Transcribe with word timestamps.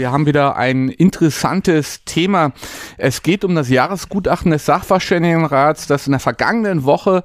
Wir 0.00 0.12
haben 0.12 0.24
wieder 0.24 0.56
ein 0.56 0.88
interessantes 0.88 2.06
Thema. 2.06 2.52
Es 2.96 3.22
geht 3.22 3.44
um 3.44 3.54
das 3.54 3.68
Jahresgutachten 3.68 4.50
des 4.50 4.64
Sachverständigenrats, 4.64 5.88
das 5.88 6.06
in 6.06 6.12
der 6.12 6.20
vergangenen 6.20 6.84
Woche 6.84 7.22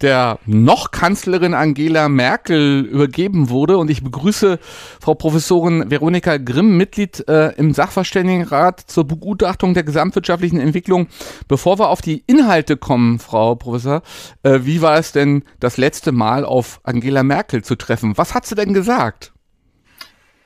der 0.00 0.38
noch 0.46 0.90
Kanzlerin 0.90 1.52
Angela 1.52 2.08
Merkel 2.08 2.80
übergeben 2.80 3.50
wurde. 3.50 3.76
Und 3.76 3.90
ich 3.90 4.02
begrüße 4.02 4.58
Frau 5.02 5.14
Professorin 5.14 5.90
Veronika 5.90 6.38
Grimm, 6.38 6.78
Mitglied 6.78 7.28
äh, 7.28 7.52
im 7.56 7.74
Sachverständigenrat 7.74 8.80
zur 8.80 9.06
Begutachtung 9.06 9.74
der 9.74 9.82
gesamtwirtschaftlichen 9.82 10.60
Entwicklung. 10.60 11.08
Bevor 11.46 11.78
wir 11.78 11.90
auf 11.90 12.00
die 12.00 12.24
Inhalte 12.26 12.78
kommen, 12.78 13.18
Frau 13.18 13.54
Professor, 13.54 14.00
äh, 14.44 14.60
wie 14.62 14.80
war 14.80 14.96
es 14.96 15.12
denn 15.12 15.44
das 15.60 15.76
letzte 15.76 16.10
Mal 16.10 16.46
auf 16.46 16.80
Angela 16.84 17.22
Merkel 17.22 17.62
zu 17.62 17.76
treffen? 17.76 18.16
Was 18.16 18.32
hat 18.32 18.46
sie 18.46 18.54
denn 18.54 18.72
gesagt? 18.72 19.33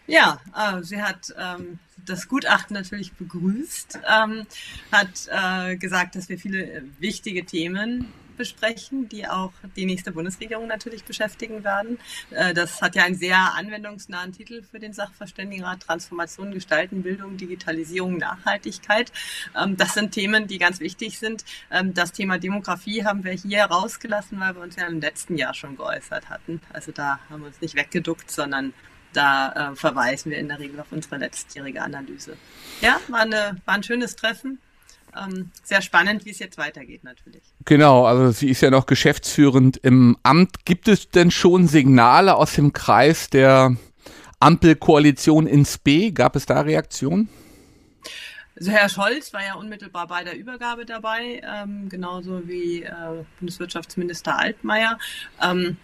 Ja, 0.08 0.40
äh, 0.56 0.82
sie 0.82 1.02
hat 1.02 1.34
ähm, 1.38 1.78
das 2.06 2.28
Gutachten 2.28 2.74
natürlich 2.74 3.12
begrüßt, 3.12 4.00
ähm, 4.08 4.46
hat 4.90 5.28
äh, 5.30 5.76
gesagt, 5.76 6.16
dass 6.16 6.30
wir 6.30 6.38
viele 6.38 6.82
wichtige 6.98 7.44
Themen 7.44 8.10
besprechen, 8.38 9.10
die 9.10 9.26
auch 9.26 9.52
die 9.76 9.84
nächste 9.84 10.12
Bundesregierung 10.12 10.66
natürlich 10.66 11.04
beschäftigen 11.04 11.62
werden. 11.62 11.98
Äh, 12.30 12.54
das 12.54 12.80
hat 12.80 12.94
ja 12.94 13.04
einen 13.04 13.16
sehr 13.16 13.36
anwendungsnahen 13.36 14.32
Titel 14.32 14.62
für 14.62 14.78
den 14.78 14.94
Sachverständigenrat 14.94 15.80
Transformation, 15.80 16.52
Gestalten, 16.52 17.02
Bildung, 17.02 17.36
Digitalisierung, 17.36 18.16
Nachhaltigkeit. 18.16 19.12
Ähm, 19.54 19.76
das 19.76 19.92
sind 19.92 20.12
Themen, 20.12 20.46
die 20.46 20.56
ganz 20.56 20.80
wichtig 20.80 21.18
sind. 21.18 21.44
Ähm, 21.70 21.92
das 21.92 22.12
Thema 22.12 22.38
Demografie 22.38 23.04
haben 23.04 23.24
wir 23.24 23.32
hier 23.32 23.64
rausgelassen, 23.64 24.40
weil 24.40 24.54
wir 24.54 24.62
uns 24.62 24.76
ja 24.76 24.86
im 24.86 25.02
letzten 25.02 25.36
Jahr 25.36 25.52
schon 25.52 25.76
geäußert 25.76 26.30
hatten. 26.30 26.62
Also 26.72 26.92
da 26.92 27.18
haben 27.28 27.42
wir 27.42 27.48
uns 27.48 27.60
nicht 27.60 27.74
weggeduckt, 27.74 28.30
sondern 28.30 28.72
da 29.18 29.72
äh, 29.72 29.76
verweisen 29.76 30.30
wir 30.30 30.38
in 30.38 30.48
der 30.48 30.58
Regel 30.58 30.80
auf 30.80 30.86
unsere 30.92 31.16
letztjährige 31.16 31.82
Analyse. 31.82 32.36
Ja, 32.80 33.00
war, 33.08 33.20
eine, 33.20 33.56
war 33.64 33.74
ein 33.74 33.82
schönes 33.82 34.16
Treffen. 34.16 34.60
Ähm, 35.16 35.50
sehr 35.64 35.82
spannend, 35.82 36.24
wie 36.24 36.30
es 36.30 36.38
jetzt 36.38 36.58
weitergeht 36.58 37.02
natürlich. 37.02 37.42
Genau, 37.64 38.06
also 38.06 38.30
sie 38.30 38.50
ist 38.50 38.60
ja 38.60 38.70
noch 38.70 38.86
geschäftsführend 38.86 39.78
im 39.78 40.16
Amt. 40.22 40.64
Gibt 40.64 40.86
es 40.86 41.10
denn 41.10 41.30
schon 41.30 41.66
Signale 41.66 42.36
aus 42.36 42.52
dem 42.52 42.72
Kreis 42.72 43.28
der 43.28 43.76
Ampelkoalition 44.38 45.46
ins 45.46 45.78
B? 45.78 46.12
Gab 46.12 46.36
es 46.36 46.46
da 46.46 46.60
Reaktionen? 46.60 47.28
Also 48.56 48.70
Herr 48.72 48.88
Scholz 48.88 49.32
war 49.32 49.44
ja 49.44 49.54
unmittelbar 49.54 50.08
bei 50.08 50.24
der 50.24 50.36
Übergabe 50.36 50.84
dabei, 50.84 51.40
ähm, 51.44 51.88
genauso 51.88 52.46
wie 52.46 52.82
äh, 52.82 52.90
Bundeswirtschaftsminister 53.38 54.38
Altmaier. 54.38 54.98
Ähm, 55.40 55.76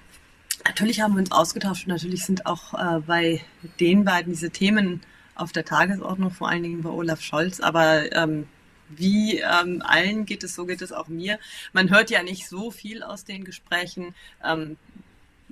Natürlich 0.66 1.00
haben 1.00 1.14
wir 1.14 1.20
uns 1.20 1.32
ausgetauscht 1.32 1.86
und 1.86 1.92
natürlich 1.92 2.24
sind 2.24 2.46
auch 2.46 2.74
äh, 2.74 3.00
bei 3.00 3.42
den 3.80 4.04
beiden 4.04 4.32
diese 4.32 4.50
Themen 4.50 5.02
auf 5.34 5.52
der 5.52 5.64
Tagesordnung, 5.64 6.30
vor 6.30 6.48
allen 6.48 6.62
Dingen 6.62 6.82
bei 6.82 6.90
Olaf 6.90 7.20
Scholz. 7.20 7.60
Aber 7.60 8.10
ähm, 8.12 8.46
wie 8.88 9.38
ähm, 9.38 9.82
allen 9.84 10.24
geht 10.26 10.42
es, 10.42 10.54
so 10.54 10.64
geht 10.64 10.82
es 10.82 10.92
auch 10.92 11.08
mir. 11.08 11.38
Man 11.72 11.90
hört 11.90 12.10
ja 12.10 12.22
nicht 12.22 12.48
so 12.48 12.70
viel 12.70 13.02
aus 13.02 13.24
den 13.24 13.44
Gesprächen. 13.44 14.14
Ähm, 14.42 14.76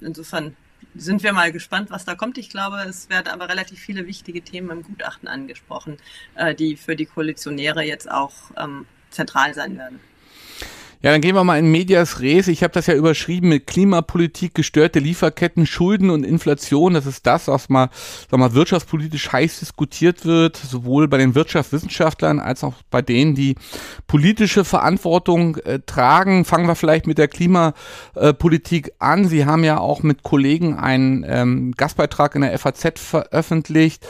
insofern 0.00 0.56
sind 0.95 1.23
wir 1.23 1.33
mal 1.33 1.53
gespannt, 1.53 1.91
was 1.91 2.05
da 2.05 2.15
kommt. 2.15 2.39
Ich 2.39 2.50
glaube, 2.50 2.79
es 2.89 3.09
werden 3.09 3.29
aber 3.29 3.49
relativ 3.49 3.79
viele 3.81 4.06
wichtige 4.06 4.43
Themen 4.43 4.71
im 4.71 4.83
Gutachten 4.83 5.29
angesprochen, 5.29 5.99
äh, 6.34 6.55
die 6.55 6.77
für 6.77 6.97
die 6.97 7.06
Koalitionäre 7.06 7.83
jetzt 7.83 8.11
auch 8.11 8.33
ähm, 8.56 8.87
zentral 9.11 9.55
sein 9.55 9.77
werden. 9.79 10.00
Ja, 11.04 11.10
dann 11.10 11.20
gehen 11.20 11.34
wir 11.34 11.42
mal 11.42 11.58
in 11.58 11.72
Medias 11.72 12.20
Res. 12.20 12.46
Ich 12.46 12.62
habe 12.62 12.72
das 12.72 12.86
ja 12.86 12.94
überschrieben 12.94 13.48
mit 13.48 13.66
Klimapolitik, 13.66 14.54
gestörte 14.54 15.00
Lieferketten, 15.00 15.66
Schulden 15.66 16.10
und 16.10 16.24
Inflation. 16.24 16.94
Das 16.94 17.06
ist 17.06 17.26
das, 17.26 17.48
was 17.48 17.68
mal, 17.68 17.90
sag 18.30 18.38
mal 18.38 18.54
wirtschaftspolitisch 18.54 19.32
heiß 19.32 19.58
diskutiert 19.58 20.24
wird, 20.24 20.56
sowohl 20.56 21.08
bei 21.08 21.18
den 21.18 21.34
Wirtschaftswissenschaftlern 21.34 22.38
als 22.38 22.62
auch 22.62 22.74
bei 22.88 23.02
denen, 23.02 23.34
die 23.34 23.56
politische 24.06 24.64
Verantwortung 24.64 25.56
äh, 25.56 25.80
tragen. 25.84 26.44
Fangen 26.44 26.68
wir 26.68 26.76
vielleicht 26.76 27.08
mit 27.08 27.19
der 27.19 27.26
Klimapolitik 27.26 28.86
äh, 28.86 28.92
an. 29.00 29.26
Sie 29.26 29.44
haben 29.44 29.64
ja 29.64 29.78
auch 29.78 30.04
mit 30.04 30.22
Kollegen 30.22 30.76
einen 30.76 31.26
ähm, 31.26 31.72
Gastbeitrag 31.76 32.36
in 32.36 32.42
der 32.42 32.56
FAZ 32.56 33.00
veröffentlicht 33.00 34.06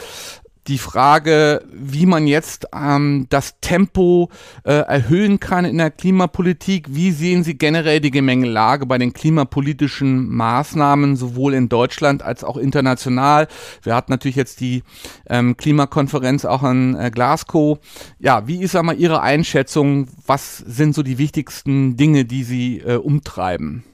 die 0.69 0.79
Frage, 0.79 1.65
wie 1.73 2.07
man 2.07 2.27
jetzt 2.27 2.69
ähm, 2.73 3.27
das 3.31 3.59
Tempo 3.61 4.31
äh, 4.65 4.73
erhöhen 4.73 5.41
kann 5.41 5.65
in 5.65 5.79
der 5.79 5.91
Klimapolitik. 5.91 6.95
Wie 6.95 7.11
sehen 7.11 7.43
Sie 7.43 7.59
generell 7.59 8.01
die 8.01 8.13
Gemengelage 8.13 8.87
bei 8.87 8.99
den 8.99 9.13
klimapolitischen 9.13 10.29
Maßnahmen, 10.29 11.17
sowohl 11.17 11.55
in 11.55 11.69
Deutschland 11.69 12.23
als 12.23 12.45
auch 12.45 12.57
international? 12.57 13.49
Wir 13.83 13.97
hatten 13.97 14.13
natürlich 14.13 14.37
jetzt 14.37 14.61
die 14.61 14.85
ähm, 15.29 15.57
Klimakonferenz 15.57 16.45
auch 16.45 16.63
in 16.63 16.95
äh, 16.95 17.11
Glasgow. 17.11 17.79
Ja, 18.21 18.47
wie 18.47 18.63
ist 18.63 18.77
einmal 18.77 18.97
Ihre 18.97 19.21
Einschätzung? 19.21 20.07
Was 20.27 20.59
sind 20.59 20.95
so 20.95 21.03
die 21.03 21.19
wichtigsten 21.19 21.97
Dinge, 21.97 22.25
die 22.25 22.45
Sie 22.45 22.79
äh, 22.79 22.97
umtreiben? 22.97 23.85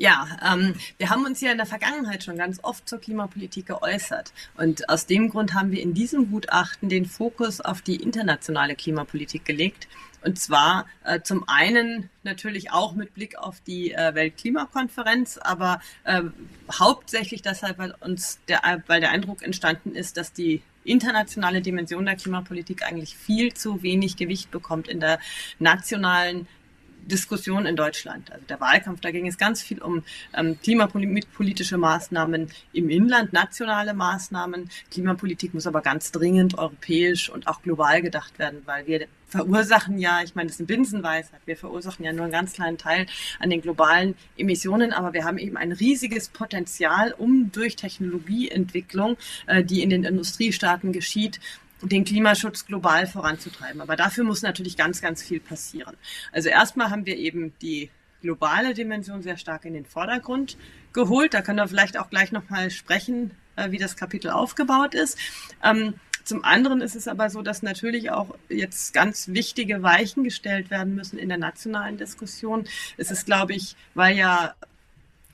Ja, 0.00 0.28
ähm, 0.48 0.76
wir 0.96 1.10
haben 1.10 1.24
uns 1.24 1.40
ja 1.40 1.50
in 1.50 1.56
der 1.56 1.66
Vergangenheit 1.66 2.22
schon 2.22 2.36
ganz 2.36 2.60
oft 2.62 2.88
zur 2.88 3.00
Klimapolitik 3.00 3.66
geäußert. 3.66 4.32
Und 4.56 4.88
aus 4.88 5.06
dem 5.06 5.28
Grund 5.28 5.54
haben 5.54 5.72
wir 5.72 5.82
in 5.82 5.92
diesem 5.92 6.30
Gutachten 6.30 6.88
den 6.88 7.04
Fokus 7.04 7.60
auf 7.60 7.82
die 7.82 7.96
internationale 7.96 8.76
Klimapolitik 8.76 9.44
gelegt. 9.44 9.88
Und 10.22 10.38
zwar 10.38 10.86
äh, 11.02 11.20
zum 11.22 11.48
einen 11.48 12.10
natürlich 12.22 12.70
auch 12.70 12.94
mit 12.94 13.12
Blick 13.12 13.38
auf 13.38 13.60
die 13.66 13.90
äh, 13.90 14.14
Weltklimakonferenz, 14.14 15.36
aber 15.38 15.80
äh, 16.04 16.22
hauptsächlich 16.72 17.42
deshalb, 17.42 17.78
weil 17.78 17.92
uns 17.98 18.38
der, 18.46 18.60
weil 18.86 19.00
der 19.00 19.10
Eindruck 19.10 19.42
entstanden 19.42 19.96
ist, 19.96 20.16
dass 20.16 20.32
die 20.32 20.62
internationale 20.84 21.60
Dimension 21.60 22.04
der 22.04 22.14
Klimapolitik 22.14 22.84
eigentlich 22.84 23.16
viel 23.16 23.52
zu 23.52 23.82
wenig 23.82 24.16
Gewicht 24.16 24.52
bekommt 24.52 24.86
in 24.86 25.00
der 25.00 25.18
nationalen 25.58 26.46
Diskussion 27.08 27.66
in 27.66 27.76
Deutschland. 27.76 28.30
Also 28.30 28.44
der 28.46 28.60
Wahlkampf, 28.60 29.00
da 29.00 29.10
ging 29.10 29.26
es 29.26 29.38
ganz 29.38 29.62
viel 29.62 29.82
um 29.82 30.04
ähm, 30.34 30.58
klimapolitische 30.62 31.78
Maßnahmen 31.78 32.50
im 32.72 32.88
Inland, 32.90 33.32
nationale 33.32 33.94
Maßnahmen. 33.94 34.70
Klimapolitik 34.90 35.54
muss 35.54 35.66
aber 35.66 35.80
ganz 35.80 36.12
dringend 36.12 36.56
europäisch 36.56 37.30
und 37.30 37.48
auch 37.48 37.62
global 37.62 38.02
gedacht 38.02 38.38
werden, 38.38 38.62
weil 38.64 38.86
wir 38.86 39.06
verursachen 39.28 39.98
ja, 39.98 40.22
ich 40.22 40.34
meine, 40.34 40.46
das 40.46 40.56
ist 40.56 40.60
eine 40.60 40.66
Binsenweisheit, 40.66 41.40
wir 41.44 41.56
verursachen 41.56 42.04
ja 42.04 42.12
nur 42.12 42.24
einen 42.24 42.32
ganz 42.32 42.54
kleinen 42.54 42.78
Teil 42.78 43.06
an 43.38 43.50
den 43.50 43.60
globalen 43.60 44.14
Emissionen, 44.36 44.92
aber 44.92 45.12
wir 45.12 45.24
haben 45.24 45.38
eben 45.38 45.56
ein 45.56 45.72
riesiges 45.72 46.28
Potenzial, 46.28 47.14
um 47.16 47.52
durch 47.52 47.76
Technologieentwicklung, 47.76 49.16
äh, 49.46 49.62
die 49.62 49.82
in 49.82 49.90
den 49.90 50.04
Industriestaaten 50.04 50.92
geschieht, 50.92 51.40
den 51.82 52.04
Klimaschutz 52.04 52.66
global 52.66 53.06
voranzutreiben. 53.06 53.80
Aber 53.80 53.96
dafür 53.96 54.24
muss 54.24 54.42
natürlich 54.42 54.76
ganz, 54.76 55.00
ganz 55.00 55.22
viel 55.22 55.40
passieren. 55.40 55.96
Also 56.32 56.48
erstmal 56.48 56.90
haben 56.90 57.06
wir 57.06 57.16
eben 57.16 57.52
die 57.62 57.90
globale 58.20 58.74
Dimension 58.74 59.22
sehr 59.22 59.36
stark 59.36 59.64
in 59.64 59.74
den 59.74 59.86
Vordergrund 59.86 60.56
geholt. 60.92 61.34
Da 61.34 61.42
können 61.42 61.58
wir 61.58 61.68
vielleicht 61.68 61.98
auch 61.98 62.10
gleich 62.10 62.32
nochmal 62.32 62.70
sprechen, 62.70 63.30
äh, 63.56 63.70
wie 63.70 63.78
das 63.78 63.96
Kapitel 63.96 64.30
aufgebaut 64.30 64.94
ist. 64.94 65.18
Ähm, 65.62 65.94
zum 66.24 66.44
anderen 66.44 66.82
ist 66.82 66.94
es 66.94 67.08
aber 67.08 67.30
so, 67.30 67.40
dass 67.40 67.62
natürlich 67.62 68.10
auch 68.10 68.34
jetzt 68.50 68.92
ganz 68.92 69.28
wichtige 69.28 69.82
Weichen 69.82 70.24
gestellt 70.24 70.70
werden 70.70 70.94
müssen 70.94 71.18
in 71.18 71.30
der 71.30 71.38
nationalen 71.38 71.96
Diskussion. 71.96 72.64
Es 72.98 73.10
ist, 73.10 73.24
glaube 73.24 73.54
ich, 73.54 73.76
weil 73.94 74.16
ja 74.16 74.54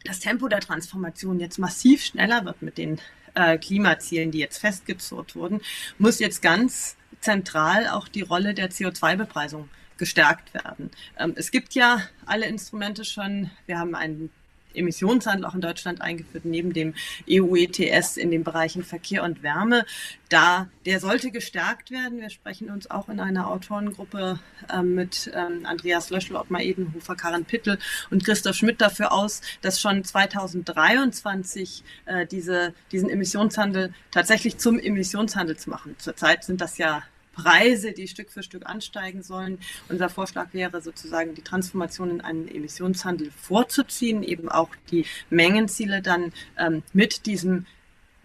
das 0.05 0.20
Tempo 0.20 0.47
der 0.47 0.61
Transformation 0.61 1.40
jetzt 1.40 1.58
massiv 1.58 2.05
schneller 2.05 2.44
wird 2.44 2.62
mit 2.62 2.79
den 2.79 3.00
äh, 3.35 3.59
Klimazielen, 3.59 4.31
die 4.31 4.39
jetzt 4.39 4.59
festgezurrt 4.59 5.37
wurden, 5.37 5.61
muss 5.99 6.19
jetzt 6.19 6.43
ganz 6.43 6.97
zentral 7.21 7.89
auch 7.89 8.09
die 8.09 8.23
Rolle 8.23 8.55
der 8.55 8.71
CO2-Bepreisung 8.71 9.69
gestärkt 9.97 10.55
werden. 10.55 10.91
Ähm, 11.19 11.35
es 11.37 11.51
gibt 11.51 11.75
ja 11.75 12.03
alle 12.27 12.47
Instrumente 12.47 13.05
schon. 13.05 13.51
Wir 13.67 13.79
haben 13.79 13.95
ein 13.95 14.31
Emissionshandel 14.75 15.47
auch 15.47 15.55
in 15.55 15.61
Deutschland 15.61 16.00
eingeführt, 16.00 16.44
neben 16.44 16.73
dem 16.73 16.94
EU 17.31 17.56
ETS 17.56 18.17
in 18.17 18.31
den 18.31 18.44
Bereichen 18.44 18.85
Verkehr 18.85 19.23
und 19.23 19.43
Wärme. 19.43 19.85
Da, 20.29 20.69
der 20.85 21.00
sollte 21.00 21.31
gestärkt 21.31 21.91
werden. 21.91 22.21
Wir 22.21 22.31
sprechen 22.31 22.71
uns 22.71 22.91
auch 22.91 23.09
in 23.09 23.21
einer 23.21 23.49
Autorengruppe 23.49 24.38
äh, 24.73 24.82
mit 24.82 25.31
ähm, 25.35 25.65
Andreas 25.65 26.11
Löschel, 26.11 26.37
Ottmar 26.37 26.61
Edenhofer, 26.61 27.15
Karin 27.15 27.44
Pittel 27.44 27.79
und 28.11 28.25
Christoph 28.25 28.56
Schmidt 28.56 28.81
dafür 28.81 29.12
aus, 29.12 29.43
dass 29.62 29.81
schon 29.81 30.03
2023 30.03 31.85
äh, 32.06 32.26
diese, 32.26 32.75
diesen 32.91 33.11
Emissionshandel 33.11 33.93
tatsächlich 34.11 34.59
zum 34.59 34.79
Emissionshandel 34.79 35.56
zu 35.56 35.71
machen. 35.71 35.94
Zurzeit 35.99 36.44
sind 36.44 36.61
das 36.61 36.79
ja 36.79 37.03
Preise, 37.35 37.93
die 37.93 38.09
Stück 38.09 38.31
für 38.31 38.43
Stück 38.43 38.67
ansteigen 38.67 39.23
sollen. 39.23 39.59
Unser 39.89 40.09
Vorschlag 40.09 40.49
wäre 40.53 40.81
sozusagen, 40.81 41.35
die 41.35 41.43
Transformation 41.43 42.11
in 42.11 42.21
einen 42.21 42.49
Emissionshandel 42.49 43.31
vorzuziehen, 43.31 44.23
eben 44.23 44.49
auch 44.49 44.71
die 44.91 45.05
Mengenziele 45.31 46.03
dann 46.03 46.33
ähm, 46.59 46.83
mit 46.93 47.27
diesem 47.27 47.67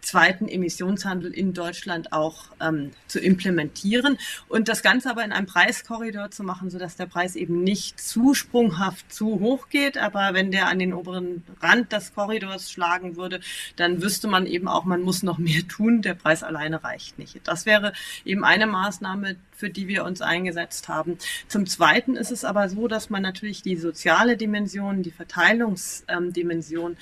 zweiten 0.10 0.48
Emissionshandel 0.48 1.32
in 1.32 1.54
Deutschland 1.54 2.14
auch 2.14 2.46
ähm, 2.60 2.92
zu 3.08 3.20
implementieren 3.20 4.18
und 4.48 4.68
das 4.68 4.82
Ganze 4.82 5.10
aber 5.12 5.24
in 5.24 5.32
einem 5.32 5.46
Preiskorridor 5.46 6.32
zu 6.32 6.44
machen, 6.44 6.72
sodass 6.72 6.96
der 6.96 7.06
Preis 7.06 7.36
eben 7.36 7.64
nicht 7.64 8.00
zu 8.02 8.34
sprunghaft 8.34 9.14
zu 9.14 9.40
hoch 9.40 9.70
geht. 9.70 9.98
Aber 10.00 10.34
wenn 10.34 10.50
der 10.52 10.68
an 10.68 10.80
den 10.80 10.94
oberen 10.94 11.44
Rand 11.62 11.92
des 11.92 12.16
Korridors 12.16 12.72
schlagen 12.72 13.18
würde, 13.18 13.40
dann 13.76 14.02
wüsste 14.02 14.28
man 14.28 14.48
eben 14.48 14.68
auch, 14.68 14.84
man 14.84 15.02
muss 15.02 15.22
noch 15.22 15.38
mehr 15.38 15.68
tun. 15.68 16.02
Der 16.02 16.16
Preis 16.16 16.42
alleine 16.42 16.84
reicht 16.84 17.20
nicht. 17.20 17.40
Das 17.48 17.68
wäre 17.68 17.94
eben 18.26 18.44
eine 18.44 18.66
Maßnahme, 18.66 19.36
für 19.52 19.70
die 19.70 19.88
wir 19.88 20.06
uns 20.06 20.22
eingesetzt 20.22 20.88
haben. 20.88 21.20
Zum 21.48 21.68
Zweiten 21.68 22.16
ist 22.16 22.32
es 22.32 22.44
aber 22.46 22.68
so, 22.70 22.88
dass 22.88 23.12
man 23.12 23.22
natürlich 23.22 23.62
die 23.62 23.76
soziale 23.76 24.38
Dimension, 24.38 25.04
die 25.04 25.12
Verteilungsdimension 25.12 26.98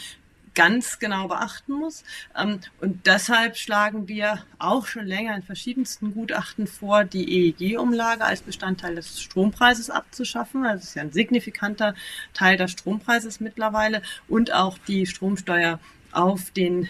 ganz 0.57 0.98
genau 0.98 1.27
beachten 1.27 1.74
muss. 1.74 2.04
Ähm, 2.36 2.59
und 2.81 3.06
deshalb 3.06 3.57
schlagen 3.57 4.07
wir 4.07 4.44
auch 4.57 4.88
schon 4.88 5.06
länger 5.06 5.36
in 5.36 5.44
verschiedensten 5.44 6.15
Gutachten 6.15 6.65
vor, 6.65 7.04
die 7.04 7.54
EEG-Umlage 7.54 8.25
als 8.25 8.42
Bestandteil 8.42 8.95
des 8.95 9.21
Strompreises 9.21 9.92
abzuschaffen. 9.92 10.65
Es 10.65 10.83
ist 10.83 10.95
ja 10.95 11.04
ein 11.04 11.12
signifikanter 11.12 11.94
Teil 12.33 12.57
des 12.57 12.71
Strompreises 12.71 13.39
mittlerweile 13.39 14.01
und 14.27 14.51
auch 14.51 14.80
die 14.80 15.06
Stromsteuer 15.06 15.80
auf 16.12 16.51
den 16.51 16.89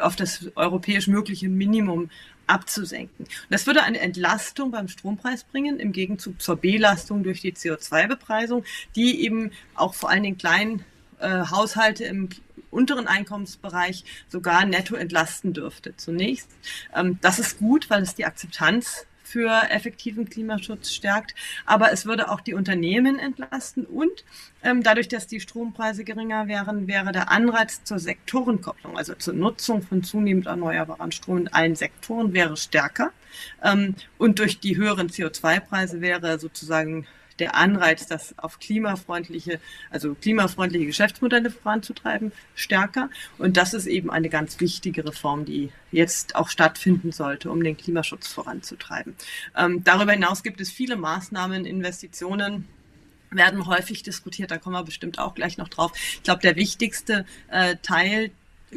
auf 0.00 0.16
das 0.16 0.50
europäisch 0.56 1.08
mögliche 1.08 1.50
Minimum 1.50 2.08
abzusenken. 2.46 3.26
Das 3.50 3.66
würde 3.66 3.82
eine 3.82 4.00
Entlastung 4.00 4.70
beim 4.70 4.88
Strompreis 4.88 5.44
bringen, 5.44 5.78
im 5.78 5.92
Gegenzug 5.92 6.40
zur 6.40 6.56
Belastung 6.56 7.22
durch 7.22 7.42
die 7.42 7.52
CO2-Bepreisung, 7.52 8.64
die 8.96 9.22
eben 9.22 9.50
auch 9.74 9.92
vor 9.92 10.08
allen 10.08 10.22
Dingen 10.22 10.38
kleinen 10.38 10.84
äh, 11.20 11.28
Haushalte 11.50 12.04
im 12.04 12.30
unteren 12.70 13.06
Einkommensbereich 13.06 14.04
sogar 14.28 14.64
netto 14.64 14.94
entlasten 14.94 15.52
dürfte. 15.52 15.96
Zunächst, 15.96 16.50
ähm, 16.94 17.18
das 17.20 17.38
ist 17.38 17.58
gut, 17.58 17.90
weil 17.90 18.02
es 18.02 18.14
die 18.14 18.24
Akzeptanz 18.24 19.06
für 19.28 19.50
effektiven 19.70 20.28
Klimaschutz 20.28 20.90
stärkt, 20.90 21.34
aber 21.66 21.92
es 21.92 22.06
würde 22.06 22.30
auch 22.30 22.40
die 22.40 22.54
Unternehmen 22.54 23.18
entlasten 23.18 23.84
und 23.84 24.24
ähm, 24.62 24.82
dadurch, 24.82 25.08
dass 25.08 25.26
die 25.26 25.40
Strompreise 25.40 26.02
geringer 26.02 26.48
wären, 26.48 26.88
wäre 26.88 27.12
der 27.12 27.30
Anreiz 27.30 27.84
zur 27.84 27.98
Sektorenkopplung, 27.98 28.96
also 28.96 29.14
zur 29.14 29.34
Nutzung 29.34 29.82
von 29.82 30.02
zunehmend 30.02 30.46
erneuerbaren 30.46 31.12
Strom 31.12 31.38
in 31.38 31.48
allen 31.48 31.76
Sektoren, 31.76 32.32
wäre 32.32 32.56
stärker. 32.56 33.12
Ähm, 33.62 33.94
und 34.16 34.38
durch 34.38 34.60
die 34.60 34.76
höheren 34.76 35.08
CO2-Preise 35.08 36.00
wäre 36.00 36.38
sozusagen 36.38 37.06
der 37.38 37.54
Anreiz, 37.54 38.06
das 38.06 38.34
auf 38.38 38.58
klimafreundliche, 38.58 39.60
also 39.90 40.14
klimafreundliche 40.14 40.86
Geschäftsmodelle 40.86 41.50
voranzutreiben, 41.50 42.32
stärker. 42.54 43.10
Und 43.38 43.56
das 43.56 43.74
ist 43.74 43.86
eben 43.86 44.10
eine 44.10 44.28
ganz 44.28 44.60
wichtige 44.60 45.04
Reform, 45.04 45.44
die 45.44 45.70
jetzt 45.92 46.36
auch 46.36 46.48
stattfinden 46.48 47.12
sollte, 47.12 47.50
um 47.50 47.62
den 47.62 47.76
Klimaschutz 47.76 48.28
voranzutreiben. 48.28 49.14
Ähm, 49.56 49.84
darüber 49.84 50.12
hinaus 50.12 50.42
gibt 50.42 50.60
es 50.60 50.70
viele 50.70 50.96
Maßnahmen, 50.96 51.64
Investitionen, 51.64 52.66
werden 53.30 53.66
häufig 53.66 54.02
diskutiert, 54.02 54.50
da 54.50 54.58
kommen 54.58 54.74
wir 54.74 54.84
bestimmt 54.84 55.18
auch 55.18 55.34
gleich 55.34 55.58
noch 55.58 55.68
drauf. 55.68 55.92
Ich 56.14 56.22
glaube, 56.22 56.40
der 56.40 56.56
wichtigste 56.56 57.26
äh, 57.48 57.76
Teil 57.82 58.30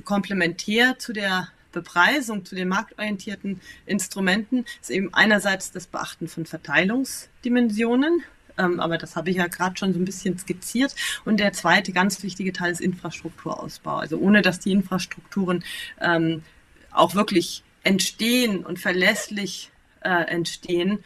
komplementär 0.03 0.99
zu 0.99 1.13
der 1.13 1.47
Bepreisung, 1.71 2.45
zu 2.45 2.55
den 2.55 2.67
marktorientierten 2.67 3.61
Instrumenten 3.85 4.65
ist 4.81 4.89
eben 4.89 5.13
einerseits 5.13 5.71
das 5.71 5.87
Beachten 5.87 6.27
von 6.27 6.45
Verteilungsdimensionen, 6.45 8.23
ähm, 8.57 8.79
aber 8.79 8.97
das 8.97 9.15
habe 9.15 9.29
ich 9.29 9.37
ja 9.37 9.47
gerade 9.47 9.77
schon 9.77 9.93
so 9.93 9.99
ein 9.99 10.05
bisschen 10.05 10.37
skizziert. 10.37 10.95
Und 11.25 11.39
der 11.39 11.53
zweite 11.53 11.91
ganz 11.91 12.21
wichtige 12.23 12.53
Teil 12.53 12.71
ist 12.71 12.81
Infrastrukturausbau. 12.81 13.97
Also 13.97 14.17
ohne 14.17 14.41
dass 14.41 14.59
die 14.59 14.71
Infrastrukturen 14.71 15.63
ähm, 15.99 16.43
auch 16.91 17.15
wirklich 17.15 17.63
entstehen 17.83 18.65
und 18.65 18.79
verlässlich 18.79 19.71
äh, 20.01 20.25
entstehen, 20.25 21.03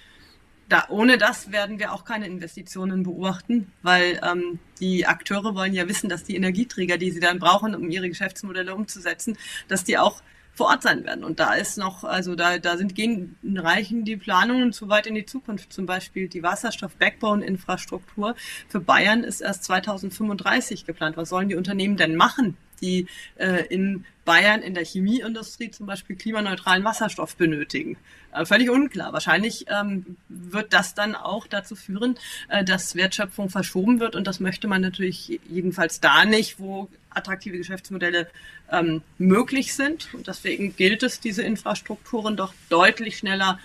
da, 0.68 0.86
ohne 0.90 1.18
das 1.18 1.52
werden 1.52 1.78
wir 1.78 1.94
auch 1.94 2.06
keine 2.06 2.26
Investitionen 2.26 3.04
beobachten, 3.04 3.72
weil 3.84 4.20
ähm, 4.24 4.60
die 4.80 5.06
Akteure 5.06 5.54
wollen 5.54 5.74
ja 5.74 5.88
wissen, 5.88 6.10
dass 6.10 6.24
die 6.24 6.36
Energieträger, 6.36 6.98
die 6.98 7.12
sie 7.12 7.20
dann 7.20 7.38
brauchen, 7.38 7.76
um 7.76 7.92
ihre 7.92 8.10
Geschäftsmodelle 8.10 8.74
umzusetzen, 8.74 9.38
dass 9.68 9.84
die 9.84 9.98
auch 10.00 10.24
vor 10.56 10.68
Ort 10.68 10.84
sein 10.84 11.04
werden. 11.04 11.24
Und 11.24 11.40
da 11.40 11.54
ist 11.54 11.78
noch, 11.78 12.04
also 12.04 12.36
da, 12.36 12.58
da 12.58 12.78
sind 12.78 12.96
gehen, 12.96 13.36
reichen 13.44 14.06
die 14.06 14.18
Planungen 14.18 14.74
zu 14.74 14.90
weit 14.90 15.06
in 15.06 15.14
die 15.14 15.26
Zukunft. 15.26 15.72
Zum 15.72 15.86
Beispiel 15.86 16.30
die 16.30 16.42
Wasserstoff-Backbone-Infrastruktur 16.42 18.36
für 18.70 18.80
Bayern 18.80 19.24
ist 19.24 19.42
erst 19.42 19.66
2035 19.66 20.86
geplant. 20.86 21.18
Was 21.18 21.30
sollen 21.30 21.50
die 21.50 21.56
Unternehmen 21.56 21.98
denn 21.98 22.16
machen, 22.16 22.58
die 22.82 23.08
äh, 23.36 23.66
in 23.68 24.06
Bayern 24.26 24.62
in 24.62 24.74
der 24.74 24.84
Chemieindustrie 24.84 25.72
zum 25.72 25.86
Beispiel 25.86 26.16
klimaneutralen 26.16 26.84
Wasserstoff 26.84 27.36
benötigen. 27.36 27.98
Äh, 28.34 28.46
völlig 28.46 28.70
unklar. 28.70 29.14
Wahrscheinlich 29.14 29.66
ähm, 29.70 30.18
wird 30.30 30.74
das 30.74 30.94
dann 30.94 31.16
auch 31.16 31.48
dazu 31.48 31.76
führen, 31.76 32.18
äh, 32.50 32.64
dass 32.64 32.96
Wertschöpfung 32.96 33.50
verschoben 33.50 34.00
wird 34.00 34.16
und 34.16 34.26
das 34.28 34.40
möchte 34.40 34.68
man 34.68 34.82
natürlich 34.82 35.40
jedenfalls 35.50 36.00
da 36.02 36.26
nicht, 36.26 36.60
wo 36.60 36.90
attraktive 37.12 37.58
Geschäftsmodelle 37.58 38.28
ähm, 38.72 39.02
möglich 39.18 39.74
sind. 39.74 40.14
Und 40.14 40.28
deswegen 40.28 40.76
gilt 40.76 41.04
es, 41.04 41.20
diese 41.20 41.44
Infrastrukturen 41.44 42.36
doch 42.36 42.54
deutlich 42.70 43.18
schneller 43.18 43.60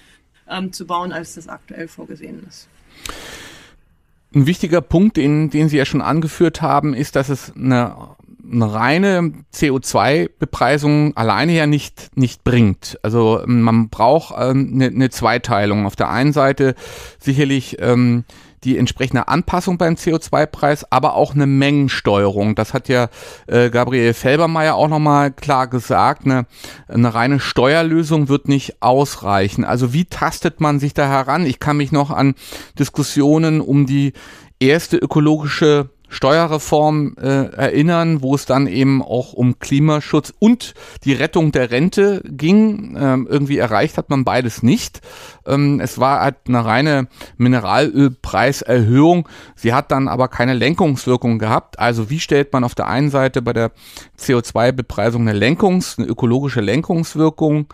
ähm, 0.48 0.72
zu 0.72 0.86
bauen, 0.86 1.12
als 1.12 1.34
das 1.34 1.48
aktuell 1.48 1.88
vorgesehen 1.88 2.46
ist. 2.48 2.68
Ein 4.32 4.46
wichtiger 4.46 4.80
Punkt, 4.80 5.16
den, 5.16 5.50
den 5.50 5.68
Sie 5.68 5.76
ja 5.76 5.84
schon 5.84 6.02
angeführt 6.02 6.62
haben, 6.62 6.94
ist, 6.94 7.16
dass 7.16 7.28
es 7.28 7.52
eine, 7.56 7.96
eine 8.50 8.72
reine 8.72 9.32
CO2-Bepreisung 9.54 11.16
alleine 11.16 11.52
ja 11.52 11.66
nicht, 11.66 12.10
nicht 12.16 12.44
bringt. 12.44 12.98
Also 13.02 13.42
man 13.46 13.88
braucht 13.88 14.34
ähm, 14.38 14.72
eine, 14.74 14.86
eine 14.86 15.10
Zweiteilung. 15.10 15.86
Auf 15.86 15.96
der 15.96 16.10
einen 16.10 16.32
Seite 16.32 16.74
sicherlich 17.18 17.76
ähm, 17.80 18.24
die 18.64 18.76
entsprechende 18.76 19.28
Anpassung 19.28 19.78
beim 19.78 19.94
CO2-Preis, 19.94 20.90
aber 20.90 21.14
auch 21.14 21.34
eine 21.34 21.46
Mengensteuerung. 21.46 22.54
Das 22.54 22.74
hat 22.74 22.88
ja 22.88 23.08
äh, 23.46 23.70
Gabriel 23.70 24.12
Felbermeier 24.12 24.74
auch 24.74 24.88
nochmal 24.88 25.30
klar 25.30 25.66
gesagt. 25.66 26.26
Eine, 26.26 26.46
eine 26.88 27.14
reine 27.14 27.40
Steuerlösung 27.40 28.28
wird 28.28 28.48
nicht 28.48 28.82
ausreichen. 28.82 29.64
Also 29.64 29.92
wie 29.92 30.04
tastet 30.04 30.60
man 30.60 30.78
sich 30.78 30.92
da 30.92 31.08
heran? 31.08 31.46
Ich 31.46 31.58
kann 31.58 31.78
mich 31.78 31.92
noch 31.92 32.10
an 32.10 32.34
Diskussionen 32.78 33.60
um 33.60 33.86
die 33.86 34.12
erste 34.58 34.98
ökologische 34.98 35.88
Steuerreform 36.10 37.14
äh, 37.18 37.46
erinnern, 37.54 38.20
wo 38.20 38.34
es 38.34 38.44
dann 38.44 38.66
eben 38.66 39.00
auch 39.00 39.32
um 39.32 39.58
Klimaschutz 39.60 40.34
und 40.38 40.74
die 41.04 41.12
Rettung 41.12 41.52
der 41.52 41.70
Rente 41.70 42.22
ging. 42.26 42.96
Ähm, 43.00 43.26
irgendwie 43.30 43.58
erreicht 43.58 43.96
hat 43.96 44.10
man 44.10 44.24
beides 44.24 44.62
nicht. 44.62 45.00
Ähm, 45.46 45.80
es 45.80 45.98
war 45.98 46.20
halt 46.20 46.36
eine 46.48 46.64
reine 46.64 47.08
Mineralölpreiserhöhung. 47.38 49.28
Sie 49.54 49.72
hat 49.72 49.92
dann 49.92 50.08
aber 50.08 50.28
keine 50.28 50.54
Lenkungswirkung 50.54 51.38
gehabt. 51.38 51.78
Also 51.78 52.10
wie 52.10 52.20
stellt 52.20 52.52
man 52.52 52.64
auf 52.64 52.74
der 52.74 52.88
einen 52.88 53.10
Seite 53.10 53.40
bei 53.40 53.52
der 53.52 53.70
CO2-Bepreisung 54.18 55.22
eine 55.22 55.38
Lenkungs-, 55.38 55.96
eine 55.96 56.08
ökologische 56.08 56.60
Lenkungswirkung 56.60 57.68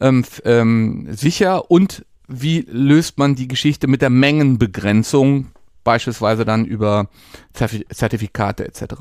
ähm, 0.00 0.24
ähm, 0.44 1.06
sicher 1.10 1.70
und 1.70 2.04
wie 2.28 2.66
löst 2.68 3.18
man 3.18 3.36
die 3.36 3.48
Geschichte 3.48 3.86
mit 3.86 4.02
der 4.02 4.10
Mengenbegrenzung 4.10 5.46
beispielsweise 5.86 6.44
dann 6.44 6.64
über 6.64 7.08
Zertifikate 7.54 8.66
etc. 8.66 8.94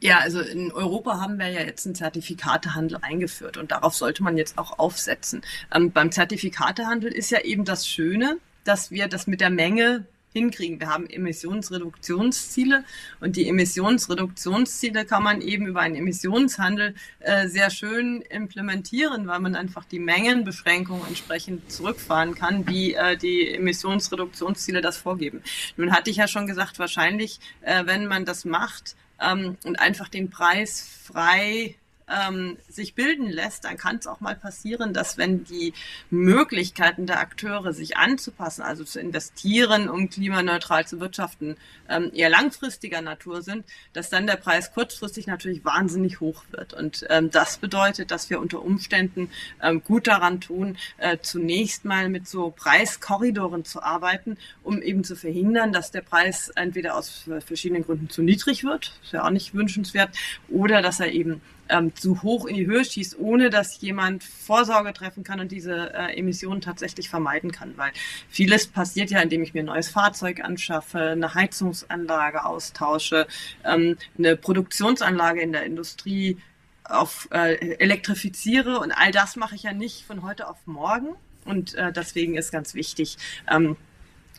Ja, 0.00 0.18
also 0.20 0.40
in 0.40 0.72
Europa 0.72 1.20
haben 1.20 1.38
wir 1.38 1.48
ja 1.48 1.60
jetzt 1.60 1.84
einen 1.84 1.94
Zertifikatehandel 1.94 2.98
eingeführt 3.02 3.58
und 3.58 3.70
darauf 3.70 3.94
sollte 3.94 4.22
man 4.22 4.38
jetzt 4.38 4.56
auch 4.56 4.78
aufsetzen. 4.78 5.42
Ähm, 5.72 5.92
beim 5.92 6.10
Zertifikatehandel 6.10 7.12
ist 7.12 7.30
ja 7.30 7.40
eben 7.42 7.66
das 7.66 7.86
Schöne, 7.86 8.38
dass 8.64 8.90
wir 8.90 9.08
das 9.08 9.26
mit 9.26 9.42
der 9.42 9.50
Menge 9.50 10.06
hinkriegen. 10.32 10.80
Wir 10.80 10.88
haben 10.88 11.06
Emissionsreduktionsziele 11.08 12.84
und 13.20 13.36
die 13.36 13.48
Emissionsreduktionsziele 13.48 15.04
kann 15.04 15.22
man 15.22 15.40
eben 15.40 15.66
über 15.66 15.80
einen 15.80 15.96
Emissionshandel 15.96 16.94
äh, 17.20 17.48
sehr 17.48 17.70
schön 17.70 18.22
implementieren, 18.22 19.26
weil 19.26 19.40
man 19.40 19.54
einfach 19.54 19.84
die 19.84 19.98
Mengenbeschränkungen 19.98 21.06
entsprechend 21.06 21.70
zurückfahren 21.70 22.34
kann, 22.34 22.66
wie 22.68 22.94
äh, 22.94 23.16
die 23.16 23.54
Emissionsreduktionsziele 23.54 24.80
das 24.80 24.96
vorgeben. 24.96 25.42
Nun 25.76 25.92
hatte 25.92 26.10
ich 26.10 26.16
ja 26.16 26.28
schon 26.28 26.46
gesagt, 26.46 26.78
wahrscheinlich, 26.78 27.40
äh, 27.62 27.86
wenn 27.86 28.06
man 28.06 28.24
das 28.24 28.44
macht, 28.44 28.96
ähm, 29.20 29.56
und 29.64 29.78
einfach 29.78 30.08
den 30.08 30.30
Preis 30.30 30.88
frei 31.04 31.76
ähm, 32.10 32.56
sich 32.68 32.94
bilden 32.94 33.28
lässt, 33.28 33.64
dann 33.64 33.76
kann 33.76 33.96
es 33.96 34.06
auch 34.06 34.20
mal 34.20 34.36
passieren, 34.36 34.92
dass 34.92 35.18
wenn 35.18 35.44
die 35.44 35.72
Möglichkeiten 36.10 37.06
der 37.06 37.20
Akteure 37.20 37.72
sich 37.72 37.96
anzupassen, 37.96 38.62
also 38.62 38.84
zu 38.84 39.00
investieren, 39.00 39.88
um 39.88 40.10
klimaneutral 40.10 40.86
zu 40.86 41.00
wirtschaften, 41.00 41.56
ähm, 41.88 42.10
eher 42.14 42.30
langfristiger 42.30 43.00
Natur 43.00 43.42
sind, 43.42 43.64
dass 43.92 44.10
dann 44.10 44.26
der 44.26 44.36
Preis 44.36 44.72
kurzfristig 44.72 45.26
natürlich 45.26 45.64
wahnsinnig 45.64 46.20
hoch 46.20 46.44
wird. 46.50 46.74
Und 46.74 47.06
ähm, 47.10 47.30
das 47.30 47.58
bedeutet, 47.58 48.10
dass 48.10 48.30
wir 48.30 48.40
unter 48.40 48.62
Umständen 48.62 49.30
ähm, 49.62 49.82
gut 49.82 50.06
daran 50.06 50.40
tun, 50.40 50.76
äh, 50.98 51.18
zunächst 51.20 51.84
mal 51.84 52.08
mit 52.08 52.28
so 52.28 52.50
Preiskorridoren 52.50 53.64
zu 53.64 53.82
arbeiten, 53.82 54.36
um 54.62 54.82
eben 54.82 55.04
zu 55.04 55.16
verhindern, 55.16 55.72
dass 55.72 55.90
der 55.90 56.02
Preis 56.02 56.50
entweder 56.50 56.96
aus 56.96 57.24
verschiedenen 57.44 57.84
Gründen 57.84 58.08
zu 58.08 58.22
niedrig 58.22 58.64
wird, 58.64 58.98
ist 59.02 59.12
ja 59.12 59.24
auch 59.24 59.30
nicht 59.30 59.54
wünschenswert, 59.54 60.10
oder 60.48 60.82
dass 60.82 61.00
er 61.00 61.12
eben 61.12 61.40
ähm, 61.70 61.94
zu 61.94 62.22
hoch 62.22 62.46
in 62.46 62.56
die 62.56 62.66
Höhe 62.66 62.84
schießt, 62.84 63.18
ohne 63.18 63.50
dass 63.50 63.80
jemand 63.80 64.24
Vorsorge 64.24 64.92
treffen 64.92 65.24
kann 65.24 65.40
und 65.40 65.52
diese 65.52 65.94
äh, 65.94 66.16
Emissionen 66.18 66.60
tatsächlich 66.60 67.08
vermeiden 67.08 67.52
kann. 67.52 67.76
Weil 67.76 67.92
vieles 68.28 68.66
passiert 68.66 69.10
ja, 69.10 69.20
indem 69.20 69.42
ich 69.42 69.54
mir 69.54 69.62
ein 69.62 69.66
neues 69.66 69.88
Fahrzeug 69.88 70.42
anschaffe, 70.42 70.98
eine 70.98 71.34
Heizungsanlage 71.34 72.44
austausche, 72.44 73.26
ähm, 73.64 73.96
eine 74.18 74.36
Produktionsanlage 74.36 75.40
in 75.40 75.52
der 75.52 75.64
Industrie 75.64 76.38
auf 76.84 77.28
äh, 77.30 77.54
elektrifiziere 77.76 78.80
und 78.80 78.92
all 78.92 79.12
das 79.12 79.36
mache 79.36 79.54
ich 79.54 79.62
ja 79.62 79.72
nicht 79.72 80.04
von 80.04 80.22
heute 80.22 80.48
auf 80.48 80.58
morgen. 80.66 81.14
Und 81.44 81.74
äh, 81.74 81.92
deswegen 81.92 82.36
ist 82.36 82.52
ganz 82.52 82.74
wichtig, 82.74 83.16
ähm, 83.50 83.76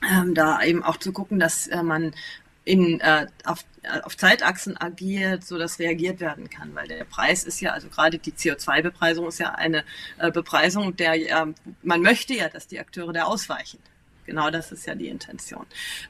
ähm, 0.09 0.33
da 0.33 0.61
eben 0.63 0.83
auch 0.83 0.97
zu 0.97 1.11
gucken, 1.11 1.39
dass 1.39 1.67
äh, 1.67 1.83
man 1.83 2.13
in, 2.63 2.99
äh, 2.99 3.27
auf, 3.45 3.65
äh, 3.81 3.99
auf 4.01 4.15
Zeitachsen 4.17 4.79
agiert, 4.79 5.43
so 5.43 5.57
dass 5.57 5.79
reagiert 5.79 6.19
werden 6.19 6.49
kann, 6.49 6.75
weil 6.75 6.87
der 6.87 7.03
Preis 7.05 7.43
ist 7.43 7.59
ja, 7.59 7.71
also 7.71 7.89
gerade 7.89 8.19
die 8.19 8.31
CO2-Bepreisung 8.31 9.27
ist 9.27 9.39
ja 9.39 9.55
eine 9.55 9.83
äh, 10.19 10.31
Bepreisung, 10.31 10.95
der 10.95 11.15
äh, 11.15 11.45
man 11.81 12.01
möchte 12.01 12.33
ja, 12.33 12.49
dass 12.49 12.67
die 12.67 12.79
Akteure 12.79 13.13
da 13.13 13.23
ausweichen. 13.23 13.79
Genau 14.25 14.51
das 14.51 14.71
ist 14.71 14.85
ja 14.85 14.95
die 14.95 15.07
Intention. 15.07 15.65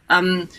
Ähm, 0.10 0.50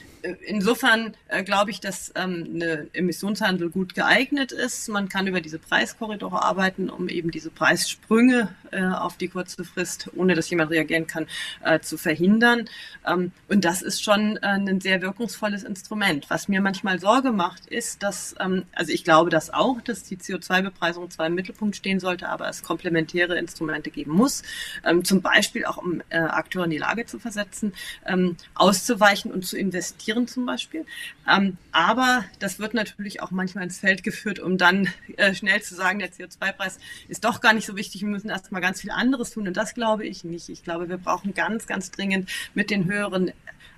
insofern 0.47 1.15
äh, 1.29 1.43
glaube 1.43 1.71
ich, 1.71 1.81
dass 1.81 2.13
ähm, 2.15 2.49
eine 2.55 2.89
Emissionshandel 2.93 3.71
gut 3.71 3.95
geeignet 3.95 4.53
ist. 4.53 4.89
Man 4.89 5.09
kann 5.09 5.27
über 5.27 5.41
diese 5.41 5.59
Preiskorridore 5.59 6.43
arbeiten, 6.43 6.91
um 6.91 7.09
eben 7.09 7.31
diese 7.31 7.51
Preissprünge 7.51 8.55
äh, 8.71 8.85
auf 8.85 9.17
die 9.17 9.29
kurze 9.29 9.65
Frist, 9.65 10.11
ohne 10.15 10.35
dass 10.35 10.51
jemand 10.51 10.71
reagieren 10.71 11.07
kann, 11.07 11.27
äh, 11.65 11.81
zu 11.81 11.99
verhindern. 11.99 12.69
Ähm, 13.07 13.33
und 13.49 13.65
das 13.65 13.83
ist 13.83 14.03
schon 14.03 14.37
äh, 14.37 14.41
ein 14.47 14.81
sehr 14.81 15.03
wirkungsvolles 15.03 15.65
Instrument. 15.65 16.31
Was 16.31 16.49
mir 16.49 16.61
manchmal 16.61 16.99
Sorge 17.01 17.33
macht, 17.33 17.67
ist, 17.67 18.03
dass, 18.03 18.35
ähm, 18.41 18.65
also 18.75 18.93
ich 18.93 19.05
glaube 19.05 19.31
das 19.31 19.53
auch, 19.53 19.81
dass 19.81 20.05
die 20.05 20.17
CO2-Bepreisung 20.17 21.11
zwar 21.11 21.27
im 21.27 21.35
Mittelpunkt 21.35 21.77
stehen 21.77 22.01
sollte, 22.01 22.29
aber 22.29 22.49
es 22.49 22.63
komplementäre 22.63 23.39
Instrumente 23.39 23.91
geben 23.91 24.13
muss, 24.13 24.43
ähm, 24.85 25.05
zum 25.05 25.23
Beispiel 25.23 25.65
auch 25.65 25.79
um 25.79 26.03
äh, 26.11 26.19
Akteure 26.19 26.65
in 26.65 26.71
die 26.71 26.79
Lage 26.79 27.07
zu 27.07 27.19
versetzen, 27.19 27.73
ähm, 28.07 28.37
auszuweichen 28.55 29.33
und 29.33 29.45
zu 29.45 29.57
investieren 29.57 30.12
Tieren 30.13 30.29
zum 30.29 30.47
Beispiel. 30.47 30.85
Ähm, 31.29 31.57
aber 31.73 32.25
das 32.39 32.59
wird 32.59 32.75
natürlich 32.75 33.23
auch 33.23 33.31
manchmal 33.31 33.65
ins 33.65 33.79
Feld 33.79 34.03
geführt, 34.03 34.39
um 34.39 34.59
dann 34.59 34.89
äh, 35.17 35.35
schnell 35.35 35.63
zu 35.63 35.75
sagen, 35.75 35.99
der 35.99 36.13
CO2-Preis 36.13 36.79
ist 37.09 37.25
doch 37.25 37.41
gar 37.41 37.53
nicht 37.53 37.67
so 37.67 37.77
wichtig, 37.77 38.03
wir 38.03 38.09
müssen 38.09 38.31
erstmal 38.31 38.61
ganz 38.61 38.81
viel 38.81 38.91
anderes 38.91 39.31
tun. 39.31 39.49
Und 39.49 39.57
das 39.57 39.75
glaube 39.75 40.07
ich 40.07 40.25
nicht. 40.25 40.49
Ich 40.49 40.63
glaube, 40.63 40.89
wir 40.89 40.99
brauchen 40.99 41.35
ganz, 41.35 41.67
ganz 41.67 41.91
dringend 41.91 42.31
mit 42.55 42.71
den 42.71 42.85
höheren 42.85 43.33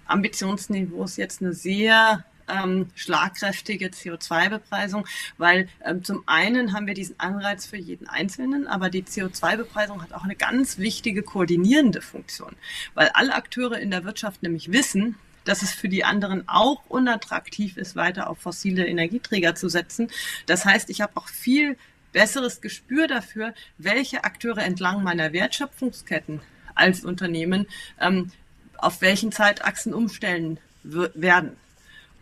Ambitionsniveaus 0.06 1.16
jetzt 1.16 1.40
eine 1.40 1.52
sehr 1.52 2.24
ähm, 2.46 2.90
schlagkräftige 2.94 3.86
CO2-Bepreisung, 3.86 5.06
weil 5.38 5.68
ähm, 5.82 6.04
zum 6.04 6.24
einen 6.26 6.74
haben 6.74 6.86
wir 6.86 6.92
diesen 6.92 7.18
Anreiz 7.18 7.64
für 7.64 7.78
jeden 7.78 8.06
Einzelnen, 8.06 8.66
aber 8.66 8.90
die 8.90 9.02
CO2-Bepreisung 9.02 10.02
hat 10.02 10.12
auch 10.12 10.24
eine 10.24 10.36
ganz 10.36 10.76
wichtige 10.76 11.22
koordinierende 11.22 12.02
Funktion, 12.02 12.54
weil 12.92 13.08
alle 13.14 13.34
Akteure 13.34 13.78
in 13.78 13.90
der 13.90 14.04
Wirtschaft 14.04 14.42
nämlich 14.42 14.72
wissen, 14.72 15.16
dass 15.44 15.62
es 15.62 15.72
für 15.72 15.88
die 15.88 16.04
anderen 16.04 16.48
auch 16.48 16.84
unattraktiv 16.88 17.76
ist, 17.76 17.96
weiter 17.96 18.28
auf 18.28 18.38
fossile 18.38 18.86
Energieträger 18.86 19.54
zu 19.54 19.68
setzen. 19.68 20.10
Das 20.46 20.64
heißt, 20.64 20.90
ich 20.90 21.00
habe 21.00 21.16
auch 21.16 21.28
viel 21.28 21.76
besseres 22.12 22.60
Gespür 22.60 23.06
dafür, 23.06 23.54
welche 23.78 24.24
Akteure 24.24 24.58
entlang 24.58 25.02
meiner 25.02 25.32
Wertschöpfungsketten 25.32 26.40
als 26.74 27.04
Unternehmen 27.04 27.66
ähm, 28.00 28.30
auf 28.76 29.00
welchen 29.00 29.32
Zeitachsen 29.32 29.94
umstellen 29.94 30.58
werden. 30.82 31.56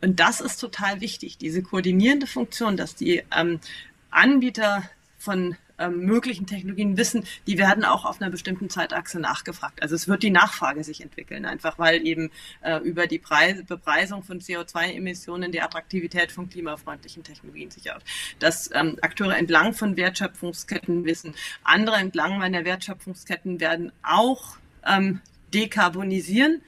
Und 0.00 0.20
das 0.20 0.40
ist 0.40 0.58
total 0.58 1.00
wichtig, 1.00 1.38
diese 1.38 1.62
koordinierende 1.62 2.26
Funktion, 2.26 2.76
dass 2.76 2.94
die 2.94 3.22
ähm, 3.36 3.60
Anbieter 4.10 4.88
von 5.18 5.56
ähm, 5.82 6.00
möglichen 6.00 6.46
Technologien 6.46 6.96
wissen, 6.96 7.24
die 7.46 7.58
werden 7.58 7.84
auch 7.84 8.04
auf 8.04 8.20
einer 8.20 8.30
bestimmten 8.30 8.70
Zeitachse 8.70 9.20
nachgefragt. 9.20 9.82
Also 9.82 9.94
es 9.94 10.08
wird 10.08 10.22
die 10.22 10.30
Nachfrage 10.30 10.84
sich 10.84 11.02
entwickeln, 11.02 11.44
einfach 11.44 11.78
weil 11.78 12.06
eben 12.06 12.30
äh, 12.62 12.78
über 12.78 13.06
die 13.06 13.18
Preis, 13.18 13.62
Bepreisung 13.64 14.22
von 14.22 14.40
CO2-Emissionen 14.40 15.52
die 15.52 15.60
Attraktivität 15.60 16.32
von 16.32 16.48
klimafreundlichen 16.48 17.22
Technologien 17.22 17.70
sich 17.70 17.92
aus. 17.92 18.02
Dass 18.38 18.70
ähm, 18.74 18.98
Akteure 19.02 19.36
entlang 19.36 19.74
von 19.74 19.96
Wertschöpfungsketten 19.96 21.04
wissen, 21.04 21.34
andere 21.64 21.96
entlang 21.96 22.38
meiner 22.38 22.64
Wertschöpfungsketten 22.64 23.60
werden 23.60 23.92
auch 24.02 24.56
ähm, 24.86 25.20
dekarbonisieren 25.52 26.62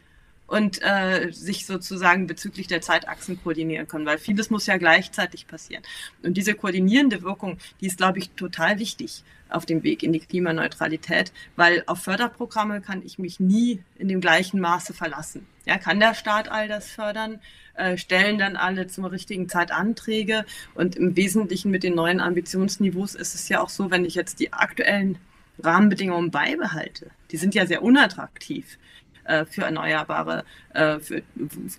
und 0.46 0.80
äh, 0.82 1.32
sich 1.32 1.66
sozusagen 1.66 2.26
bezüglich 2.26 2.66
der 2.66 2.80
Zeitachsen 2.80 3.42
koordinieren 3.42 3.88
können, 3.88 4.06
weil 4.06 4.18
vieles 4.18 4.50
muss 4.50 4.66
ja 4.66 4.76
gleichzeitig 4.76 5.46
passieren. 5.46 5.82
Und 6.22 6.36
diese 6.36 6.54
koordinierende 6.54 7.22
Wirkung, 7.22 7.58
die 7.80 7.86
ist, 7.86 7.98
glaube 7.98 8.18
ich, 8.18 8.30
total 8.30 8.78
wichtig 8.78 9.24
auf 9.48 9.66
dem 9.66 9.82
Weg 9.82 10.02
in 10.02 10.12
die 10.12 10.20
Klimaneutralität, 10.20 11.32
weil 11.56 11.82
auf 11.86 12.02
Förderprogramme 12.02 12.80
kann 12.80 13.02
ich 13.04 13.18
mich 13.18 13.40
nie 13.40 13.82
in 13.96 14.08
dem 14.08 14.20
gleichen 14.20 14.60
Maße 14.60 14.94
verlassen. 14.94 15.46
Ja, 15.64 15.78
kann 15.78 16.00
der 16.00 16.14
Staat 16.14 16.50
all 16.50 16.68
das 16.68 16.90
fördern? 16.90 17.40
Äh, 17.74 17.96
stellen 17.96 18.38
dann 18.38 18.56
alle 18.56 18.86
zur 18.86 19.10
richtigen 19.10 19.48
Zeit 19.48 19.72
Anträge 19.72 20.44
und 20.74 20.94
im 20.96 21.16
Wesentlichen 21.16 21.70
mit 21.70 21.82
den 21.82 21.94
neuen 21.94 22.20
Ambitionsniveaus 22.20 23.14
ist 23.14 23.34
es 23.34 23.48
ja 23.48 23.60
auch 23.60 23.68
so, 23.68 23.90
wenn 23.90 24.04
ich 24.04 24.14
jetzt 24.14 24.38
die 24.38 24.52
aktuellen 24.52 25.18
Rahmenbedingungen 25.58 26.30
beibehalte, 26.30 27.10
die 27.30 27.36
sind 27.36 27.54
ja 27.54 27.66
sehr 27.66 27.82
unattraktiv 27.82 28.78
äh, 29.24 29.44
für 29.44 29.62
erneuerbare, 29.62 30.44
äh, 30.74 30.98
für 30.98 31.22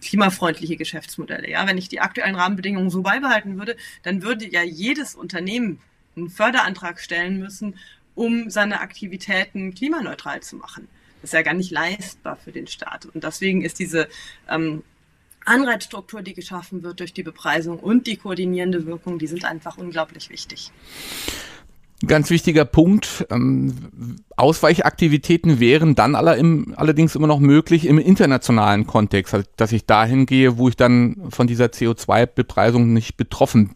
klimafreundliche 0.01 0.77
Geschäftsmodelle. 0.77 1.49
Ja, 1.49 1.67
wenn 1.67 1.77
ich 1.77 1.89
die 1.89 1.99
aktuellen 1.99 2.35
Rahmenbedingungen 2.35 2.89
so 2.89 3.01
beibehalten 3.01 3.57
würde, 3.57 3.75
dann 4.03 4.21
würde 4.21 4.47
ja 4.47 4.63
jedes 4.63 5.15
Unternehmen 5.15 5.79
einen 6.15 6.29
Förderantrag 6.29 6.99
stellen 6.99 7.39
müssen, 7.39 7.77
um 8.15 8.49
seine 8.49 8.79
Aktivitäten 8.79 9.73
klimaneutral 9.73 10.41
zu 10.41 10.55
machen. 10.55 10.87
Das 11.21 11.29
ist 11.29 11.33
ja 11.33 11.41
gar 11.41 11.53
nicht 11.53 11.71
leistbar 11.71 12.37
für 12.37 12.51
den 12.51 12.67
Staat. 12.67 13.05
Und 13.07 13.23
deswegen 13.23 13.63
ist 13.63 13.79
diese 13.79 14.07
ähm, 14.49 14.83
Anreizstruktur, 15.45 16.21
die 16.21 16.33
geschaffen 16.33 16.83
wird 16.83 16.99
durch 16.99 17.13
die 17.13 17.23
Bepreisung 17.23 17.79
und 17.79 18.07
die 18.07 18.17
koordinierende 18.17 18.85
Wirkung, 18.85 19.19
die 19.19 19.27
sind 19.27 19.45
einfach 19.45 19.77
unglaublich 19.77 20.29
wichtig. 20.29 20.71
Ganz 22.07 22.29
wichtiger 22.29 22.65
Punkt. 22.65 23.25
Ähm, 23.29 24.21
Ausweichaktivitäten 24.35 25.59
wären 25.59 25.95
dann 25.95 26.15
aller 26.15 26.37
im, 26.37 26.73
allerdings 26.77 27.15
immer 27.15 27.27
noch 27.27 27.39
möglich 27.39 27.85
im 27.85 27.97
internationalen 27.97 28.85
Kontext, 28.85 29.33
also 29.33 29.47
dass 29.55 29.71
ich 29.71 29.85
dahin 29.85 30.25
gehe, 30.25 30.57
wo 30.57 30.69
ich 30.69 30.75
dann 30.75 31.27
von 31.29 31.47
dieser 31.47 31.65
CO2-Bepreisung 31.65 32.93
nicht 32.93 33.17
betroffen 33.17 33.75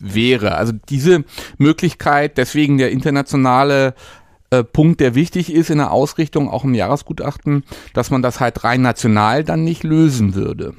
wäre. 0.00 0.56
Also 0.56 0.72
diese 0.88 1.24
Möglichkeit, 1.58 2.36
deswegen 2.38 2.78
der 2.78 2.90
internationale 2.90 3.94
äh, 4.50 4.62
Punkt, 4.62 5.00
der 5.00 5.14
wichtig 5.14 5.52
ist 5.52 5.70
in 5.70 5.78
der 5.78 5.92
Ausrichtung, 5.92 6.48
auch 6.50 6.64
im 6.64 6.74
Jahresgutachten, 6.74 7.64
dass 7.94 8.10
man 8.10 8.22
das 8.22 8.40
halt 8.40 8.64
rein 8.64 8.82
national 8.82 9.44
dann 9.44 9.64
nicht 9.64 9.82
lösen 9.82 10.34
würde. 10.34 10.74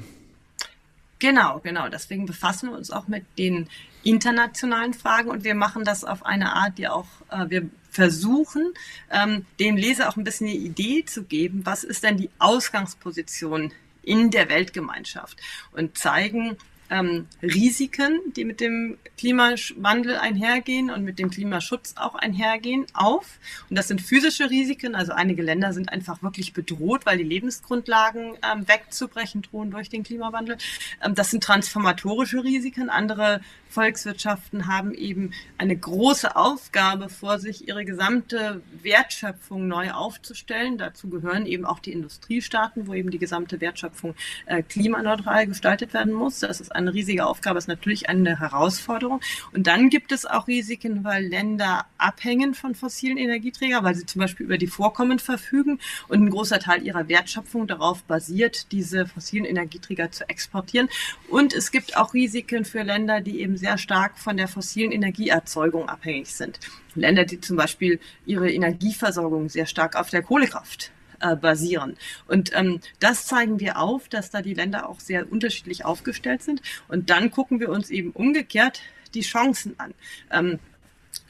Genau, 1.18 1.60
genau. 1.62 1.88
Deswegen 1.88 2.26
befassen 2.26 2.70
wir 2.70 2.76
uns 2.76 2.90
auch 2.90 3.08
mit 3.08 3.24
den 3.38 3.68
internationalen 4.08 4.94
Fragen 4.94 5.28
und 5.30 5.44
wir 5.44 5.54
machen 5.54 5.84
das 5.84 6.04
auf 6.04 6.24
eine 6.24 6.54
Art, 6.54 6.78
die 6.78 6.88
auch, 6.88 7.06
äh, 7.30 7.48
wir 7.48 7.68
versuchen, 7.90 8.72
ähm, 9.10 9.44
dem 9.60 9.76
Leser 9.76 10.08
auch 10.08 10.16
ein 10.16 10.24
bisschen 10.24 10.48
eine 10.48 10.56
Idee 10.56 11.04
zu 11.04 11.24
geben, 11.24 11.62
was 11.64 11.84
ist 11.84 12.04
denn 12.04 12.16
die 12.16 12.30
Ausgangsposition 12.38 13.72
in 14.02 14.30
der 14.30 14.48
Weltgemeinschaft 14.48 15.38
und 15.72 15.98
zeigen, 15.98 16.56
ähm, 16.90 17.26
Risiken, 17.42 18.20
die 18.36 18.44
mit 18.44 18.60
dem 18.60 18.98
Klimawandel 19.16 20.16
einhergehen 20.16 20.90
und 20.90 21.04
mit 21.04 21.18
dem 21.18 21.30
Klimaschutz 21.30 21.94
auch 21.96 22.14
einhergehen, 22.14 22.86
auf. 22.94 23.38
Und 23.68 23.76
das 23.76 23.88
sind 23.88 24.00
physische 24.00 24.50
Risiken. 24.50 24.94
Also 24.94 25.12
einige 25.12 25.42
Länder 25.42 25.72
sind 25.72 25.92
einfach 25.92 26.22
wirklich 26.22 26.52
bedroht, 26.52 27.04
weil 27.04 27.18
die 27.18 27.24
Lebensgrundlagen 27.24 28.34
ähm, 28.42 28.68
wegzubrechen 28.68 29.42
drohen 29.42 29.70
durch 29.70 29.88
den 29.88 30.02
Klimawandel. 30.02 30.56
Ähm, 31.02 31.14
das 31.14 31.30
sind 31.30 31.42
transformatorische 31.42 32.42
Risiken. 32.42 32.90
Andere 32.90 33.40
Volkswirtschaften 33.68 34.66
haben 34.66 34.94
eben 34.94 35.32
eine 35.58 35.76
große 35.76 36.36
Aufgabe 36.36 37.08
vor 37.08 37.38
sich, 37.38 37.68
ihre 37.68 37.84
gesamte 37.84 38.62
Wertschöpfung 38.82 39.68
neu 39.68 39.90
aufzustellen. 39.90 40.78
Dazu 40.78 41.08
gehören 41.08 41.46
eben 41.46 41.64
auch 41.64 41.78
die 41.78 41.92
Industriestaaten, 41.92 42.86
wo 42.86 42.94
eben 42.94 43.10
die 43.10 43.18
gesamte 43.18 43.60
Wertschöpfung 43.60 44.14
äh, 44.46 44.62
klimaneutral 44.62 45.46
gestaltet 45.46 45.92
werden 45.92 46.12
muss. 46.12 46.40
Das 46.40 46.60
ist 46.60 46.74
eine 46.78 46.94
riesige 46.94 47.26
Aufgabe, 47.26 47.58
ist 47.58 47.68
natürlich 47.68 48.08
eine 48.08 48.40
Herausforderung. 48.40 49.20
Und 49.52 49.66
dann 49.66 49.90
gibt 49.90 50.12
es 50.12 50.24
auch 50.24 50.48
Risiken, 50.48 51.04
weil 51.04 51.26
Länder 51.26 51.86
abhängen 51.98 52.54
von 52.54 52.74
fossilen 52.74 53.18
Energieträgern, 53.18 53.84
weil 53.84 53.94
sie 53.94 54.06
zum 54.06 54.20
Beispiel 54.20 54.46
über 54.46 54.58
die 54.58 54.66
Vorkommen 54.66 55.18
verfügen 55.18 55.78
und 56.08 56.22
ein 56.22 56.30
großer 56.30 56.58
Teil 56.58 56.82
ihrer 56.82 57.08
Wertschöpfung 57.08 57.66
darauf 57.66 58.02
basiert, 58.04 58.72
diese 58.72 59.06
fossilen 59.06 59.44
Energieträger 59.44 60.10
zu 60.10 60.28
exportieren. 60.28 60.88
Und 61.28 61.52
es 61.52 61.70
gibt 61.70 61.96
auch 61.96 62.14
Risiken 62.14 62.64
für 62.64 62.82
Länder, 62.82 63.20
die 63.20 63.40
eben 63.40 63.56
sehr 63.56 63.78
stark 63.78 64.18
von 64.18 64.36
der 64.36 64.48
fossilen 64.48 64.92
Energieerzeugung 64.92 65.88
abhängig 65.88 66.28
sind. 66.34 66.60
Länder, 66.94 67.24
die 67.24 67.40
zum 67.40 67.56
Beispiel 67.56 68.00
ihre 68.26 68.50
Energieversorgung 68.50 69.48
sehr 69.48 69.66
stark 69.66 69.96
auf 69.96 70.10
der 70.10 70.22
Kohlekraft 70.22 70.90
äh, 71.20 71.36
basieren. 71.36 71.96
Und 72.26 72.50
ähm, 72.54 72.80
das 73.00 73.26
zeigen 73.26 73.60
wir 73.60 73.78
auf, 73.78 74.08
dass 74.08 74.30
da 74.30 74.42
die 74.42 74.54
Länder 74.54 74.88
auch 74.88 75.00
sehr 75.00 75.30
unterschiedlich 75.30 75.84
aufgestellt 75.84 76.42
sind. 76.42 76.62
Und 76.88 77.10
dann 77.10 77.30
gucken 77.30 77.60
wir 77.60 77.70
uns 77.70 77.90
eben 77.90 78.10
umgekehrt 78.12 78.80
die 79.14 79.22
Chancen 79.22 79.74
an. 79.78 79.94
Ähm, 80.30 80.58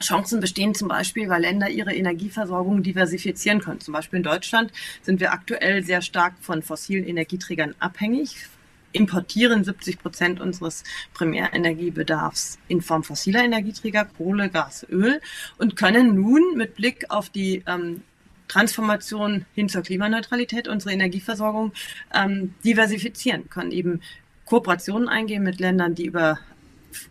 Chancen 0.01 0.39
bestehen 0.39 0.75
zum 0.75 0.87
Beispiel, 0.87 1.29
weil 1.29 1.41
Länder 1.41 1.69
ihre 1.69 1.93
Energieversorgung 1.93 2.83
diversifizieren 2.83 3.59
können. 3.59 3.81
Zum 3.81 3.93
Beispiel 3.93 4.17
in 4.17 4.23
Deutschland 4.23 4.71
sind 5.01 5.19
wir 5.19 5.33
aktuell 5.33 5.83
sehr 5.83 6.01
stark 6.01 6.35
von 6.41 6.61
fossilen 6.61 7.05
Energieträgern 7.05 7.75
abhängig, 7.79 8.47
importieren 8.91 9.63
70 9.63 9.99
Prozent 9.99 10.39
unseres 10.39 10.83
Primärenergiebedarfs 11.13 12.59
in 12.67 12.81
Form 12.81 13.03
fossiler 13.03 13.43
Energieträger, 13.43 14.05
Kohle, 14.05 14.49
Gas, 14.49 14.85
Öl 14.89 15.21
und 15.57 15.75
können 15.75 16.15
nun 16.15 16.55
mit 16.55 16.75
Blick 16.75 17.05
auf 17.09 17.29
die 17.29 17.63
ähm, 17.67 18.01
Transformation 18.49 19.45
hin 19.55 19.69
zur 19.69 19.83
Klimaneutralität 19.83 20.67
unsere 20.67 20.91
Energieversorgung 20.91 21.71
ähm, 22.13 22.53
diversifizieren, 22.65 23.49
können. 23.49 23.71
Eben 23.71 24.01
Kooperationen 24.45 25.07
eingehen 25.07 25.43
mit 25.43 25.59
Ländern, 25.59 25.95
die 25.95 26.05
über 26.05 26.39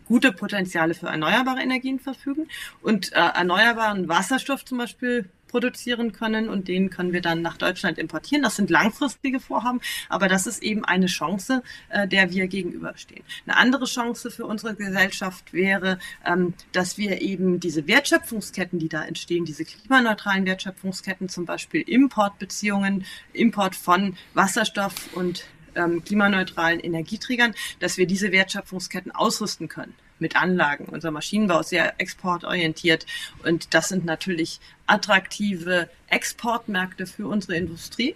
gute 0.05 0.31
Potenziale 0.31 0.93
für 0.93 1.07
erneuerbare 1.07 1.61
Energien 1.61 1.99
verfügen. 1.99 2.47
Und 2.81 3.13
äh, 3.13 3.15
erneuerbaren 3.15 4.07
Wasserstoff 4.07 4.65
zum 4.65 4.77
Beispiel 4.77 5.29
produzieren 5.49 6.13
können 6.13 6.47
und 6.47 6.67
den 6.69 6.89
können 6.89 7.11
wir 7.11 7.21
dann 7.21 7.41
nach 7.41 7.57
Deutschland 7.57 7.97
importieren. 7.97 8.43
Das 8.43 8.55
sind 8.55 8.69
langfristige 8.69 9.39
Vorhaben, 9.39 9.81
aber 10.07 10.29
das 10.29 10.47
ist 10.47 10.63
eben 10.63 10.85
eine 10.85 11.07
Chance, 11.07 11.61
äh, 11.89 12.07
der 12.07 12.31
wir 12.31 12.47
gegenüberstehen. 12.47 13.23
Eine 13.45 13.57
andere 13.57 13.85
Chance 13.85 14.31
für 14.31 14.45
unsere 14.45 14.75
Gesellschaft 14.75 15.51
wäre, 15.51 15.99
ähm, 16.25 16.53
dass 16.71 16.97
wir 16.97 17.21
eben 17.21 17.59
diese 17.59 17.87
Wertschöpfungsketten, 17.87 18.79
die 18.79 18.89
da 18.89 19.03
entstehen, 19.03 19.43
diese 19.43 19.65
klimaneutralen 19.65 20.45
Wertschöpfungsketten, 20.45 21.27
zum 21.27 21.45
Beispiel 21.45 21.81
Importbeziehungen, 21.81 23.05
Import 23.33 23.75
von 23.75 24.15
Wasserstoff 24.33 25.13
und 25.15 25.45
ähm, 25.75 26.03
klimaneutralen 26.03 26.79
Energieträgern, 26.79 27.53
dass 27.79 27.97
wir 27.97 28.07
diese 28.07 28.31
Wertschöpfungsketten 28.31 29.11
ausrüsten 29.11 29.67
können 29.67 29.93
mit 30.21 30.35
Anlagen. 30.35 30.85
Unser 30.85 31.11
Maschinenbau 31.11 31.61
ist 31.61 31.69
sehr 31.69 31.99
exportorientiert 31.99 33.05
und 33.43 33.73
das 33.73 33.89
sind 33.89 34.05
natürlich 34.05 34.59
attraktive 34.87 35.89
Exportmärkte 36.07 37.05
für 37.05 37.27
unsere 37.27 37.55
Industrie. 37.55 38.15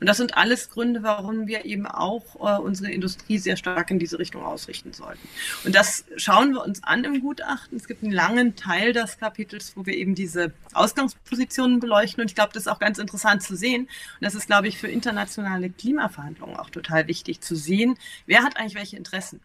Und 0.00 0.06
das 0.06 0.16
sind 0.16 0.36
alles 0.36 0.70
Gründe, 0.70 1.02
warum 1.02 1.46
wir 1.46 1.66
eben 1.66 1.86
auch 1.86 2.24
äh, 2.36 2.58
unsere 2.58 2.90
Industrie 2.90 3.36
sehr 3.36 3.56
stark 3.56 3.90
in 3.90 3.98
diese 3.98 4.18
Richtung 4.18 4.42
ausrichten 4.42 4.94
sollten. 4.94 5.28
Und 5.64 5.74
das 5.74 6.04
schauen 6.16 6.52
wir 6.52 6.64
uns 6.64 6.82
an 6.82 7.04
im 7.04 7.20
Gutachten. 7.20 7.76
Es 7.76 7.86
gibt 7.86 8.02
einen 8.02 8.12
langen 8.12 8.56
Teil 8.56 8.94
des 8.94 9.18
Kapitels, 9.18 9.76
wo 9.76 9.84
wir 9.84 9.94
eben 9.94 10.14
diese 10.14 10.52
Ausgangspositionen 10.72 11.80
beleuchten. 11.80 12.22
Und 12.22 12.30
ich 12.30 12.34
glaube, 12.34 12.52
das 12.54 12.62
ist 12.62 12.68
auch 12.68 12.78
ganz 12.78 12.98
interessant 12.98 13.42
zu 13.42 13.56
sehen. 13.56 13.82
Und 13.82 14.22
das 14.22 14.34
ist, 14.34 14.46
glaube 14.46 14.68
ich, 14.68 14.78
für 14.78 14.88
internationale 14.88 15.68
Klimaverhandlungen 15.68 16.56
auch 16.56 16.70
total 16.70 17.06
wichtig 17.06 17.42
zu 17.42 17.54
sehen, 17.54 17.98
wer 18.24 18.42
hat 18.42 18.56
eigentlich 18.56 18.76
welche 18.76 18.96
Interessen 18.96 19.40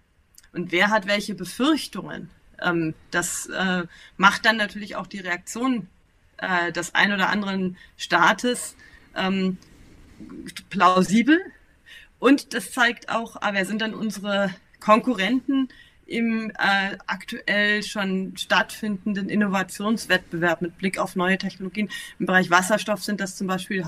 und 0.56 0.72
wer 0.72 0.90
hat 0.90 1.08
welche 1.08 1.36
Befürchtungen. 1.36 2.30
Ähm, 2.62 2.94
das 3.12 3.48
äh, 3.48 3.84
macht 4.18 4.46
dann 4.46 4.58
natürlich 4.58 4.96
auch 4.96 5.08
die 5.08 5.20
Reaktion 5.20 5.88
äh, 6.38 6.72
des 6.72 6.96
ein 6.96 7.14
oder 7.14 7.30
anderen 7.30 7.78
Staates 7.98 8.76
ähm, 9.16 9.58
plausibel. 10.70 11.40
Und 12.20 12.54
das 12.54 12.72
zeigt 12.72 13.10
auch, 13.10 13.36
ah, 13.42 13.54
wer 13.54 13.66
sind 13.66 13.82
dann 13.82 13.94
unsere 13.94 14.50
Konkurrenten 14.80 15.70
im 16.06 16.52
äh, 16.52 16.98
aktuell 17.08 17.84
schon 17.84 18.38
stattfindenden 18.38 19.28
Innovationswettbewerb 19.28 20.62
mit 20.62 20.78
Blick 20.78 21.00
auf 21.00 21.16
neue 21.16 21.38
Technologien. 21.38 21.90
Im 22.20 22.28
Bereich 22.28 22.50
Wasserstoff 22.50 23.04
sind 23.04 23.20
das 23.20 23.36
zum 23.36 23.48
Beispiel 23.48 23.86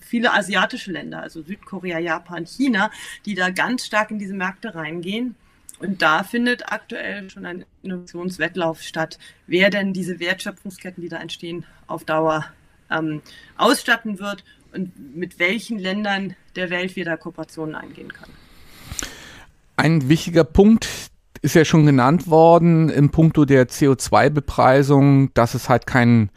viele 0.00 0.32
asiatische 0.32 0.90
Länder, 0.90 1.22
also 1.22 1.42
Südkorea, 1.42 1.98
Japan, 1.98 2.44
China, 2.44 2.90
die 3.24 3.34
da 3.34 3.50
ganz 3.50 3.86
stark 3.86 4.10
in 4.10 4.18
diese 4.18 4.34
Märkte 4.34 4.74
reingehen. 4.74 5.36
Und 5.82 6.00
da 6.00 6.22
findet 6.22 6.70
aktuell 6.70 7.28
schon 7.28 7.44
ein 7.44 7.64
Innovationswettlauf 7.82 8.82
statt, 8.82 9.18
wer 9.48 9.68
denn 9.68 9.92
diese 9.92 10.20
Wertschöpfungsketten, 10.20 11.02
die 11.02 11.08
da 11.08 11.16
entstehen, 11.16 11.64
auf 11.88 12.04
Dauer 12.04 12.44
ähm, 12.88 13.20
ausstatten 13.56 14.20
wird 14.20 14.44
und 14.72 15.16
mit 15.16 15.40
welchen 15.40 15.80
Ländern 15.80 16.36
der 16.54 16.70
Welt 16.70 16.94
wir 16.94 17.04
da 17.04 17.16
Kooperationen 17.16 17.74
eingehen 17.74 18.12
können. 18.12 18.32
Ein 19.76 20.08
wichtiger 20.08 20.44
Punkt 20.44 20.88
ist 21.42 21.56
ja 21.56 21.64
schon 21.64 21.84
genannt 21.84 22.28
worden 22.28 22.88
im 22.88 23.10
Punkto 23.10 23.44
der 23.44 23.68
CO2-Bepreisung, 23.68 25.34
dass 25.34 25.54
es 25.54 25.68
halt 25.68 25.88
keinen 25.88 26.30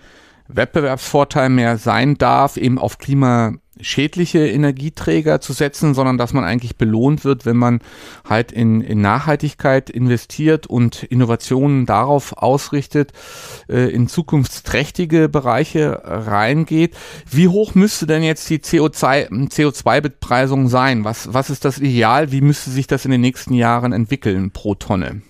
Wettbewerbsvorteil 0.47 1.49
mehr 1.49 1.77
sein 1.77 2.17
darf, 2.17 2.57
eben 2.57 2.79
auf 2.79 2.97
Klima 2.97 3.53
schädliche 3.79 4.47
Energieträger 4.47 5.41
zu 5.41 5.53
setzen, 5.53 5.93
sondern 5.93 6.17
dass 6.17 6.33
man 6.33 6.43
eigentlich 6.43 6.77
belohnt 6.77 7.25
wird, 7.25 7.45
wenn 7.45 7.57
man 7.57 7.79
halt 8.27 8.51
in, 8.51 8.81
in 8.81 9.01
Nachhaltigkeit 9.01 9.89
investiert 9.89 10.67
und 10.67 11.03
Innovationen 11.03 11.85
darauf 11.85 12.33
ausrichtet, 12.37 13.11
äh, 13.69 13.89
in 13.91 14.07
zukunftsträchtige 14.07 15.29
Bereiche 15.29 16.01
reingeht. 16.03 16.95
Wie 17.29 17.47
hoch 17.47 17.75
müsste 17.75 18.07
denn 18.07 18.23
jetzt 18.23 18.49
die 18.49 18.59
CO2, 18.59 19.29
CO2-Bepreisung 19.49 20.69
sein? 20.69 21.03
Was, 21.03 21.33
was 21.33 21.49
ist 21.49 21.65
das 21.65 21.79
Ideal? 21.79 22.31
Wie 22.31 22.41
müsste 22.41 22.69
sich 22.69 22.87
das 22.87 23.05
in 23.05 23.11
den 23.11 23.21
nächsten 23.21 23.53
Jahren 23.53 23.91
entwickeln 23.91 24.51
pro 24.51 24.75
Tonne? 24.75 25.21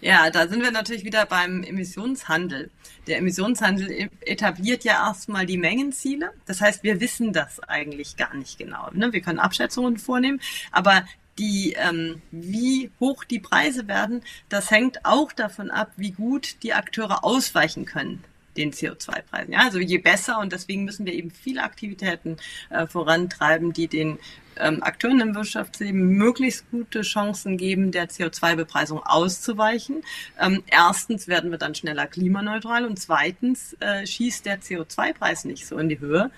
Ja, 0.00 0.30
da 0.30 0.48
sind 0.48 0.62
wir 0.62 0.70
natürlich 0.70 1.04
wieder 1.04 1.26
beim 1.26 1.62
Emissionshandel 1.62 2.70
der 3.08 3.18
Emissionshandel 3.18 3.90
e-, 3.90 4.10
etabliert 4.20 4.84
ja 4.84 5.06
erstmal 5.08 5.46
die 5.46 5.56
Mengenziele. 5.56 6.30
Das 6.46 6.60
heißt, 6.60 6.84
wir 6.84 7.00
wissen 7.00 7.32
das 7.32 7.60
eigentlich 7.60 8.16
gar 8.16 8.34
nicht 8.34 8.58
genau. 8.58 8.90
Ne? 8.92 9.12
Wir 9.12 9.20
können 9.20 9.38
Abschätzungen 9.38 9.98
vornehmen, 9.98 10.40
aber 10.70 11.04
die, 11.38 11.74
ähm, 11.78 12.20
wie 12.30 12.90
hoch 13.00 13.24
die 13.24 13.38
Preise 13.38 13.88
werden, 13.88 14.22
das 14.48 14.70
hängt 14.70 15.04
auch 15.04 15.32
davon 15.32 15.70
ab, 15.70 15.92
wie 15.96 16.10
gut 16.10 16.62
die 16.62 16.74
Akteure 16.74 17.24
ausweichen 17.24 17.84
können 17.84 18.22
den 18.58 18.72
CO2-Preisen. 18.72 19.52
Ja, 19.52 19.60
also 19.60 19.78
je 19.78 19.98
besser 19.98 20.38
und 20.38 20.52
deswegen 20.52 20.84
müssen 20.84 21.06
wir 21.06 21.14
eben 21.14 21.30
viele 21.30 21.62
Aktivitäten 21.62 22.36
äh, 22.70 22.86
vorantreiben, 22.86 23.72
die 23.72 23.88
den 23.88 24.18
ähm, 24.56 24.82
Akteuren 24.82 25.20
im 25.20 25.34
Wirtschaftsleben 25.34 26.08
möglichst 26.08 26.70
gute 26.70 27.02
Chancen 27.02 27.56
geben, 27.56 27.92
der 27.92 28.08
CO2-Bepreisung 28.08 29.02
auszuweichen. 29.02 30.02
Ähm, 30.40 30.62
erstens 30.66 31.28
werden 31.28 31.50
wir 31.50 31.58
dann 31.58 31.74
schneller 31.74 32.06
klimaneutral 32.06 32.84
und 32.84 32.98
zweitens 32.98 33.76
äh, 33.80 34.06
schießt 34.06 34.44
der 34.44 34.60
CO2-Preis 34.60 35.44
nicht 35.44 35.66
so 35.66 35.78
in 35.78 35.88
die 35.88 36.00
Höhe, 36.00 36.30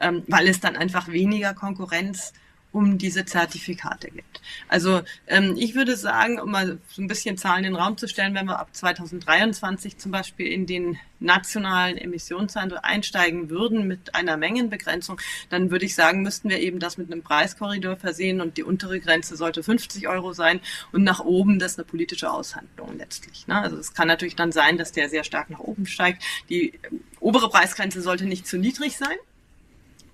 ähm, 0.00 0.22
weil 0.28 0.48
es 0.48 0.60
dann 0.60 0.76
einfach 0.76 1.08
weniger 1.08 1.54
Konkurrenz 1.54 2.32
um 2.72 2.98
diese 2.98 3.24
Zertifikate 3.24 4.10
gibt. 4.10 4.40
Also 4.68 5.02
ähm, 5.26 5.54
ich 5.58 5.74
würde 5.74 5.96
sagen, 5.96 6.40
um 6.40 6.50
mal 6.50 6.78
so 6.88 7.02
ein 7.02 7.06
bisschen 7.06 7.36
Zahlen 7.36 7.64
in 7.64 7.72
den 7.72 7.80
Raum 7.80 7.96
zu 7.96 8.08
stellen, 8.08 8.34
wenn 8.34 8.46
wir 8.46 8.58
ab 8.58 8.74
2023 8.74 9.98
zum 9.98 10.10
Beispiel 10.10 10.46
in 10.46 10.66
den 10.66 10.98
nationalen 11.20 11.96
Emissionshandel 11.96 12.78
einsteigen 12.82 13.48
würden 13.50 13.86
mit 13.86 14.14
einer 14.14 14.36
Mengenbegrenzung, 14.36 15.20
dann 15.50 15.70
würde 15.70 15.84
ich 15.84 15.94
sagen, 15.94 16.22
müssten 16.22 16.48
wir 16.48 16.58
eben 16.60 16.78
das 16.78 16.98
mit 16.98 17.12
einem 17.12 17.22
Preiskorridor 17.22 17.96
versehen 17.96 18.40
und 18.40 18.56
die 18.56 18.64
untere 18.64 18.98
Grenze 19.00 19.36
sollte 19.36 19.62
50 19.62 20.08
Euro 20.08 20.32
sein 20.32 20.60
und 20.90 21.04
nach 21.04 21.20
oben 21.20 21.58
das 21.58 21.78
eine 21.78 21.84
politische 21.84 22.30
Aushandlung 22.30 22.96
letztlich. 22.98 23.46
Ne? 23.46 23.60
Also 23.60 23.76
es 23.76 23.94
kann 23.94 24.08
natürlich 24.08 24.36
dann 24.36 24.50
sein, 24.50 24.78
dass 24.78 24.92
der 24.92 25.08
sehr 25.08 25.24
stark 25.24 25.50
nach 25.50 25.60
oben 25.60 25.86
steigt. 25.86 26.22
Die 26.48 26.72
obere 27.20 27.48
Preisgrenze 27.50 28.02
sollte 28.02 28.24
nicht 28.24 28.46
zu 28.46 28.56
niedrig 28.58 28.96
sein 28.96 29.16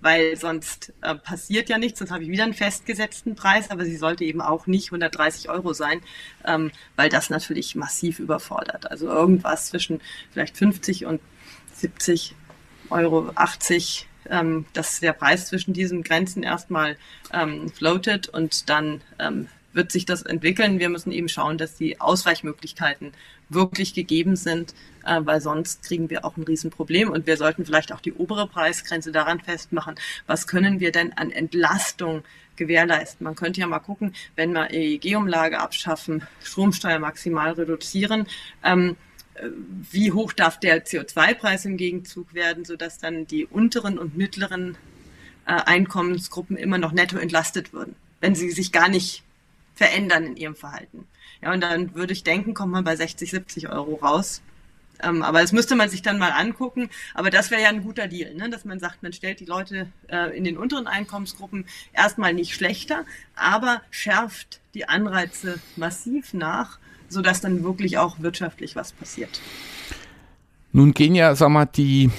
weil 0.01 0.37
sonst 0.37 0.93
äh, 1.03 1.15
passiert 1.15 1.69
ja 1.69 1.79
nichts, 1.79 1.99
sonst 1.99 2.11
habe 2.11 2.23
ich 2.23 2.31
wieder 2.31 2.45
einen 2.45 2.55
festgesetzten 2.55 3.35
Preis, 3.35 3.71
aber 3.71 3.85
sie 3.85 3.97
sollte 3.97 4.25
eben 4.25 4.41
auch 4.41 4.67
nicht 4.67 4.89
130 4.89 5.49
Euro 5.49 5.73
sein, 5.73 6.01
ähm, 6.45 6.71
weil 6.97 7.09
das 7.09 7.31
natürlich 7.31 7.75
massiv 7.75 8.19
überfordert. 8.19 8.91
Also 8.91 9.07
irgendwas 9.07 9.67
zwischen 9.67 10.01
vielleicht 10.31 10.57
50 10.57 11.07
und 11.07 11.21
70 11.75 12.35
Euro, 12.91 13.31
80, 13.35 14.09
ähm, 14.31 14.67
dass 14.73 15.01
der 15.01 15.13
Preis 15.13 15.47
zwischen 15.47 15.73
diesen 15.73 16.03
Grenzen 16.03 16.43
erstmal 16.43 16.97
ähm, 17.33 17.69
floatet 17.71 18.29
und 18.29 18.69
dann 18.69 19.03
ähm, 19.19 19.49
wird 19.73 19.93
sich 19.93 20.07
das 20.07 20.23
entwickeln. 20.23 20.79
Wir 20.79 20.89
müssen 20.89 21.13
eben 21.13 21.29
schauen, 21.29 21.59
dass 21.59 21.77
die 21.77 22.01
Ausweichmöglichkeiten 22.01 23.13
wirklich 23.49 23.95
gegeben 23.95 24.37
sind, 24.37 24.75
äh, 25.05 25.21
weil 25.23 25.41
sonst 25.41 25.83
kriegen 25.83 26.11
wir 26.11 26.25
auch 26.25 26.37
ein 26.37 26.43
Riesenproblem. 26.43 27.11
Und 27.11 27.27
wir 27.27 27.37
sollten 27.37 27.65
vielleicht 27.65 27.93
auch 27.93 28.01
die 28.01 28.13
obere 28.13 28.47
Preisgrenze 28.47 29.13
daran 29.13 29.41
festmachen, 29.41 29.95
was 30.27 30.47
können 30.47 30.81
wir 30.81 30.93
denn 30.93 31.13
an 31.13 31.31
Entlastung 31.31 32.23
gewährleisten. 32.57 33.25
Man 33.25 33.37
könnte 33.37 33.61
ja 33.61 33.67
mal 33.67 33.79
gucken, 33.79 34.15
wenn 34.37 34.53
wir 34.53 34.71
EEG-Umlage 34.71 35.61
abschaffen, 35.61 36.23
Stromsteuer 36.43 36.99
maximal 36.99 37.53
reduzieren, 37.53 38.27
ähm, 38.65 38.97
wie 39.91 40.13
hoch 40.13 40.33
darf 40.33 40.59
der 40.59 40.85
CO2-Preis 40.85 41.65
im 41.65 41.77
Gegenzug 41.77 42.35
werden, 42.35 42.65
sodass 42.65 42.99
dann 42.99 43.27
die 43.27 43.47
unteren 43.47 43.99
und 43.99 44.17
mittleren 44.17 44.77
äh, 45.47 45.53
Einkommensgruppen 45.53 46.57
immer 46.57 46.79
noch 46.79 46.93
netto 46.93 47.17
entlastet 47.17 47.73
würden, 47.73 47.95
wenn 48.21 48.35
sie 48.35 48.51
sich 48.51 48.73
gar 48.73 48.89
nicht 48.89 49.23
verändern 49.79 50.25
in 50.25 50.37
ihrem 50.37 50.57
Verhalten. 50.57 51.07
Ja, 51.41 51.53
und 51.53 51.61
dann 51.61 51.95
würde 51.95 52.13
ich 52.13 52.25
denken, 52.25 52.53
kommt 52.53 52.73
man 52.73 52.85
bei 52.85 52.97
60, 52.97 53.31
70 53.31 53.69
Euro 53.71 53.95
raus. 53.95 54.43
Ähm, 55.01 55.23
aber 55.23 55.41
das 55.41 55.53
müsste 55.53 55.77
man 55.77 55.89
sich 55.89 56.03
dann 56.03 56.19
mal 56.19 56.33
angucken. 56.33 56.91
Aber 57.15 57.31
das 57.31 57.51
wäre 57.53 57.63
ja 57.63 57.69
ein 57.69 57.85
guter 57.85 58.09
Deal, 58.09 58.35
ne? 58.35 58.51
dass 58.51 58.65
man 58.65 58.81
sagt, 58.81 59.03
man 59.03 59.13
stellt 59.13 59.39
die 59.39 59.45
Leute 59.45 59.87
äh, 60.09 60.37
in 60.37 60.43
den 60.43 60.59
unteren 60.59 60.89
Einkommensgruppen 60.89 61.65
erstmal 61.93 62.35
nicht 62.35 62.55
schlechter, 62.55 63.05
aber 63.37 63.83
schärft 63.91 64.61
die 64.75 64.89
Anreize 64.89 65.61
massiv 65.77 66.35
nach 66.35 66.79
sodass 67.09 67.41
dann 67.41 67.63
wirklich 67.65 67.99
auch 67.99 68.21
wirtschaftlich 68.21 68.77
was 68.77 68.93
passiert. 68.93 69.41
Nun 70.73 70.93
gehen 70.93 71.15
ja, 71.15 71.35
sag 71.35 71.49
mal, 71.49 71.67
die 71.67 72.11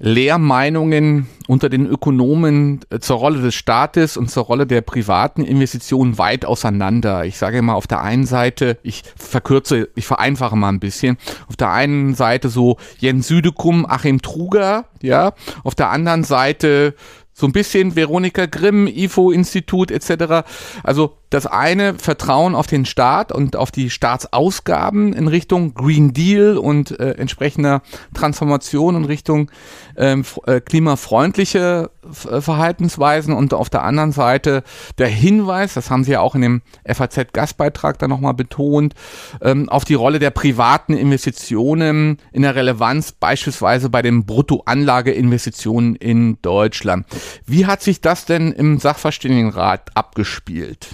Lehrmeinungen 0.00 1.28
unter 1.46 1.68
den 1.68 1.86
Ökonomen 1.86 2.80
äh, 2.90 2.98
zur 2.98 3.18
Rolle 3.18 3.40
des 3.40 3.54
Staates 3.54 4.16
und 4.16 4.30
zur 4.30 4.44
Rolle 4.44 4.66
der 4.66 4.80
privaten 4.80 5.44
Investitionen 5.44 6.18
weit 6.18 6.44
auseinander. 6.44 7.24
Ich 7.24 7.36
sage 7.36 7.58
immer 7.58 7.74
auf 7.74 7.86
der 7.86 8.02
einen 8.02 8.26
Seite, 8.26 8.78
ich 8.82 9.02
verkürze, 9.16 9.88
ich 9.94 10.06
vereinfache 10.06 10.56
mal 10.56 10.70
ein 10.70 10.80
bisschen, 10.80 11.18
auf 11.48 11.56
der 11.56 11.70
einen 11.70 12.14
Seite 12.14 12.48
so 12.48 12.78
Jens 12.98 13.28
Südekum, 13.28 13.86
Achim 13.86 14.22
Truger, 14.22 14.86
ja, 15.02 15.32
auf 15.62 15.74
der 15.74 15.90
anderen 15.90 16.24
Seite 16.24 16.94
so 17.34 17.46
ein 17.46 17.52
bisschen 17.52 17.96
Veronika 17.96 18.46
Grimm, 18.46 18.86
IFO-Institut 18.86 19.90
etc. 19.90 20.46
Also 20.82 21.16
das 21.30 21.46
eine 21.46 21.94
Vertrauen 21.98 22.54
auf 22.54 22.68
den 22.68 22.84
Staat 22.84 23.32
und 23.32 23.56
auf 23.56 23.72
die 23.72 23.90
Staatsausgaben 23.90 25.12
in 25.12 25.26
Richtung 25.26 25.74
Green 25.74 26.12
Deal 26.12 26.56
und 26.56 26.98
äh, 27.00 27.12
entsprechender 27.12 27.82
Transformation 28.14 28.94
in 28.94 29.04
Richtung 29.04 29.50
ähm, 29.96 30.24
äh, 30.46 30.60
klimafreundliche 30.60 31.90
äh, 32.30 32.40
Verhaltensweisen 32.40 33.34
und 33.34 33.52
auf 33.52 33.68
der 33.68 33.82
anderen 33.82 34.12
Seite 34.12 34.62
der 34.98 35.08
Hinweis, 35.08 35.74
das 35.74 35.90
haben 35.90 36.04
Sie 36.04 36.12
ja 36.12 36.20
auch 36.20 36.36
in 36.36 36.42
dem 36.42 36.62
FAZ-Gastbeitrag 36.86 37.98
da 37.98 38.06
nochmal 38.06 38.34
betont, 38.34 38.94
ähm, 39.42 39.68
auf 39.68 39.84
die 39.84 39.94
Rolle 39.94 40.20
der 40.20 40.30
privaten 40.30 40.94
Investitionen 40.94 42.18
in 42.32 42.42
der 42.42 42.54
Relevanz 42.54 43.10
beispielsweise 43.10 43.90
bei 43.90 44.02
den 44.02 44.24
Bruttoanlageinvestitionen 44.24 45.96
in 45.96 46.38
Deutschland. 46.42 47.06
Wie 47.46 47.66
hat 47.66 47.82
sich 47.82 48.00
das 48.00 48.24
denn 48.24 48.52
im 48.52 48.78
Sachverständigenrat 48.78 49.96
abgespielt? 49.96 50.88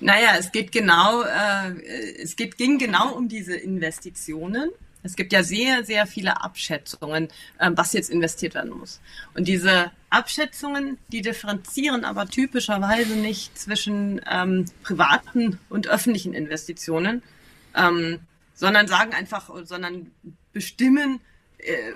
Naja, 0.00 0.36
es 0.38 0.52
geht 0.52 0.72
genau, 0.72 1.22
äh, 1.22 2.20
es 2.22 2.36
geht, 2.36 2.58
ging 2.58 2.78
genau 2.78 3.14
um 3.14 3.28
diese 3.28 3.56
Investitionen. 3.56 4.70
Es 5.02 5.14
gibt 5.14 5.32
ja 5.32 5.42
sehr, 5.42 5.84
sehr 5.84 6.06
viele 6.06 6.42
Abschätzungen, 6.42 7.28
äh, 7.58 7.70
was 7.74 7.92
jetzt 7.92 8.10
investiert 8.10 8.54
werden 8.54 8.72
muss. 8.72 9.00
Und 9.34 9.48
diese 9.48 9.92
Abschätzungen, 10.10 10.98
die 11.08 11.22
differenzieren 11.22 12.04
aber 12.04 12.26
typischerweise 12.26 13.14
nicht 13.14 13.56
zwischen 13.58 14.20
ähm, 14.30 14.66
privaten 14.82 15.58
und 15.70 15.88
öffentlichen 15.88 16.34
Investitionen, 16.34 17.22
ähm, 17.74 18.20
sondern 18.54 18.88
sagen 18.88 19.12
einfach, 19.14 19.50
sondern 19.64 20.10
bestimmen 20.52 21.20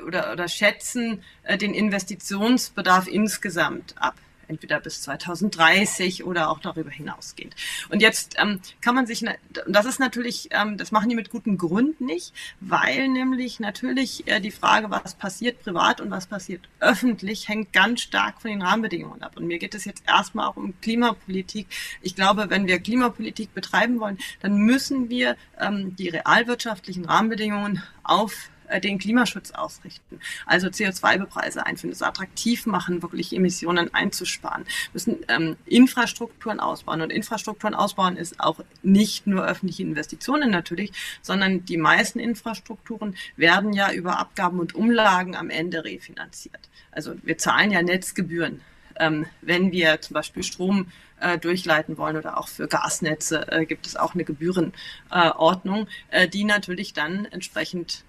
oder, 0.07 0.33
oder 0.33 0.49
schätzen 0.49 1.23
äh, 1.43 1.59
den 1.59 1.75
Investitionsbedarf 1.75 3.07
insgesamt 3.07 3.95
ab 3.99 4.15
entweder 4.51 4.81
bis 4.81 5.03
2030 5.03 6.25
oder 6.25 6.51
auch 6.51 6.59
darüber 6.59 6.91
hinausgehend. 6.91 7.55
Und 7.89 8.03
jetzt 8.03 8.35
ähm, 8.39 8.61
kann 8.81 8.95
man 8.95 9.07
sich, 9.07 9.25
das 9.67 9.87
ist 9.87 10.01
natürlich, 10.01 10.49
ähm, 10.51 10.77
das 10.77 10.91
machen 10.91 11.09
die 11.09 11.15
mit 11.15 11.31
gutem 11.31 11.57
Grund 11.57 12.01
nicht, 12.01 12.35
weil 12.61 13.09
nämlich 13.09 13.61
natürlich 13.61 14.27
äh, 14.27 14.41
die 14.41 14.51
Frage, 14.51 14.91
was 14.91 15.15
passiert 15.15 15.63
privat 15.63 16.01
und 16.01 16.11
was 16.11 16.27
passiert 16.27 16.69
öffentlich, 16.81 17.49
hängt 17.49 17.73
ganz 17.73 18.03
stark 18.03 18.43
von 18.43 18.51
den 18.51 18.63
Rahmenbedingungen 18.63 19.23
ab. 19.23 19.37
Und 19.37 19.47
mir 19.47 19.59
geht 19.59 19.75
es 19.75 19.85
jetzt 19.85 20.03
erstmal 20.07 20.49
auch 20.49 20.57
um 20.57 20.75
Klimapolitik. 20.81 21.69
Ich 22.03 22.17
glaube, 22.17 22.51
wenn 22.51 22.67
wir 22.67 22.81
Klimapolitik 22.81 23.55
betreiben 23.55 24.01
wollen, 24.01 24.19
dann 24.41 24.57
müssen 24.57 25.09
wir 25.09 25.37
ähm, 25.59 25.95
die 25.97 26.09
realwirtschaftlichen 26.09 27.05
Rahmenbedingungen 27.05 27.83
auf 28.03 28.51
äh, 28.71 28.81
den 28.81 28.99
Klimaschutz 28.99 29.51
ausrichten. 29.51 30.21
Also 30.47 30.69
CO2-Bepreise 30.69 31.67
einführen, 31.67 31.93
es 31.93 32.03
attraktiv 32.03 32.67
machen, 32.67 33.03
wirklich 33.03 33.35
Emissionen 33.35 33.93
einzusparen, 33.95 34.65
müssen 34.93 35.19
ähm, 35.29 35.57
Infrastrukturen 35.67 36.61
ausbauen. 36.61 37.03
Und 37.03 37.11
Infrastrukturen 37.11 37.75
ausbauen 37.75 38.17
ist 38.17 38.41
auch 38.41 38.61
nicht 38.83 39.27
nur 39.27 39.47
öffentliche 39.47 39.83
Investitionen 39.83 40.51
natürlich, 40.51 40.93
sondern 41.23 41.65
die 41.65 41.77
meisten 41.77 42.19
Infrastrukturen 42.19 43.17
werden 43.37 43.73
ja 43.73 43.93
über 43.93 44.19
Abgaben 44.19 44.61
und 44.61 44.75
Umlagen 44.75 45.37
am 45.37 45.51
Ende 45.51 45.85
refinanziert. 45.85 46.69
Also 46.93 47.15
wir 47.23 47.39
zahlen 47.39 47.71
ja 47.71 47.83
Netzgebühren 47.83 48.61
ähm, 49.01 49.27
wenn 49.41 49.73
wir 49.73 50.01
zum 50.01 50.15
Beispiel 50.15 50.43
Strom 50.43 50.87
äh, 51.19 51.39
durchleiten 51.39 51.99
wollen 51.99 52.17
oder 52.17 52.39
auch 52.39 52.49
für 52.49 52.69
Gasnetze 52.69 53.51
äh, 53.51 53.65
gibt 53.65 53.87
es 53.87 53.97
auch 53.97 54.15
eine 54.15 54.25
Gebührenordnung, 54.25 55.89
äh, 56.11 56.29
die 56.29 56.45
natürlich 56.45 56.93
dann 56.93 57.25
entsprechend 57.25 58.05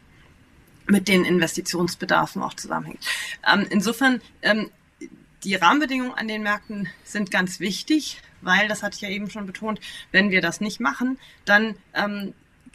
mit 0.92 1.08
den 1.08 1.26
Investitionsbedarfen 1.26 2.44
auch 2.44 2.54
zusammenhängt. 2.54 3.00
Ähm, 3.52 3.66
insofern, 3.70 4.22
ähm, 4.42 4.70
die 5.44 5.56
Rahmenbedingungen 5.56 6.14
an 6.14 6.28
den 6.28 6.44
Märkten 6.44 6.90
sind 7.04 7.32
ganz 7.32 7.60
wichtig, 7.60 8.22
weil, 8.42 8.68
das 8.68 8.84
hatte 8.84 8.96
ich 8.96 9.02
ja 9.02 9.10
eben 9.10 9.30
schon 9.30 9.48
betont, 9.48 9.80
wenn 10.12 10.30
wir 10.30 10.42
das 10.42 10.62
nicht 10.62 10.80
machen, 10.80 11.18
dann 11.46 11.76
ähm, 11.94 12.34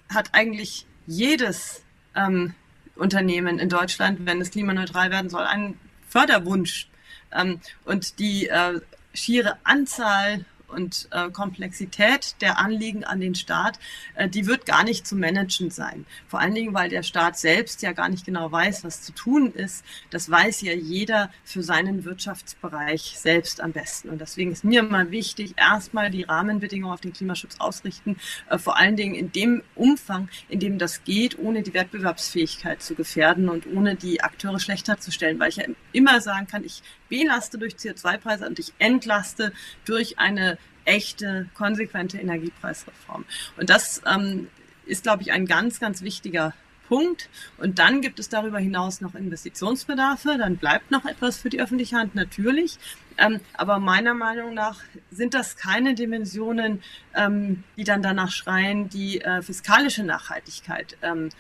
hat 0.09 0.31
eigentlich 0.33 0.87
jedes 1.07 1.83
ähm, 2.15 2.55
Unternehmen 2.97 3.59
in 3.59 3.69
Deutschland, 3.69 4.21
wenn 4.25 4.41
es 4.41 4.51
klimaneutral 4.51 5.11
werden 5.11 5.31
soll, 5.31 5.45
einen 5.45 5.79
Förderwunsch. 6.09 6.89
Ähm, 7.33 7.61
und 7.85 8.19
die 8.19 8.49
äh, 8.49 8.81
schiere 9.13 9.59
Anzahl 9.63 10.45
und 10.69 11.09
äh, 11.11 11.31
Komplexität 11.31 12.37
der 12.41 12.59
Anliegen 12.59 13.05
an 13.05 13.21
den 13.21 13.35
Staat, 13.35 13.79
äh, 14.15 14.29
die 14.29 14.47
wird 14.47 14.67
gar 14.67 14.85
nicht 14.85 15.07
zu 15.07 15.17
managen 15.17 15.71
sein. 15.71 16.07
Vor 16.29 16.41
allen 16.41 16.55
Dingen, 16.55 16.75
weil 16.75 16.89
der 16.89 17.03
Staat 17.03 17.39
selbst 17.39 17.83
ja 17.83 17.93
gar 17.93 18.09
nicht 18.09 18.25
genau 18.25 18.51
weiß, 18.51 18.85
was 18.85 19.03
zu 19.03 19.13
tun 19.13 19.53
ist. 19.53 19.85
Das 20.11 20.31
weiß 20.31 20.63
ja 20.63 20.73
jeder 20.73 21.31
für 21.45 21.63
seinen 21.63 22.05
Wirtschaftsbereich 22.05 23.15
selbst 23.17 23.61
am 23.61 23.73
besten. 23.73 24.09
Und 24.09 24.21
deswegen 24.21 24.53
ist 24.53 24.65
mir 24.65 24.83
mal 24.83 25.11
wichtig, 25.11 25.55
erstmal 25.57 26.11
die 26.11 26.23
Rahmenbedingungen 26.23 26.93
auf 26.93 27.01
den 27.01 27.13
Klimaschutz 27.13 27.57
ausrichten, 27.59 28.17
äh, 28.51 28.59
vor 28.59 28.77
allen 28.77 28.97
Dingen 28.97 29.15
in 29.15 29.33
dem 29.33 29.63
Umfang, 29.75 30.29
in 30.49 30.61
dem 30.61 30.79
das 30.79 31.05
geht, 31.05 31.39
ohne 31.39 31.63
die 31.63 31.75
Wettbewerbsfähigkeit 31.75 32.83
zu 32.83 32.95
gefährden 32.95 33.49
und 33.49 33.67
ohne 33.67 33.95
die 33.95 34.23
Akteure 34.23 34.59
schlechter 34.59 34.99
zu 34.99 35.11
stellen, 35.11 35.39
weil 35.39 35.51
ich 35.51 35.57
ja 35.57 35.65
immer 35.93 36.21
sagen 36.21 36.47
kann, 36.47 36.65
ich 36.65 36.83
belaste 37.09 37.59
durch 37.59 37.75
CO2-Preise 37.75 38.47
und 38.47 38.59
ich 38.59 38.73
entlaste 38.79 39.53
durch 39.85 40.19
eine 40.19 40.59
echte, 40.85 41.49
konsequente 41.55 42.19
Energiepreisreform. 42.19 43.25
Und 43.57 43.71
das 43.71 44.03
ähm, 44.07 44.49
ist, 44.87 45.03
glaube 45.03 45.23
ich, 45.23 45.33
ein 45.33 45.47
ganz, 45.47 45.81
ganz 45.81 46.03
wichtiger 46.03 46.55
Punkt. 46.89 47.29
Und 47.59 47.79
dann 47.79 48.01
gibt 48.01 48.19
es 48.19 48.29
darüber 48.29 48.59
hinaus 48.59 49.01
noch 49.01 49.15
Investitionsbedarfe. 49.15 50.39
Dann 50.39 50.57
bleibt 50.57 50.91
noch 50.91 51.05
etwas 51.05 51.39
für 51.39 51.51
die 51.51 51.61
öffentliche 51.61 51.97
Hand 51.97 52.15
natürlich. 52.15 52.79
Ähm, 53.19 53.41
aber 53.55 53.79
meiner 53.79 54.15
Meinung 54.15 54.55
nach 54.55 54.81
sind 55.11 55.35
das 55.35 55.57
keine 55.57 55.95
Dimensionen, 55.95 56.83
ähm, 57.15 57.65
die 57.77 57.85
dann 57.85 58.03
danach 58.03 58.31
schreien, 58.31 58.89
die 58.89 59.21
äh, 59.21 59.43
fiskalische 59.43 60.05
Nachhaltigkeit 60.05 60.97
ähm, 61.03 61.31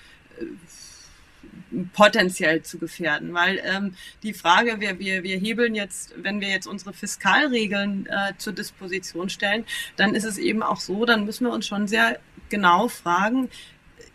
potenziell 1.92 2.62
zu 2.62 2.78
gefährden. 2.78 3.34
Weil 3.34 3.60
ähm, 3.64 3.94
die 4.22 4.32
Frage, 4.32 4.80
wir, 4.80 4.98
wir, 4.98 5.22
wir 5.22 5.38
hebeln 5.38 5.74
jetzt, 5.74 6.14
wenn 6.16 6.40
wir 6.40 6.48
jetzt 6.48 6.66
unsere 6.66 6.92
Fiskalregeln 6.92 8.06
äh, 8.06 8.32
zur 8.38 8.52
Disposition 8.52 9.28
stellen, 9.28 9.64
dann 9.96 10.14
ist 10.14 10.24
es 10.24 10.38
eben 10.38 10.62
auch 10.62 10.80
so, 10.80 11.04
dann 11.04 11.24
müssen 11.24 11.46
wir 11.46 11.52
uns 11.52 11.66
schon 11.66 11.88
sehr 11.88 12.18
genau 12.48 12.88
fragen, 12.88 13.50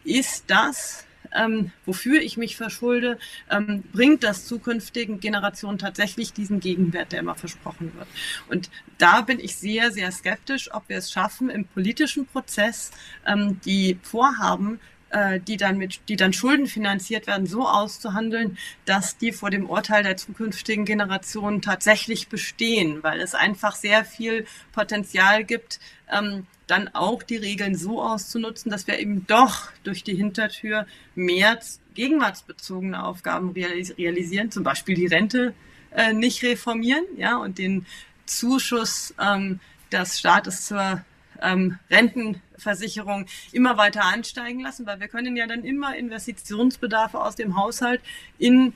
ist 0.03 0.45
das 0.47 1.05
ähm, 1.33 1.71
wofür 1.85 2.21
ich 2.21 2.37
mich 2.37 2.57
verschulde, 2.57 3.17
ähm, 3.49 3.83
bringt 3.91 4.23
das 4.23 4.45
zukünftigen 4.45 5.19
Generationen 5.19 5.77
tatsächlich 5.77 6.33
diesen 6.33 6.59
Gegenwert, 6.59 7.11
der 7.11 7.19
immer 7.19 7.35
versprochen 7.35 7.93
wird. 7.95 8.07
Und 8.49 8.69
da 8.97 9.21
bin 9.21 9.39
ich 9.39 9.55
sehr, 9.55 9.91
sehr 9.91 10.11
skeptisch, 10.11 10.73
ob 10.73 10.87
wir 10.89 10.97
es 10.97 11.11
schaffen, 11.11 11.49
im 11.49 11.65
politischen 11.65 12.25
Prozess 12.25 12.91
ähm, 13.25 13.59
die 13.65 13.97
Vorhaben 14.01 14.79
äh, 15.11 15.39
die 15.39 15.57
dann 15.57 15.77
mit, 15.77 16.01
die 16.07 16.15
dann 16.15 16.33
schuldenfinanziert 16.33 17.27
werden, 17.27 17.45
so 17.45 17.67
auszuhandeln, 17.67 18.57
dass 18.85 19.17
die 19.17 19.31
vor 19.31 19.49
dem 19.49 19.69
Urteil 19.69 20.03
der 20.03 20.17
zukünftigen 20.17 20.85
Generationen 20.85 21.61
tatsächlich 21.61 22.29
bestehen, 22.29 23.03
weil 23.03 23.19
es 23.19 23.35
einfach 23.35 23.75
sehr 23.75 24.05
viel 24.05 24.45
Potenzial 24.71 25.43
gibt, 25.43 25.79
ähm, 26.11 26.47
dann 26.67 26.87
auch 26.89 27.23
die 27.23 27.37
Regeln 27.37 27.75
so 27.75 28.01
auszunutzen, 28.01 28.71
dass 28.71 28.87
wir 28.87 28.99
eben 28.99 29.27
doch 29.27 29.69
durch 29.83 30.03
die 30.03 30.15
Hintertür 30.15 30.85
mehr 31.15 31.59
gegenwartsbezogene 31.93 33.03
Aufgaben 33.03 33.51
realisieren, 33.51 34.51
zum 34.51 34.63
Beispiel 34.63 34.95
die 34.95 35.07
Rente 35.07 35.53
äh, 35.93 36.13
nicht 36.13 36.41
reformieren, 36.43 37.03
ja, 37.17 37.35
und 37.35 37.57
den 37.57 37.85
Zuschuss 38.25 39.13
ähm, 39.19 39.59
des 39.91 40.19
Staates 40.19 40.65
zur 40.65 41.03
ähm, 41.41 41.79
Rentenversicherung 41.89 43.25
immer 43.51 43.77
weiter 43.77 44.05
ansteigen 44.05 44.61
lassen, 44.61 44.85
weil 44.85 44.99
wir 44.99 45.07
können 45.07 45.35
ja 45.35 45.47
dann 45.47 45.63
immer 45.63 45.95
Investitionsbedarfe 45.95 47.19
aus 47.19 47.35
dem 47.35 47.57
Haushalt 47.57 48.01
in 48.37 48.73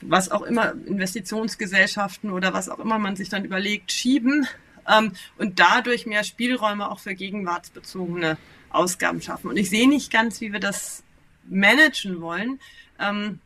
was 0.00 0.30
auch 0.30 0.42
immer, 0.42 0.74
Investitionsgesellschaften 0.86 2.30
oder 2.30 2.52
was 2.52 2.68
auch 2.68 2.78
immer 2.78 2.98
man 2.98 3.16
sich 3.16 3.28
dann 3.28 3.44
überlegt, 3.44 3.90
schieben 3.90 4.46
ähm, 4.88 5.12
und 5.38 5.58
dadurch 5.58 6.06
mehr 6.06 6.24
Spielräume 6.24 6.90
auch 6.90 7.00
für 7.00 7.14
gegenwartsbezogene 7.14 8.38
Ausgaben 8.70 9.20
schaffen. 9.22 9.48
Und 9.48 9.56
ich 9.56 9.70
sehe 9.70 9.88
nicht 9.88 10.12
ganz, 10.12 10.40
wie 10.40 10.52
wir 10.52 10.60
das 10.60 11.02
managen 11.48 12.20
wollen. 12.20 12.60
Ähm, 12.98 13.40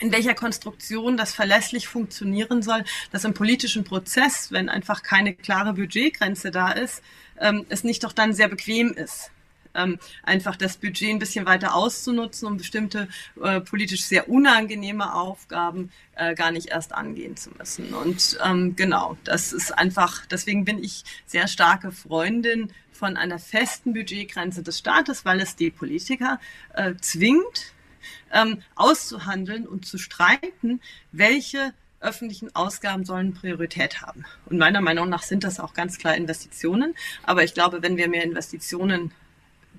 in 0.00 0.12
welcher 0.12 0.34
Konstruktion 0.34 1.16
das 1.16 1.34
verlässlich 1.34 1.88
funktionieren 1.88 2.62
soll, 2.62 2.84
dass 3.10 3.24
im 3.24 3.34
politischen 3.34 3.82
Prozess, 3.82 4.52
wenn 4.52 4.68
einfach 4.68 5.02
keine 5.02 5.34
klare 5.34 5.72
Budgetgrenze 5.72 6.52
da 6.52 6.70
ist, 6.70 7.02
ähm, 7.40 7.66
es 7.68 7.84
nicht 7.84 8.04
doch 8.04 8.12
dann 8.12 8.32
sehr 8.32 8.48
bequem 8.48 8.92
ist. 8.92 9.30
Ähm, 9.74 9.98
einfach 10.22 10.56
das 10.56 10.78
Budget 10.78 11.10
ein 11.10 11.18
bisschen 11.18 11.46
weiter 11.46 11.74
auszunutzen, 11.74 12.48
um 12.48 12.56
bestimmte 12.56 13.08
äh, 13.42 13.60
politisch 13.60 14.02
sehr 14.02 14.28
unangenehme 14.28 15.14
Aufgaben 15.14 15.90
äh, 16.16 16.34
gar 16.34 16.50
nicht 16.50 16.68
erst 16.68 16.92
angehen 16.94 17.36
zu 17.36 17.50
müssen. 17.50 17.92
Und 17.94 18.38
ähm, 18.44 18.76
genau, 18.76 19.16
das 19.24 19.52
ist 19.52 19.70
einfach, 19.76 20.26
deswegen 20.26 20.64
bin 20.64 20.82
ich 20.82 21.04
sehr 21.26 21.48
starke 21.48 21.92
Freundin 21.92 22.72
von 22.92 23.16
einer 23.16 23.38
festen 23.38 23.92
Budgetgrenze 23.92 24.62
des 24.62 24.78
Staates, 24.78 25.24
weil 25.24 25.40
es 25.40 25.54
die 25.54 25.70
Politiker 25.70 26.40
äh, 26.74 26.94
zwingt, 27.00 27.74
ähm, 28.32 28.62
auszuhandeln 28.74 29.66
und 29.66 29.86
zu 29.86 29.98
streiten, 29.98 30.80
welche 31.12 31.72
öffentlichen 32.00 32.54
Ausgaben 32.54 33.04
sollen 33.04 33.34
Priorität 33.34 34.02
haben. 34.02 34.24
Und 34.46 34.58
meiner 34.58 34.80
Meinung 34.80 35.08
nach 35.08 35.22
sind 35.22 35.44
das 35.44 35.60
auch 35.60 35.74
ganz 35.74 35.98
klar 35.98 36.14
Investitionen. 36.14 36.94
Aber 37.22 37.44
ich 37.44 37.54
glaube, 37.54 37.82
wenn 37.82 37.96
wir 37.96 38.08
mehr 38.08 38.24
Investitionen 38.24 39.12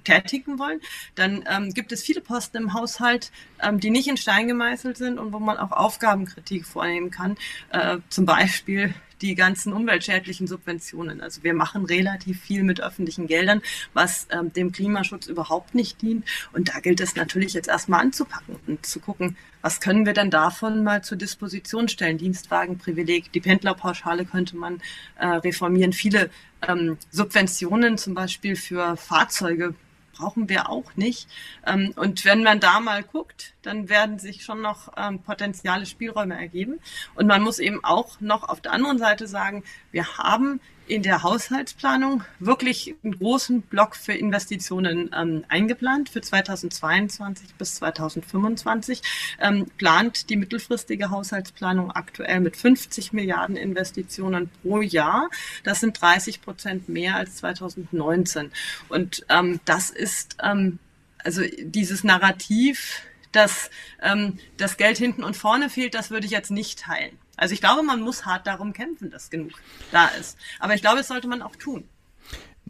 tätigen 0.04 0.60
wollen, 0.60 0.82
dann 1.16 1.46
ähm, 1.50 1.74
gibt 1.74 1.92
es 1.92 2.04
viele 2.04 2.22
Posten 2.22 2.58
im 2.58 2.74
Haushalt, 2.74 3.32
ähm, 3.62 3.80
die 3.80 3.90
nicht 3.90 4.08
in 4.08 4.18
Stein 4.18 4.48
gemeißelt 4.48 4.98
sind 4.98 5.20
und 5.20 5.34
wo 5.34 5.40
man 5.40 5.58
auch 5.58 5.72
Aufgabenkritik 5.72 6.66
vornehmen 6.66 7.12
kann. 7.12 7.38
Äh, 7.72 7.98
zum 8.10 8.26
Beispiel 8.26 8.94
die 9.22 9.36
ganzen 9.36 9.74
umweltschädlichen 9.74 10.48
Subventionen. 10.48 11.22
Also 11.22 11.44
wir 11.44 11.54
machen 11.54 11.86
relativ 11.86 12.42
viel 12.42 12.64
mit 12.64 12.82
öffentlichen 12.82 13.28
Geldern, 13.28 13.62
was 13.94 14.28
ähm, 14.32 14.52
dem 14.54 14.72
Klimaschutz 14.72 15.28
überhaupt 15.28 15.76
nicht 15.76 16.02
dient. 16.02 16.26
Und 16.54 16.70
da 16.70 16.80
gilt 16.80 17.02
es 17.02 17.16
natürlich 17.16 17.54
jetzt 17.54 17.70
erstmal 17.70 18.02
anzupacken 18.02 18.56
und 18.68 18.86
zu 18.86 19.00
gucken, 19.00 19.38
was 19.62 19.82
können 19.82 20.06
wir 20.06 20.14
denn 20.14 20.30
davon 20.30 20.84
mal 20.84 21.04
zur 21.04 21.18
Disposition 21.18 21.90
stellen? 21.90 22.18
Dienstwagenprivileg, 22.18 23.32
die 23.32 23.42
Pendlerpauschale 23.42 24.26
könnte 24.26 24.56
man 24.56 24.82
äh, 25.18 25.28
reformieren. 25.28 25.92
Viele 25.92 26.30
ähm, 26.68 26.98
Subventionen 27.12 27.98
zum 27.98 28.14
Beispiel 28.14 28.56
für 28.56 28.96
Fahrzeuge 28.96 29.76
brauchen 30.20 30.50
wir 30.50 30.70
auch 30.70 30.96
nicht. 30.96 31.28
Ähm, 31.66 31.94
und 31.96 32.26
wenn 32.26 32.44
man 32.44 32.60
da 32.60 32.80
mal 32.80 33.04
guckt, 33.04 33.54
dann 33.62 33.90
werden 33.90 34.20
sich 34.20 34.44
schon 34.44 34.62
noch 34.62 34.92
ähm, 34.98 35.20
potenziale 35.20 35.86
Spielräume 35.86 36.38
ergeben. 36.38 36.80
Und 37.16 37.28
man 37.28 37.42
muss 37.42 37.60
eben 37.60 37.84
auch 37.84 38.20
noch 38.20 38.44
auf 38.44 38.62
der 38.62 38.74
anderen 38.74 38.98
Seite 38.98 39.28
sagen, 39.28 39.64
wir 39.92 40.18
haben 40.18 40.60
in 40.90 41.04
der 41.04 41.22
Haushaltsplanung 41.22 42.24
wirklich 42.40 42.96
einen 43.04 43.18
großen 43.20 43.62
Block 43.62 43.96
für 43.96 44.14
Investitionen 44.14 45.12
ähm, 45.16 45.46
eingeplant. 45.48 46.10
Für 46.10 46.22
2022 46.22 47.54
bis 47.56 47.76
2025 47.76 49.02
ähm, 49.40 49.68
plant 49.78 50.30
die 50.30 50.36
mittelfristige 50.36 51.12
Haushaltsplanung 51.12 51.92
aktuell 51.92 52.40
mit 52.40 52.58
50 52.58 53.14
Milliarden 53.14 53.56
Investitionen 53.56 54.50
pro 54.62 54.82
Jahr. 54.82 55.30
Das 55.64 55.80
sind 55.80 56.02
30 56.02 56.42
Prozent 56.42 56.90
mehr 56.90 57.16
als 57.16 57.36
2019. 57.38 58.52
Und 58.90 59.26
ähm, 59.30 59.60
das 59.66 59.92
ist 59.92 60.38
ähm, 60.42 60.80
also 61.24 61.44
dieses 61.62 62.04
Narrativ, 62.04 63.04
dass 63.32 63.70
ähm, 64.02 64.40
das 64.58 64.78
Geld 64.78 64.98
hinten 64.98 65.24
und 65.24 65.38
vorne 65.38 65.70
fehlt, 65.70 65.94
das 65.94 66.10
würde 66.10 66.26
ich 66.26 66.32
jetzt 66.32 66.50
nicht 66.50 66.80
teilen. 66.80 67.18
Also 67.40 67.54
ich 67.54 67.62
glaube, 67.62 67.84
man 67.84 68.02
muss 68.02 68.26
hart 68.26 68.46
darum 68.48 68.74
kämpfen, 68.74 69.10
dass 69.10 69.30
genug 69.30 69.54
da 69.92 70.08
ist. 70.08 70.38
Aber 70.60 70.74
ich 70.76 70.82
glaube, 70.82 70.98
das 70.98 71.08
sollte 71.08 71.28
man 71.28 71.42
auch 71.42 71.56
tun. 71.56 71.88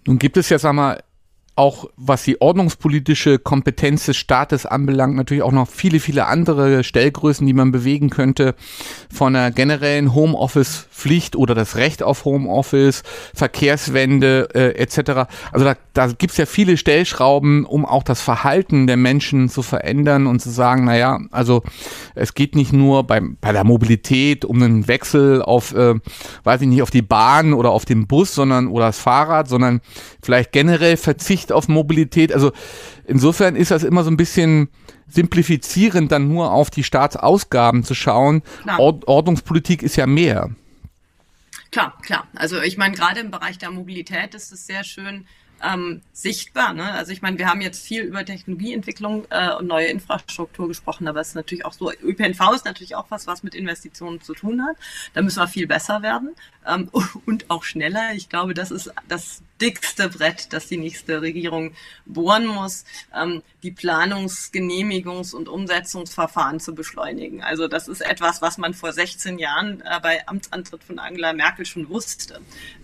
Nun 0.06 0.20
gibt 0.20 0.38
es 0.38 0.50
ja, 0.50 0.60
sag 0.60 0.74
mal, 0.74 1.04
auch 1.60 1.90
was 1.98 2.24
die 2.24 2.40
ordnungspolitische 2.40 3.38
Kompetenz 3.38 4.06
des 4.06 4.16
Staates 4.16 4.66
anbelangt, 4.66 5.18
natürlich 5.18 5.44
auch 5.44 5.52
noch 5.52 5.68
viele, 5.68 6.00
viele 6.00 6.26
andere 6.26 6.86
Stellgrößen, 6.86 7.46
die 7.46 7.52
man 7.52 7.74
bewegen 7.74 8.10
könnte, 8.10 8.56
von 9.14 9.36
einer 9.36 9.52
generellen 9.52 10.16
Homeoffice-Pflicht 10.16 11.36
oder 11.36 11.56
das 11.56 11.76
Recht 11.76 12.02
auf 12.02 12.24
Homeoffice, 12.24 13.04
Verkehrswende 13.34 14.48
äh, 14.56 14.82
etc. 14.82 15.28
Also 15.52 15.66
da, 15.66 15.76
da 15.92 16.08
gibt 16.08 16.32
es 16.32 16.38
ja 16.38 16.46
viele 16.46 16.78
Stellschrauben, 16.78 17.66
um 17.66 17.86
auch 17.86 18.04
das 18.04 18.22
Verhalten 18.22 18.88
der 18.88 18.96
Menschen 18.96 19.50
zu 19.50 19.62
verändern 19.62 20.28
und 20.28 20.40
zu 20.40 20.52
sagen, 20.52 20.86
naja, 20.86 21.20
also 21.30 21.64
es 22.16 22.36
geht 22.36 22.56
nicht 22.56 22.72
nur 22.72 23.04
beim, 23.04 23.38
bei 23.42 23.52
der 23.52 23.66
Mobilität 23.66 24.46
um 24.46 24.64
einen 24.64 24.88
Wechsel 24.88 25.42
auf, 25.42 25.76
äh, 25.76 25.96
weiß 26.46 26.62
ich 26.62 26.68
nicht, 26.70 26.84
auf 26.84 26.92
die 26.92 27.02
Bahn 27.02 27.52
oder 27.52 27.72
auf 27.72 27.84
den 27.84 28.08
Bus, 28.08 28.34
sondern 28.34 28.68
oder 28.68 28.86
das 28.86 29.00
Fahrrad, 29.00 29.50
sondern 29.50 29.82
vielleicht 30.22 30.54
generell 30.54 30.96
Verzicht 30.96 31.49
Verzicht 31.50 31.52
auf 31.52 31.68
Mobilität. 31.68 32.34
Also 32.34 32.52
insofern 33.06 33.56
ist 33.56 33.72
das 33.72 33.84
immer 33.84 34.04
so 34.04 34.10
ein 34.10 34.18
bisschen 34.18 34.70
simplifizierend, 35.08 36.12
dann 36.12 36.28
nur 36.28 36.52
auf 36.52 36.70
die 36.70 36.84
Staatsausgaben 36.84 37.84
zu 37.84 37.96
schauen. 37.96 38.44
Ord 38.78 39.08
Ordnungspolitik 39.08 39.84
ist 39.84 39.96
ja 39.96 40.06
mehr. 40.06 40.50
Klar, 41.72 41.98
klar. 42.02 42.28
Also 42.36 42.62
ich 42.62 42.78
meine, 42.78 42.96
gerade 42.96 43.20
im 43.20 43.32
Bereich 43.32 43.58
der 43.58 43.72
Mobilität 43.72 44.34
ist 44.36 44.52
es 44.52 44.66
sehr 44.66 44.84
schön, 44.84 45.26
ähm, 45.64 46.02
sichtbar. 46.14 46.74
Ne? 46.74 46.92
Also 46.92 47.12
ich 47.12 47.22
meine, 47.22 47.38
wir 47.38 47.48
haben 47.48 47.62
jetzt 47.62 47.86
viel 47.86 48.04
über 48.04 48.26
Technologieentwicklung 48.26 49.26
äh, 49.30 49.54
und 49.54 49.68
neue 49.68 49.88
Infrastruktur 49.88 50.68
gesprochen, 50.68 51.08
aber 51.08 51.22
es 51.22 51.30
ist 51.30 51.36
natürlich 51.36 51.66
auch 51.66 51.74
so, 51.74 51.92
ÖPNV 51.92 52.54
ist 52.56 52.66
natürlich 52.66 52.96
auch 52.96 53.06
was, 53.10 53.28
was 53.28 53.44
mit 53.44 53.56
Investitionen 53.56 54.22
zu 54.22 54.34
tun 54.34 54.64
hat. 54.64 54.76
Da 55.14 55.22
müssen 55.22 55.40
wir 55.40 55.48
viel 55.48 55.68
besser 55.68 56.02
werden 56.02 56.36
ähm, 56.66 56.90
und 57.26 57.50
auch 57.50 57.64
schneller. 57.64 58.14
Ich 58.14 58.30
glaube, 58.30 58.54
das 58.54 58.72
ist 58.72 58.92
das 59.08 59.42
dickste 59.62 60.10
Brett, 60.10 60.54
das 60.54 60.68
die 60.68 60.78
nächste 60.78 61.22
Regierung 61.22 61.74
bohren 62.06 62.48
muss, 62.48 62.86
ähm, 63.14 63.44
die 63.64 63.72
Planungs-, 63.72 64.52
Genehmigungs- 64.54 65.36
und 65.36 65.50
Umsetzungsverfahren 65.50 66.60
zu 66.60 66.74
beschleunigen. 66.74 67.44
Also 67.44 67.68
das 67.68 67.88
ist 67.88 68.02
etwas, 68.02 68.42
was 68.42 68.58
man 68.58 68.74
vor 68.74 68.94
16 68.94 69.38
Jahren 69.38 69.82
äh, 69.82 70.00
bei 70.02 70.26
Amtsantritt 70.28 70.84
von 70.84 71.00
Angela 71.00 71.34
Merkel 71.34 71.66
schon 71.66 71.90
wusste. 71.90 72.40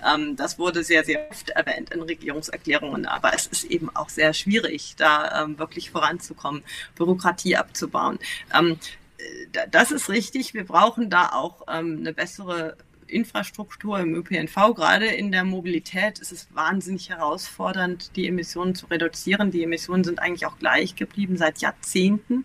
Ähm, 0.05 0.35
das 0.35 0.59
wurde 0.59 0.83
sehr, 0.83 1.05
sehr 1.05 1.29
oft 1.29 1.49
erwähnt 1.49 1.91
in 1.91 2.01
Regierungserklärungen, 2.01 2.64
aber 3.05 3.33
es 3.33 3.47
ist 3.47 3.65
eben 3.65 3.95
auch 3.95 4.09
sehr 4.09 4.33
schwierig, 4.33 4.95
da 4.97 5.43
ähm, 5.43 5.59
wirklich 5.59 5.91
voranzukommen, 5.91 6.63
Bürokratie 6.95 7.57
abzubauen. 7.57 8.19
Ähm, 8.53 8.79
äh, 9.53 9.67
das 9.69 9.91
ist 9.91 10.09
richtig. 10.09 10.53
Wir 10.53 10.65
brauchen 10.65 11.09
da 11.09 11.29
auch 11.29 11.63
ähm, 11.67 11.97
eine 11.99 12.13
bessere 12.13 12.77
Infrastruktur 13.07 13.99
im 13.99 14.15
ÖPNV, 14.15 14.75
gerade 14.75 15.05
in 15.05 15.31
der 15.31 15.43
Mobilität, 15.43 16.19
ist 16.19 16.31
es 16.31 16.47
wahnsinnig 16.53 17.09
herausfordernd, 17.09 18.15
die 18.15 18.27
Emissionen 18.27 18.75
zu 18.75 18.87
reduzieren. 18.87 19.51
Die 19.51 19.63
Emissionen 19.63 20.03
sind 20.03 20.19
eigentlich 20.19 20.45
auch 20.45 20.57
gleich 20.59 20.95
geblieben 20.95 21.37
seit 21.37 21.59
Jahrzehnten 21.59 22.43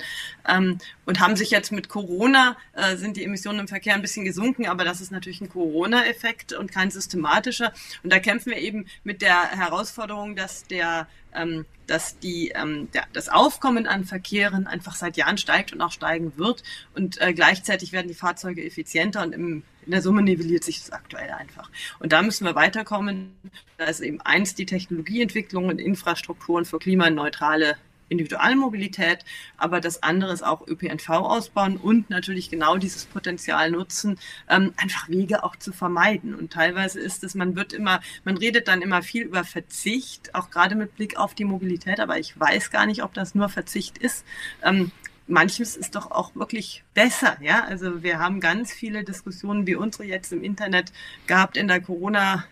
ähm, 0.49 0.79
und 1.07 1.21
haben 1.21 1.37
sich 1.37 1.51
jetzt 1.51 1.73
mit 1.73 1.89
Corona, 1.89 2.57
äh, 2.73 2.97
sind 2.97 3.17
die 3.17 3.25
Emissionen 3.25 3.61
im 3.61 3.69
Verkehr 3.69 3.95
ein 3.95 4.03
bisschen 4.03 4.25
gesunken, 4.25 4.67
aber 4.67 4.85
das 4.85 5.01
ist 5.01 5.13
natürlich 5.13 5.41
ein 5.41 5.49
Corona-Effekt 5.49 6.53
und 6.53 6.71
kein 6.71 6.91
systematischer. 6.91 7.73
Und 8.03 8.13
da 8.13 8.19
kämpfen 8.19 8.51
wir 8.51 8.59
eben 8.59 8.87
mit 9.05 9.23
der 9.23 9.51
Herausforderung, 9.51 10.37
dass 10.37 10.67
der 10.67 11.07
ähm, 11.33 11.65
dass 11.87 12.19
die, 12.19 12.51
ähm, 12.55 12.89
das 13.13 13.29
Aufkommen 13.29 13.87
an 13.87 14.05
Verkehren 14.05 14.67
einfach 14.67 14.95
seit 14.95 15.17
Jahren 15.17 15.39
steigt 15.39 15.73
und 15.73 15.81
auch 15.81 15.93
steigen 15.93 16.33
wird. 16.37 16.63
Und 16.95 17.21
äh, 17.21 17.33
gleichzeitig 17.33 17.93
werden 17.93 18.09
die 18.09 18.15
Fahrzeuge 18.15 18.65
effizienter 18.65 19.23
und 19.23 19.33
im, 19.33 19.63
in 19.91 19.93
der 19.93 20.03
Summe 20.03 20.23
nivelliert 20.23 20.63
sich 20.63 20.79
das 20.79 20.93
aktuell 20.93 21.33
einfach. 21.33 21.69
Und 21.99 22.13
da 22.13 22.23
müssen 22.23 22.45
wir 22.45 22.55
weiterkommen. 22.55 23.35
Da 23.77 23.87
ist 23.87 23.99
eben 23.99 24.21
eins 24.21 24.55
die 24.55 24.65
Technologieentwicklung 24.65 25.67
und 25.67 25.81
Infrastrukturen 25.81 26.65
für 26.65 26.79
klimaneutrale 26.79 27.77
Individualmobilität, 28.09 29.25
aber 29.57 29.81
das 29.81 30.05
andere 30.05 30.33
ist 30.33 30.45
auch 30.45 30.65
ÖPNV 30.69 31.09
ausbauen 31.09 31.77
und 31.77 32.09
natürlich 32.09 32.51
genau 32.51 32.77
dieses 32.77 33.07
Potenzial 33.07 33.73
nutzen, 33.73 34.17
ähm, 34.49 34.75
einfach 34.77 35.09
Wege 35.09 35.43
auch 35.43 35.57
zu 35.57 35.73
vermeiden. 35.73 36.37
Und 36.37 36.53
teilweise 36.53 37.01
ist 37.01 37.25
es, 37.25 37.35
man 37.35 37.57
wird 37.57 37.73
immer, 37.73 38.01
man 38.23 38.37
redet 38.37 38.69
dann 38.69 38.83
immer 38.83 39.03
viel 39.03 39.25
über 39.25 39.43
Verzicht, 39.43 40.37
auch 40.37 40.51
gerade 40.51 40.77
mit 40.77 40.95
Blick 40.95 41.19
auf 41.19 41.35
die 41.35 41.45
Mobilität, 41.45 41.99
aber 41.99 42.17
ich 42.21 42.39
weiß 42.39 42.71
gar 42.71 42.87
nicht, 42.87 43.03
ob 43.03 43.13
das 43.13 43.35
nur 43.35 43.49
Verzicht 43.49 43.99
ist. 43.99 44.25
Ähm, 44.63 44.93
manches 45.31 45.77
ist 45.77 45.95
doch 45.95 46.11
auch 46.11 46.35
wirklich 46.35 46.85
besser, 46.95 47.37
ja. 47.41 47.65
Also 47.65 48.03
wir 48.03 48.19
haben 48.19 48.41
ganz 48.41 48.73
viele 48.73 49.05
Diskussionen 49.05 49.67
wie 49.67 49.77
unsere 49.77 50.05
jetzt 50.05 50.33
im 50.33 50.43
Internet 50.43 50.93
gehabt 51.27 51.57
in 51.57 51.69
der 51.69 51.81
Corona 51.81 52.45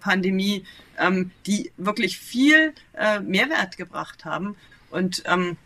Pandemie, 0.00 0.64
ähm, 0.98 1.30
die 1.46 1.72
wirklich 1.76 2.18
viel 2.18 2.74
äh, 2.94 3.20
Mehrwert 3.20 3.76
gebracht 3.76 4.24
haben. 4.24 4.56
Und 4.90 5.22
ähm, 5.26 5.56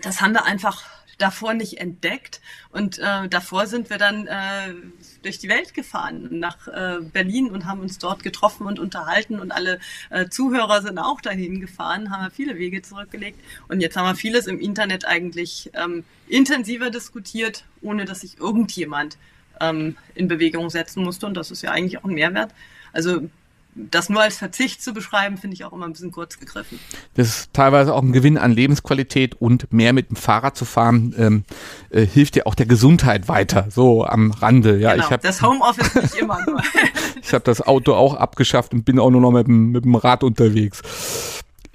das 0.00 0.20
haben 0.20 0.32
wir 0.32 0.44
einfach 0.44 0.84
davor 1.18 1.54
nicht 1.54 1.78
entdeckt. 1.78 2.40
Und 2.70 2.98
äh, 2.98 3.28
davor 3.28 3.66
sind 3.66 3.90
wir 3.90 3.98
dann 3.98 4.26
äh, 4.26 4.74
durch 5.22 5.38
die 5.38 5.48
Welt 5.48 5.74
gefahren, 5.74 6.28
nach 6.38 6.68
äh, 6.68 6.98
Berlin 7.00 7.50
und 7.50 7.66
haben 7.66 7.80
uns 7.80 7.98
dort 7.98 8.22
getroffen 8.22 8.66
und 8.66 8.78
unterhalten. 8.78 9.38
Und 9.38 9.52
alle 9.52 9.80
äh, 10.10 10.28
Zuhörer 10.28 10.82
sind 10.82 10.98
auch 10.98 11.20
dahin 11.20 11.60
gefahren, 11.60 12.10
haben 12.10 12.24
wir 12.24 12.30
viele 12.30 12.58
Wege 12.58 12.82
zurückgelegt. 12.82 13.38
Und 13.68 13.80
jetzt 13.80 13.96
haben 13.96 14.06
wir 14.06 14.16
vieles 14.16 14.46
im 14.46 14.60
Internet 14.60 15.04
eigentlich 15.04 15.70
ähm, 15.74 16.04
intensiver 16.28 16.90
diskutiert, 16.90 17.64
ohne 17.82 18.04
dass 18.04 18.20
sich 18.20 18.38
irgendjemand 18.38 19.16
ähm, 19.60 19.96
in 20.14 20.28
Bewegung 20.28 20.70
setzen 20.70 21.04
musste. 21.04 21.26
Und 21.26 21.34
das 21.34 21.50
ist 21.50 21.62
ja 21.62 21.70
eigentlich 21.70 21.98
auch 21.98 22.04
ein 22.04 22.14
Mehrwert. 22.14 22.52
Also 22.92 23.28
das 23.74 24.08
nur 24.08 24.22
als 24.22 24.36
Verzicht 24.36 24.82
zu 24.82 24.92
beschreiben, 24.92 25.36
finde 25.36 25.54
ich 25.54 25.64
auch 25.64 25.72
immer 25.72 25.86
ein 25.86 25.92
bisschen 25.92 26.12
kurz 26.12 26.38
gegriffen. 26.38 26.78
Das 27.14 27.28
ist 27.28 27.52
teilweise 27.52 27.94
auch 27.94 28.02
ein 28.02 28.12
Gewinn 28.12 28.38
an 28.38 28.52
Lebensqualität 28.52 29.34
und 29.40 29.72
mehr 29.72 29.92
mit 29.92 30.10
dem 30.10 30.16
Fahrrad 30.16 30.56
zu 30.56 30.64
fahren, 30.64 31.14
ähm, 31.18 31.44
äh, 31.90 32.06
hilft 32.06 32.36
ja 32.36 32.46
auch 32.46 32.54
der 32.54 32.66
Gesundheit 32.66 33.28
weiter, 33.28 33.66
so 33.70 34.04
am 34.04 34.30
Rande. 34.30 34.78
Ja, 34.78 34.92
genau, 34.92 35.04
ich 35.04 35.10
hab, 35.10 35.22
das 35.22 35.42
Homeoffice 35.42 35.94
nicht 35.94 36.14
immer 36.16 36.38
nur. 36.46 36.62
ich 37.22 37.32
habe 37.32 37.44
das 37.44 37.60
Auto 37.60 37.94
auch 37.94 38.14
abgeschafft 38.14 38.72
und 38.72 38.84
bin 38.84 38.98
auch 38.98 39.10
nur 39.10 39.20
noch 39.20 39.32
mit 39.32 39.46
dem, 39.46 39.72
mit 39.72 39.84
dem 39.84 39.94
Rad 39.94 40.22
unterwegs. 40.22 40.82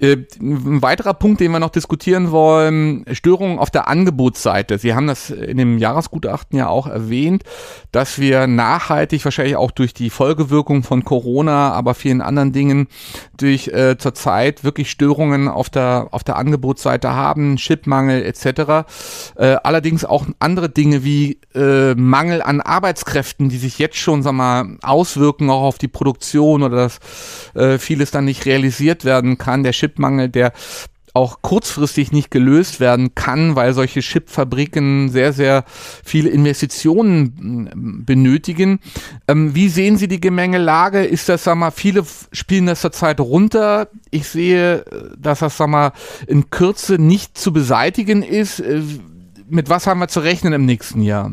Äh, 0.00 0.16
ein 0.40 0.80
weiterer 0.80 1.12
Punkt, 1.12 1.40
den 1.40 1.52
wir 1.52 1.60
noch 1.60 1.70
diskutieren 1.70 2.30
wollen, 2.30 3.04
Störungen 3.12 3.58
auf 3.58 3.70
der 3.70 3.86
Angebotsseite. 3.86 4.78
Sie 4.78 4.94
haben 4.94 5.06
das 5.06 5.28
in 5.28 5.58
dem 5.58 5.76
Jahresgutachten 5.76 6.58
ja 6.58 6.68
auch 6.68 6.86
erwähnt, 6.86 7.44
dass 7.92 8.18
wir 8.18 8.46
nachhaltig, 8.46 9.24
wahrscheinlich 9.24 9.56
auch 9.56 9.70
durch 9.70 9.92
die 9.92 10.08
Folgewirkung 10.08 10.84
von 10.84 11.04
Corona, 11.04 11.72
aber 11.72 11.94
vielen 11.94 12.22
anderen 12.22 12.52
Dingen, 12.52 12.88
durch 13.36 13.68
äh, 13.68 13.98
zurzeit 13.98 14.64
wirklich 14.64 14.90
Störungen 14.90 15.48
auf 15.48 15.68
der, 15.68 16.08
auf 16.12 16.24
der 16.24 16.36
Angebotsseite 16.36 17.14
haben, 17.14 17.56
Chipmangel 17.56 18.22
etc. 18.24 18.88
Äh, 19.36 19.56
allerdings 19.62 20.06
auch 20.06 20.26
andere 20.38 20.70
Dinge 20.70 21.04
wie 21.04 21.40
äh, 21.54 21.94
Mangel 21.94 22.40
an 22.40 22.62
Arbeitskräften, 22.62 23.50
die 23.50 23.58
sich 23.58 23.78
jetzt 23.78 23.96
schon, 23.96 24.22
sag 24.22 24.32
mal, 24.32 24.78
auswirken 24.82 25.50
auch 25.50 25.62
auf 25.62 25.78
die 25.78 25.88
Produktion 25.88 26.62
oder 26.62 26.76
dass 26.76 27.00
äh, 27.54 27.76
vieles 27.76 28.10
dann 28.10 28.24
nicht 28.24 28.46
realisiert 28.46 29.04
werden 29.04 29.36
kann. 29.36 29.62
Der 29.62 29.72
Chip 29.72 29.89
Chipmangel, 29.90 30.28
der 30.28 30.52
auch 31.12 31.42
kurzfristig 31.42 32.12
nicht 32.12 32.30
gelöst 32.30 32.80
werden 32.80 33.14
kann, 33.14 33.56
weil 33.56 33.72
solche 33.72 34.00
Chipfabriken 34.00 35.08
sehr, 35.08 35.32
sehr 35.32 35.64
viele 36.04 36.30
Investitionen 36.30 37.72
mm, 37.74 38.04
benötigen. 38.04 38.78
Ähm, 39.26 39.54
wie 39.54 39.68
sehen 39.68 39.96
Sie 39.96 40.08
die 40.08 40.20
Gemengelage? 40.20 41.02
Ist 41.04 41.28
das, 41.28 41.44
sag 41.44 41.56
mal, 41.56 41.72
viele 41.72 42.04
spielen 42.32 42.66
das 42.66 42.80
zurzeit 42.80 43.20
runter. 43.20 43.88
Ich 44.10 44.28
sehe, 44.28 44.84
dass 45.18 45.40
das, 45.40 45.56
sag 45.56 45.68
mal, 45.68 45.92
in 46.26 46.50
Kürze 46.50 46.94
nicht 46.94 47.36
zu 47.36 47.52
beseitigen 47.52 48.22
ist. 48.22 48.60
Äh, 48.60 48.82
mit 49.48 49.68
was 49.68 49.88
haben 49.88 49.98
wir 49.98 50.08
zu 50.08 50.20
rechnen 50.20 50.52
im 50.52 50.64
nächsten 50.64 51.02
Jahr? 51.02 51.32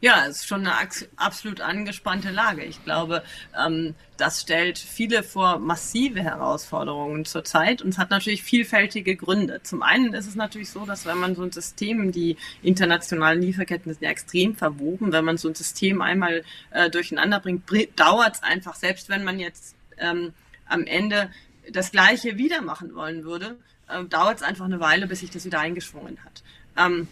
Ja, 0.00 0.26
es 0.28 0.38
ist 0.38 0.46
schon 0.46 0.66
eine 0.66 0.74
absolut 1.16 1.62
angespannte 1.62 2.30
Lage. 2.30 2.62
Ich 2.64 2.84
glaube, 2.84 3.22
ähm, 3.58 3.94
das 4.18 4.42
stellt 4.42 4.78
viele 4.78 5.22
vor 5.22 5.58
massive 5.58 6.22
Herausforderungen 6.22 7.24
zurzeit 7.24 7.80
und 7.80 7.90
es 7.90 7.98
hat 7.98 8.10
natürlich 8.10 8.42
vielfältige 8.42 9.16
Gründe. 9.16 9.62
Zum 9.62 9.82
einen 9.82 10.12
ist 10.12 10.26
es 10.26 10.34
natürlich 10.34 10.70
so, 10.70 10.84
dass 10.84 11.06
wenn 11.06 11.16
man 11.16 11.34
so 11.34 11.42
ein 11.42 11.52
System, 11.52 12.12
die 12.12 12.36
internationalen 12.62 13.40
Lieferketten 13.40 13.90
sind 13.92 14.02
ja 14.02 14.10
extrem 14.10 14.54
verwoben, 14.54 15.12
wenn 15.12 15.24
man 15.24 15.38
so 15.38 15.48
ein 15.48 15.54
System 15.54 16.02
einmal 16.02 16.44
äh, 16.72 16.90
durcheinander 16.90 17.40
bringt, 17.40 17.68
dauert 17.98 18.34
es 18.34 18.42
einfach, 18.42 18.74
selbst 18.74 19.08
wenn 19.08 19.24
man 19.24 19.40
jetzt 19.40 19.76
ähm, 19.96 20.34
am 20.66 20.84
Ende 20.84 21.30
das 21.72 21.90
Gleiche 21.90 22.36
wieder 22.36 22.60
machen 22.60 22.94
wollen 22.94 23.24
würde, 23.24 23.56
äh, 23.88 24.04
dauert 24.04 24.36
es 24.36 24.42
einfach 24.42 24.66
eine 24.66 24.80
Weile, 24.80 25.06
bis 25.06 25.20
sich 25.20 25.30
das 25.30 25.46
wieder 25.46 25.60
eingeschwungen 25.60 26.18
hat. 26.22 26.42
Ähm, 26.76 27.08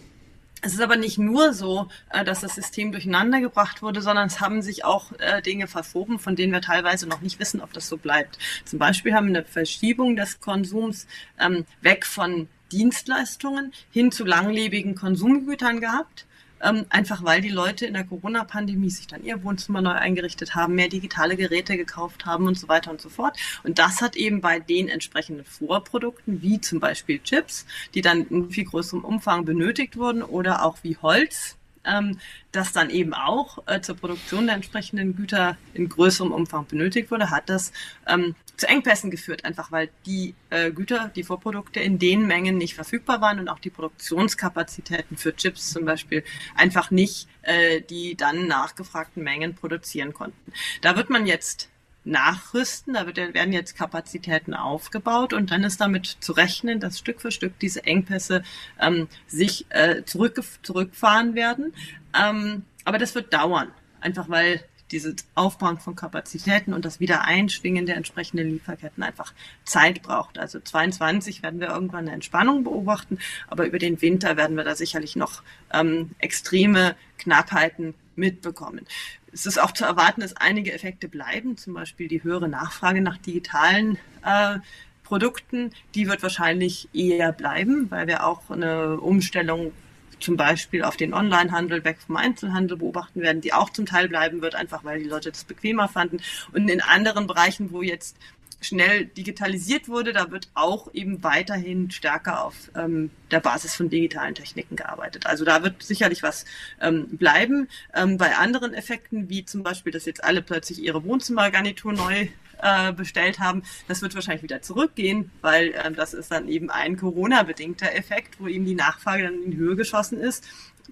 es 0.64 0.72
ist 0.74 0.81
aber 0.81 0.96
nicht 0.96 1.18
nur 1.18 1.53
so, 1.53 1.88
äh, 2.11 2.24
dass 2.24 2.40
das 2.40 2.55
System 2.55 2.90
durcheinander 2.90 3.40
gebracht 3.40 3.83
wurde, 3.83 4.00
sondern 4.00 4.27
es 4.29 4.40
haben 4.40 4.62
sich 4.62 4.85
auch 4.85 5.12
äh, 5.18 5.42
Dinge 5.42 5.66
verschoben, 5.66 6.18
von 6.18 6.37
denen 6.37 6.53
wir 6.53 6.62
teilweise 6.62 7.07
noch 7.07 7.20
nicht 7.20 7.38
wissen, 7.38 7.61
ob 7.61 7.72
das 7.72 7.88
so 7.88 7.98
bleibt. 7.98 8.38
Zum 8.64 8.79
Beispiel 8.79 9.14
haben 9.14 9.29
wir 9.29 9.40
eine 9.40 9.44
Verschiebung 9.44 10.16
des 10.16 10.40
Konsums 10.40 11.07
ähm, 11.38 11.66
weg 11.83 12.07
von 12.07 12.48
Dienstleistungen 12.72 13.72
hin 13.90 14.11
zu 14.11 14.24
langlebigen 14.24 14.94
Konsumgütern 14.94 15.81
gehabt 15.81 16.27
ähm, 16.64 16.87
einfach 16.88 17.22
weil 17.22 17.40
die 17.40 17.50
Leute 17.50 17.87
in 17.87 17.94
der 17.94 18.05
Corona-Pandemie 18.05 18.90
sich 18.90 19.07
dann 19.07 19.24
ihr 19.24 19.42
Wohnzimmer 19.44 19.83
neu 19.83 19.92
eingerichtet 19.92 20.55
haben, 20.55 20.74
mehr 20.74 20.88
digitale 20.88 21.37
Geräte 21.37 21.77
gekauft 21.77 22.27
haben 22.27 22.46
und 22.46 22.59
so 22.59 22.68
weiter 22.68 22.90
und 22.90 23.00
so 23.00 23.09
fort. 23.09 23.37
Und 23.62 23.79
das 23.79 24.00
hat 24.00 24.16
eben 24.16 24.40
bei 24.40 24.61
den 24.61 24.88
entsprechenden 24.88 25.44
Vorprodukten, 25.44 26.42
wie 26.42 26.61
zum 26.61 26.81
Beispiel 26.81 27.20
Chips, 27.20 27.66
die 27.94 28.00
dann 28.00 28.27
in 28.29 28.50
viel 28.50 28.64
größerem 28.64 29.05
Umfang 29.05 29.44
benötigt 29.44 29.96
wurden 29.96 30.22
oder 30.22 30.64
auch 30.64 30.79
wie 30.83 30.96
Holz, 30.96 31.57
ähm, 31.85 32.18
das 32.53 32.73
dann 32.73 32.90
eben 32.90 33.14
auch 33.14 33.59
äh, 33.66 33.81
zur 33.81 33.97
Produktion 33.97 34.47
der 34.47 34.57
entsprechenden 34.57 35.16
Güter 35.16 35.57
in 35.75 35.88
größerem 35.88 36.33
Umfang 36.33 36.66
benötigt 36.66 37.11
wurde, 37.11 37.31
hat 37.31 37.49
das 37.49 37.73
ähm, 38.07 38.35
zu 38.57 38.68
Engpässen 38.68 39.11
geführt, 39.11 39.44
einfach 39.44 39.73
weil 39.73 39.90
die 40.07 40.35
äh, 40.51 40.70
Güter, 40.70 41.11
die 41.14 41.25
Vorprodukte 41.25 41.81
in 41.81 41.99
den 41.99 42.27
Mengen 42.27 42.57
nicht 42.57 42.75
verfügbar 42.75 43.20
waren 43.20 43.40
und 43.40 43.49
auch 43.49 43.59
die 43.59 43.70
Produktionskapazitäten 43.70 45.16
für 45.16 45.35
Chips 45.35 45.73
zum 45.73 45.85
Beispiel 45.85 46.23
einfach 46.55 46.90
nicht 46.90 47.29
äh, 47.42 47.81
die 47.81 48.16
dann 48.16 48.47
nachgefragten 48.47 49.23
Mengen 49.23 49.55
produzieren 49.55 50.12
konnten. 50.12 50.53
Da 50.81 50.97
wird 50.97 51.11
man 51.11 51.27
jetzt 51.27 51.68
nachrüsten. 52.04 52.94
Da 52.94 53.06
werden 53.06 53.52
jetzt 53.52 53.76
Kapazitäten 53.76 54.54
aufgebaut 54.54 55.32
und 55.32 55.50
dann 55.50 55.64
ist 55.64 55.80
damit 55.80 56.06
zu 56.20 56.32
rechnen, 56.32 56.80
dass 56.80 56.98
Stück 56.98 57.20
für 57.20 57.30
Stück 57.30 57.58
diese 57.58 57.84
Engpässe 57.84 58.42
ähm, 58.80 59.08
sich 59.26 59.66
äh, 59.70 60.04
zurück, 60.04 60.42
zurückfahren 60.62 61.34
werden. 61.34 61.74
Ähm, 62.18 62.64
aber 62.84 62.98
das 62.98 63.14
wird 63.14 63.32
dauern, 63.32 63.68
einfach 64.00 64.28
weil 64.28 64.64
dieses 64.90 65.16
Aufbauen 65.34 65.78
von 65.78 65.96
Kapazitäten 65.96 66.72
und 66.74 66.84
das 66.84 67.00
Wiedereinschwingen 67.00 67.86
der 67.86 67.96
entsprechenden 67.96 68.50
Lieferketten 68.50 69.02
einfach 69.02 69.32
Zeit 69.64 70.02
braucht. 70.02 70.38
Also 70.38 70.60
22 70.60 71.42
werden 71.42 71.58
wir 71.58 71.68
irgendwann 71.68 72.04
eine 72.06 72.12
Entspannung 72.12 72.64
beobachten, 72.64 73.18
aber 73.48 73.66
über 73.66 73.78
den 73.78 74.00
Winter 74.02 74.36
werden 74.36 74.56
wir 74.56 74.64
da 74.64 74.76
sicherlich 74.76 75.16
noch 75.16 75.42
ähm, 75.72 76.10
extreme 76.18 76.96
Knappheiten 77.18 77.94
mitbekommen. 78.16 78.87
Es 79.33 79.46
ist 79.46 79.61
auch 79.61 79.72
zu 79.72 79.85
erwarten, 79.85 80.20
dass 80.20 80.37
einige 80.37 80.72
Effekte 80.72 81.09
bleiben, 81.09 81.57
zum 81.57 81.74
Beispiel 81.74 82.09
die 82.09 82.22
höhere 82.22 82.48
Nachfrage 82.48 83.00
nach 83.00 83.18
digitalen 83.18 83.98
äh, 84.24 84.59
Produkten, 85.03 85.70
die 85.94 86.09
wird 86.09 86.22
wahrscheinlich 86.22 86.88
eher 86.94 87.33
bleiben, 87.33 87.90
weil 87.90 88.07
wir 88.07 88.27
auch 88.27 88.50
eine 88.50 88.98
Umstellung 88.98 89.72
zum 90.20 90.37
Beispiel 90.37 90.83
auf 90.83 90.96
den 90.96 91.12
Onlinehandel 91.12 91.85
weg 91.85 91.98
vom 92.05 92.16
Einzelhandel 92.16 92.79
beobachten 92.79 93.20
werden, 93.20 93.42
die 93.42 93.53
auch 93.53 93.70
zum 93.70 93.85
Teil 93.85 94.09
bleiben 94.09 94.40
wird, 94.40 94.55
einfach 94.55 94.83
weil 94.85 95.03
die 95.03 95.09
Leute 95.09 95.31
das 95.31 95.44
bequemer 95.44 95.88
fanden. 95.88 96.20
Und 96.53 96.68
in 96.68 96.81
anderen 96.81 97.27
Bereichen, 97.27 97.72
wo 97.72 97.83
jetzt 97.83 98.16
schnell 98.64 99.07
digitalisiert 99.07 99.88
wurde, 99.88 100.12
da 100.12 100.31
wird 100.31 100.48
auch 100.55 100.92
eben 100.94 101.22
weiterhin 101.22 101.90
stärker 101.90 102.44
auf 102.44 102.55
ähm, 102.77 103.11
der 103.31 103.40
Basis 103.40 103.74
von 103.74 103.88
digitalen 103.88 104.35
Techniken 104.35 104.77
gearbeitet. 104.77 105.27
Also 105.27 105.44
da 105.44 105.62
wird 105.62 105.83
sicherlich 105.83 106.22
was 106.22 106.44
ähm, 106.81 107.09
bleiben. 107.16 107.68
Ähm, 107.94 108.16
bei 108.18 108.37
anderen 108.37 108.74
Effekten, 108.74 109.29
wie 109.29 109.44
zum 109.44 109.62
Beispiel, 109.62 109.92
dass 109.92 110.07
jetzt 110.07 110.24
alle 110.24 110.42
plötzlich 110.42 110.83
ihre 110.83 111.05
Wohnzimmergarnitur 111.05 111.92
neu 111.92 112.29
äh, 112.62 112.92
bestellt 112.92 113.38
haben, 113.40 113.62
das 113.88 114.03
wird 114.03 114.14
wahrscheinlich 114.14 114.42
wieder 114.42 114.62
zurückgehen, 114.62 115.31
weil 115.40 115.74
ähm, 115.85 115.94
das 115.94 116.14
ist 116.14 116.31
dann 116.31 116.48
eben 116.48 116.70
ein 116.70 116.96
Corona-bedingter 116.96 117.94
Effekt, 117.94 118.40
wo 118.40 118.46
eben 118.46 118.64
die 118.64 118.74
Nachfrage 118.74 119.24
dann 119.24 119.42
in 119.42 119.57
Höhe 119.57 119.77
geschossen 119.77 120.18
ist, 120.18 120.44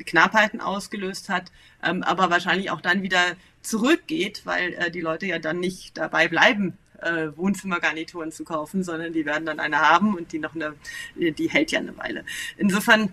Knappheiten 0.04 0.60
ausgelöst 0.60 1.28
hat, 1.28 1.52
ähm, 1.82 2.02
aber 2.02 2.30
wahrscheinlich 2.30 2.70
auch 2.70 2.80
dann 2.80 3.02
wieder 3.02 3.22
zurückgeht, 3.62 4.42
weil 4.44 4.74
äh, 4.74 4.90
die 4.90 5.00
Leute 5.00 5.26
ja 5.26 5.38
dann 5.38 5.60
nicht 5.60 5.96
dabei 5.96 6.28
bleiben, 6.28 6.78
äh, 7.02 7.36
Wohnzimmergarnituren 7.36 8.32
zu 8.32 8.44
kaufen, 8.44 8.82
sondern 8.82 9.12
die 9.12 9.24
werden 9.24 9.46
dann 9.46 9.60
eine 9.60 9.78
haben 9.78 10.14
und 10.16 10.32
die 10.32 10.38
noch 10.38 10.54
eine, 10.54 10.74
die 11.16 11.50
hält 11.50 11.72
ja 11.72 11.80
eine 11.80 11.96
Weile. 11.98 12.24
Insofern 12.56 13.12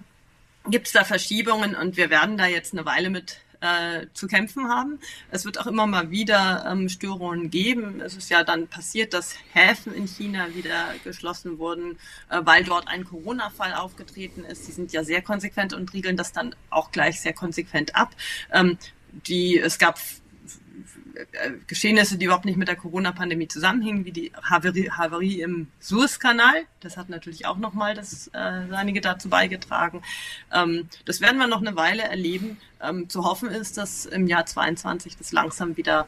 gibt 0.70 0.88
es 0.88 0.94
da 0.94 1.04
Verschiebungen 1.04 1.76
und 1.76 1.98
wir 1.98 2.10
werden 2.10 2.38
da 2.38 2.46
jetzt 2.46 2.74
eine 2.74 2.86
Weile 2.86 3.10
mit 3.10 3.40
äh, 3.62 4.08
zu 4.14 4.28
kämpfen 4.28 4.70
haben. 4.70 5.00
Es 5.32 5.46
wird 5.46 5.60
auch 5.60 5.68
immer 5.68 5.86
mal 5.86 6.12
wieder 6.12 6.66
ähm, 6.70 6.90
Störungen 6.90 7.50
geben. 7.50 8.02
Es 8.02 8.16
ist 8.16 8.30
ja 8.30 8.44
dann 8.44 8.68
passiert, 8.68 9.14
dass 9.14 9.36
Häfen 9.54 9.94
in 9.94 10.08
China 10.08 10.56
wieder 10.56 10.94
geschlossen 11.04 11.60
wurden, 11.60 11.98
äh, 12.30 12.40
weil 12.44 12.64
dort 12.64 12.88
ein 12.88 13.04
Corona-Fall 13.04 13.74
aufgetreten 13.74 14.46
ist. 14.46 14.68
Die 14.68 14.72
sind 14.72 14.94
ja 14.94 15.04
sehr 15.04 15.22
konsequent 15.22 15.74
und 15.74 15.94
riegeln 15.94 16.16
das 16.16 16.32
dann 16.32 16.56
auch 16.70 16.92
gleich 16.92 17.20
sehr 17.20 17.34
konsequent 17.34 17.96
ab. 17.96 18.16
Ähm, 18.52 18.78
die, 19.28 19.60
es 19.60 19.78
gab 19.78 20.00
Geschehnisse, 21.68 22.18
die 22.18 22.26
überhaupt 22.26 22.46
nicht 22.46 22.58
mit 22.58 22.68
der 22.68 22.76
Corona-Pandemie 22.76 23.48
zusammenhingen, 23.48 24.06
wie 24.06 24.12
die 24.12 24.32
Havarie, 24.42 24.90
Havarie 24.92 25.42
im 25.42 25.68
Suezkanal. 25.80 26.66
Das 26.80 26.98
hat 26.98 27.10
natürlich 27.10 27.46
auch 27.46 27.58
nochmal 27.58 27.94
das 27.94 28.28
äh, 28.28 28.68
seinige 28.70 29.02
dazu 29.02 29.30
beigetragen. 29.30 30.02
Ähm, 30.54 30.88
das 31.06 31.22
werden 31.22 31.38
wir 31.38 31.48
noch 31.48 31.62
eine 31.62 31.76
Weile 31.76 32.04
erleben. 32.04 32.58
Ähm, 32.82 33.10
zu 33.10 33.26
hoffen 33.26 33.50
ist, 33.50 33.78
dass 33.78 34.06
im 34.06 34.28
Jahr 34.28 34.46
22 34.46 35.18
das 35.18 35.34
langsam 35.34 35.76
wieder 35.76 36.08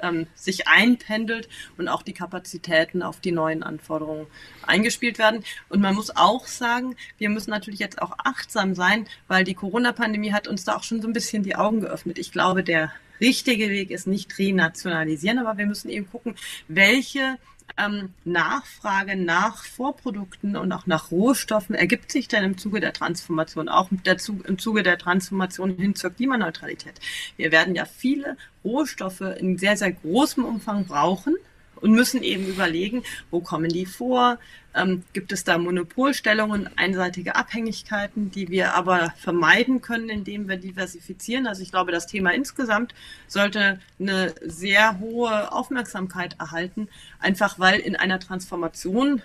ähm, 0.00 0.26
sich 0.34 0.68
einpendelt 0.68 1.48
und 1.78 1.88
auch 1.88 2.02
die 2.02 2.12
Kapazitäten 2.12 3.02
auf 3.02 3.20
die 3.20 3.32
neuen 3.32 3.62
Anforderungen 3.62 4.26
eingespielt 4.66 5.18
werden. 5.18 5.42
Und 5.70 5.80
man 5.80 5.94
muss 5.94 6.14
auch 6.14 6.46
sagen, 6.46 6.96
wir 7.16 7.30
müssen 7.30 7.50
natürlich 7.50 7.80
jetzt 7.80 8.02
auch 8.02 8.12
achtsam 8.18 8.74
sein, 8.74 9.06
weil 9.26 9.44
die 9.44 9.54
Corona-Pandemie 9.54 10.32
hat 10.32 10.48
uns 10.48 10.64
da 10.64 10.76
auch 10.76 10.82
schon 10.82 11.00
so 11.00 11.08
ein 11.08 11.14
bisschen 11.14 11.44
die 11.44 11.56
Augen 11.56 11.80
geöffnet. 11.80 12.18
Ich 12.18 12.30
glaube, 12.30 12.62
der 12.62 12.92
richtige 13.22 13.70
Weg 13.70 13.90
ist 13.90 14.06
nicht 14.06 14.38
renationalisieren, 14.38 15.38
aber 15.38 15.56
wir 15.56 15.66
müssen 15.66 15.88
eben 15.88 16.10
gucken, 16.10 16.34
welche 16.68 17.38
ähm, 17.78 18.10
Nachfrage 18.24 19.16
nach 19.16 19.64
Vorprodukten 19.64 20.56
und 20.56 20.72
auch 20.72 20.86
nach 20.86 21.10
Rohstoffen 21.10 21.74
ergibt 21.74 22.12
sich 22.12 22.28
denn 22.28 22.44
im 22.44 22.58
Zuge 22.58 22.80
der 22.80 22.92
Transformation, 22.92 23.68
auch 23.68 23.88
dazu, 24.04 24.40
im 24.46 24.58
Zuge 24.58 24.82
der 24.82 24.98
Transformation 24.98 25.76
hin 25.76 25.94
zur 25.94 26.10
Klimaneutralität. 26.10 26.94
Wir 27.36 27.52
werden 27.52 27.74
ja 27.74 27.86
viele 27.86 28.36
Rohstoffe 28.64 29.20
in 29.20 29.56
sehr, 29.56 29.76
sehr 29.76 29.92
großem 29.92 30.44
Umfang 30.44 30.84
brauchen 30.84 31.36
und 31.82 31.92
müssen 31.92 32.22
eben 32.22 32.46
überlegen, 32.46 33.02
wo 33.30 33.40
kommen 33.40 33.68
die 33.68 33.84
vor? 33.84 34.38
Ähm, 34.74 35.02
gibt 35.12 35.32
es 35.32 35.44
da 35.44 35.58
Monopolstellungen, 35.58 36.70
einseitige 36.78 37.36
Abhängigkeiten, 37.36 38.30
die 38.30 38.48
wir 38.48 38.74
aber 38.74 39.12
vermeiden 39.18 39.82
können, 39.82 40.08
indem 40.08 40.48
wir 40.48 40.56
diversifizieren? 40.56 41.46
Also 41.46 41.62
ich 41.62 41.70
glaube, 41.70 41.92
das 41.92 42.06
Thema 42.06 42.30
insgesamt 42.30 42.94
sollte 43.26 43.80
eine 44.00 44.32
sehr 44.40 44.98
hohe 45.00 45.52
Aufmerksamkeit 45.52 46.36
erhalten, 46.38 46.88
einfach 47.18 47.58
weil 47.58 47.80
in 47.80 47.96
einer 47.96 48.18
Transformation 48.18 49.20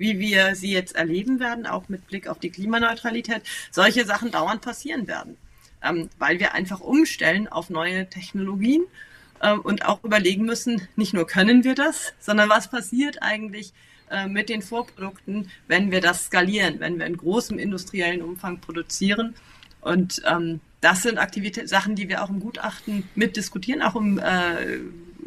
wie 0.00 0.18
wir 0.18 0.54
sie 0.56 0.72
jetzt 0.72 0.96
erleben 0.96 1.40
werden, 1.40 1.66
auch 1.66 1.90
mit 1.90 2.06
Blick 2.06 2.26
auf 2.26 2.38
die 2.38 2.48
Klimaneutralität, 2.48 3.42
solche 3.70 4.06
Sachen 4.06 4.30
dauernd 4.30 4.62
passieren 4.62 5.06
werden. 5.06 5.36
Ähm, 5.82 6.08
weil 6.18 6.40
wir 6.40 6.54
einfach 6.54 6.80
umstellen 6.80 7.48
auf 7.48 7.68
neue 7.68 8.08
Technologien 8.08 8.82
und 9.40 9.86
auch 9.86 10.04
überlegen 10.04 10.44
müssen, 10.44 10.86
nicht 10.96 11.14
nur 11.14 11.26
können 11.26 11.64
wir 11.64 11.74
das, 11.74 12.12
sondern 12.20 12.48
was 12.48 12.68
passiert 12.68 13.22
eigentlich 13.22 13.72
äh, 14.10 14.26
mit 14.26 14.48
den 14.48 14.60
Vorprodukten, 14.60 15.50
wenn 15.68 15.90
wir 15.90 16.00
das 16.00 16.26
skalieren, 16.26 16.80
wenn 16.80 16.98
wir 16.98 17.06
in 17.06 17.16
großem 17.16 17.58
industriellen 17.58 18.22
Umfang 18.22 18.60
produzieren. 18.60 19.34
Und 19.80 20.20
ähm, 20.26 20.60
das 20.80 21.02
sind 21.02 21.18
Aktivitäten, 21.18 21.68
Sachen, 21.68 21.94
die 21.94 22.08
wir 22.08 22.22
auch 22.22 22.28
im 22.28 22.40
Gutachten 22.40 23.08
mitdiskutieren, 23.14 23.82
auch 23.82 23.96
im, 23.96 24.18
äh, 24.18 24.74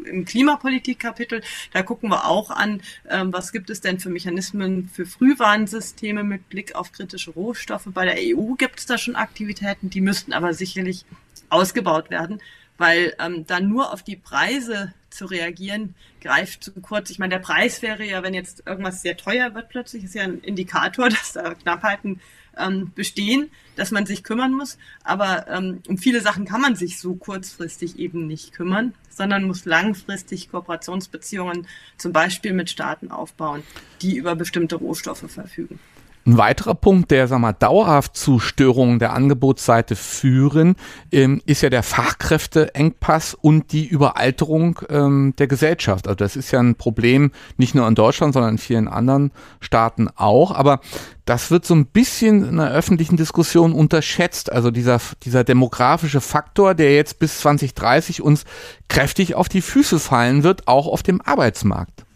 im 0.04 0.24
Klimapolitik-Kapitel. 0.24 1.42
Da 1.72 1.82
gucken 1.82 2.10
wir 2.10 2.26
auch 2.26 2.50
an, 2.50 2.82
ähm, 3.08 3.32
was 3.32 3.52
gibt 3.52 3.70
es 3.70 3.80
denn 3.80 3.98
für 3.98 4.10
Mechanismen 4.10 4.90
für 4.92 5.06
Frühwarnsysteme 5.06 6.22
mit 6.22 6.48
Blick 6.48 6.74
auf 6.74 6.92
kritische 6.92 7.30
Rohstoffe. 7.30 7.86
Bei 7.86 8.04
der 8.04 8.16
EU 8.18 8.54
gibt 8.54 8.80
es 8.80 8.86
da 8.86 8.98
schon 8.98 9.16
Aktivitäten, 9.16 9.90
die 9.90 10.00
müssten 10.00 10.32
aber 10.32 10.52
sicherlich 10.52 11.04
ausgebaut 11.48 12.10
werden 12.10 12.40
weil 12.78 13.14
ähm, 13.18 13.46
dann 13.46 13.68
nur 13.68 13.92
auf 13.92 14.02
die 14.02 14.16
Preise 14.16 14.92
zu 15.10 15.26
reagieren, 15.26 15.94
greift 16.20 16.64
zu 16.64 16.72
kurz. 16.72 17.10
Ich 17.10 17.18
meine, 17.18 17.34
der 17.34 17.40
Preis 17.40 17.82
wäre 17.82 18.04
ja, 18.04 18.22
wenn 18.22 18.34
jetzt 18.34 18.64
irgendwas 18.66 19.02
sehr 19.02 19.16
teuer 19.16 19.54
wird 19.54 19.68
plötzlich, 19.68 20.04
ist 20.04 20.14
ja 20.14 20.24
ein 20.24 20.40
Indikator, 20.40 21.08
dass 21.10 21.32
da 21.32 21.54
Knappheiten 21.54 22.20
ähm, 22.56 22.92
bestehen, 22.94 23.50
dass 23.76 23.90
man 23.90 24.06
sich 24.06 24.24
kümmern 24.24 24.52
muss. 24.52 24.78
Aber 25.02 25.48
ähm, 25.48 25.82
um 25.88 25.98
viele 25.98 26.20
Sachen 26.20 26.44
kann 26.44 26.60
man 26.60 26.76
sich 26.76 26.98
so 26.98 27.14
kurzfristig 27.14 27.98
eben 27.98 28.26
nicht 28.26 28.52
kümmern, 28.52 28.94
sondern 29.08 29.44
muss 29.44 29.64
langfristig 29.64 30.50
Kooperationsbeziehungen 30.50 31.66
zum 31.96 32.12
Beispiel 32.12 32.52
mit 32.52 32.70
Staaten 32.70 33.10
aufbauen, 33.10 33.62
die 34.02 34.16
über 34.16 34.34
bestimmte 34.34 34.76
Rohstoffe 34.76 35.30
verfügen. 35.30 35.78
Ein 36.26 36.38
weiterer 36.38 36.74
Punkt, 36.74 37.10
der 37.10 37.28
sag 37.28 37.38
mal, 37.38 37.52
dauerhaft 37.52 38.16
zu 38.16 38.38
Störungen 38.38 38.98
der 38.98 39.12
Angebotsseite 39.12 39.94
führen, 39.94 40.76
ähm, 41.12 41.42
ist 41.44 41.60
ja 41.60 41.68
der 41.68 41.82
Fachkräfteengpass 41.82 43.34
und 43.34 43.72
die 43.72 43.86
Überalterung 43.86 44.80
ähm, 44.88 45.34
der 45.36 45.48
Gesellschaft. 45.48 46.08
Also 46.08 46.16
das 46.16 46.36
ist 46.36 46.50
ja 46.50 46.60
ein 46.60 46.76
Problem 46.76 47.30
nicht 47.58 47.74
nur 47.74 47.86
in 47.86 47.94
Deutschland, 47.94 48.32
sondern 48.32 48.52
in 48.52 48.58
vielen 48.58 48.88
anderen 48.88 49.32
Staaten 49.60 50.08
auch. 50.16 50.52
Aber 50.52 50.80
das 51.26 51.50
wird 51.50 51.66
so 51.66 51.74
ein 51.74 51.84
bisschen 51.84 52.48
in 52.48 52.56
der 52.56 52.70
öffentlichen 52.70 53.18
Diskussion 53.18 53.74
unterschätzt. 53.74 54.50
Also 54.50 54.70
dieser, 54.70 55.02
dieser 55.24 55.44
demografische 55.44 56.22
Faktor, 56.22 56.74
der 56.74 56.94
jetzt 56.94 57.18
bis 57.18 57.40
2030 57.40 58.22
uns 58.22 58.46
kräftig 58.88 59.34
auf 59.34 59.50
die 59.50 59.60
Füße 59.60 60.00
fallen 60.00 60.42
wird, 60.42 60.68
auch 60.68 60.86
auf 60.86 61.02
dem 61.02 61.20
Arbeitsmarkt. 61.20 62.06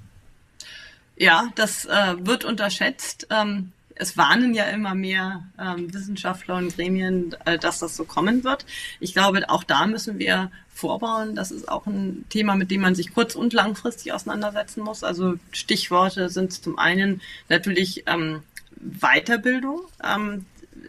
Ja, 1.17 1.49
das 1.57 1.85
äh, 1.85 2.15
wird 2.21 2.47
unterschätzt. 2.47 3.27
Ähm 3.31 3.73
es 3.99 4.17
warnen 4.17 4.55
ja 4.55 4.65
immer 4.65 4.95
mehr 4.95 5.45
ähm, 5.59 5.93
Wissenschaftler 5.93 6.57
und 6.57 6.75
Gremien, 6.75 7.35
äh, 7.45 7.59
dass 7.59 7.81
das 7.81 7.97
so 7.97 8.05
kommen 8.05 8.45
wird. 8.45 8.65
Ich 9.01 9.13
glaube, 9.13 9.49
auch 9.51 9.65
da 9.65 9.87
müssen 9.87 10.19
wir 10.19 10.51
vorbauen. 10.73 11.35
Das 11.35 11.51
ist 11.51 11.69
auch 11.69 11.87
ein 11.87 12.25
Thema, 12.29 12.55
mit 12.55 12.71
dem 12.71 12.81
man 12.81 12.95
sich 12.95 13.13
kurz- 13.13 13.35
und 13.35 13.53
langfristig 13.53 14.13
auseinandersetzen 14.13 14.83
muss. 14.83 15.03
Also 15.03 15.35
Stichworte 15.51 16.29
sind 16.29 16.53
zum 16.53 16.79
einen 16.79 17.21
natürlich 17.49 18.05
ähm, 18.07 18.43
Weiterbildung. 18.77 19.81
Ähm, 20.03 20.47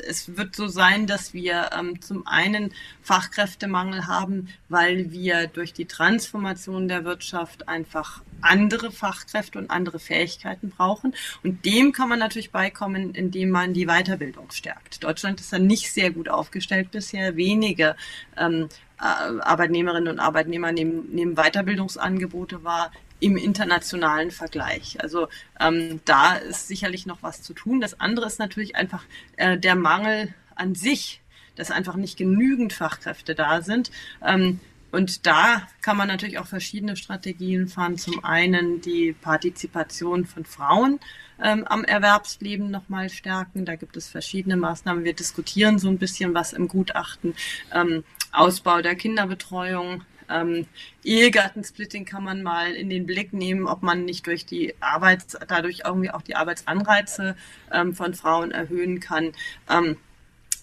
es 0.07 0.37
wird 0.37 0.55
so 0.55 0.67
sein, 0.67 1.07
dass 1.07 1.33
wir 1.33 1.69
ähm, 1.77 2.01
zum 2.01 2.25
einen 2.27 2.73
Fachkräftemangel 3.01 4.07
haben, 4.07 4.49
weil 4.67 5.11
wir 5.11 5.47
durch 5.47 5.73
die 5.73 5.85
Transformation 5.85 6.87
der 6.87 7.05
Wirtschaft 7.05 7.67
einfach 7.67 8.21
andere 8.41 8.91
Fachkräfte 8.91 9.59
und 9.59 9.69
andere 9.69 9.99
Fähigkeiten 9.99 10.69
brauchen. 10.69 11.13
Und 11.43 11.65
dem 11.65 11.91
kann 11.91 12.09
man 12.09 12.19
natürlich 12.19 12.51
beikommen, 12.51 13.13
indem 13.13 13.49
man 13.49 13.73
die 13.73 13.85
Weiterbildung 13.85 14.51
stärkt. 14.51 15.03
Deutschland 15.03 15.39
ist 15.39 15.51
da 15.51 15.59
nicht 15.59 15.91
sehr 15.91 16.11
gut 16.11 16.29
aufgestellt 16.29 16.91
bisher. 16.91 17.35
Wenige 17.35 17.95
ähm, 18.37 18.69
äh, 18.99 19.03
Arbeitnehmerinnen 19.41 20.13
und 20.13 20.19
Arbeitnehmer 20.19 20.71
nehmen, 20.71 21.09
nehmen 21.13 21.35
Weiterbildungsangebote 21.35 22.63
wahr 22.63 22.91
im 23.19 23.37
internationalen 23.37 24.31
Vergleich. 24.31 25.01
Also 25.01 25.27
ähm, 25.59 26.01
da 26.05 26.35
ist 26.35 26.67
sicherlich 26.67 27.05
noch 27.05 27.21
was 27.21 27.41
zu 27.41 27.53
tun. 27.53 27.81
Das 27.81 27.99
andere 27.99 28.27
ist 28.27 28.39
natürlich 28.39 28.75
einfach 28.75 29.03
äh, 29.37 29.57
der 29.57 29.75
Mangel 29.75 30.33
an 30.55 30.75
sich, 30.75 31.21
dass 31.55 31.71
einfach 31.71 31.95
nicht 31.95 32.17
genügend 32.17 32.73
Fachkräfte 32.73 33.35
da 33.35 33.61
sind. 33.61 33.91
Ähm, 34.25 34.59
und 34.91 35.27
da 35.27 35.67
kann 35.81 35.97
man 35.97 36.07
natürlich 36.07 36.39
auch 36.39 36.47
verschiedene 36.47 36.95
Strategien 36.95 37.67
fahren. 37.67 37.97
Zum 37.97 38.23
einen 38.23 38.81
die 38.81 39.13
Partizipation 39.13 40.25
von 40.25 40.45
Frauen 40.45 40.99
ähm, 41.41 41.65
am 41.67 41.83
Erwerbsleben 41.83 42.71
nochmal 42.71 43.09
stärken. 43.09 43.65
Da 43.65 43.75
gibt 43.75 43.97
es 43.97 44.09
verschiedene 44.09 44.57
Maßnahmen. 44.57 45.03
Wir 45.03 45.13
diskutieren 45.13 45.77
so 45.77 45.89
ein 45.89 45.99
bisschen 45.99 46.33
was 46.33 46.53
im 46.53 46.67
Gutachten. 46.67 47.35
Ähm, 47.73 48.03
Ausbau 48.31 48.81
der 48.81 48.95
Kinderbetreuung, 48.95 50.03
ähm, 50.29 50.67
Ehegattensplitting 51.03 52.05
kann 52.05 52.23
man 52.23 52.43
mal 52.43 52.73
in 52.73 52.89
den 52.89 53.05
Blick 53.05 53.33
nehmen, 53.33 53.67
ob 53.67 53.83
man 53.83 54.05
nicht 54.05 54.27
durch 54.27 54.45
die 54.45 54.75
Arbeits, 54.79 55.37
dadurch 55.47 55.81
irgendwie 55.85 56.11
auch 56.11 56.21
die 56.21 56.35
Arbeitsanreize 56.35 57.35
ähm, 57.71 57.95
von 57.95 58.13
Frauen 58.13 58.51
erhöhen 58.51 58.99
kann. 58.99 59.33
Ähm, 59.69 59.97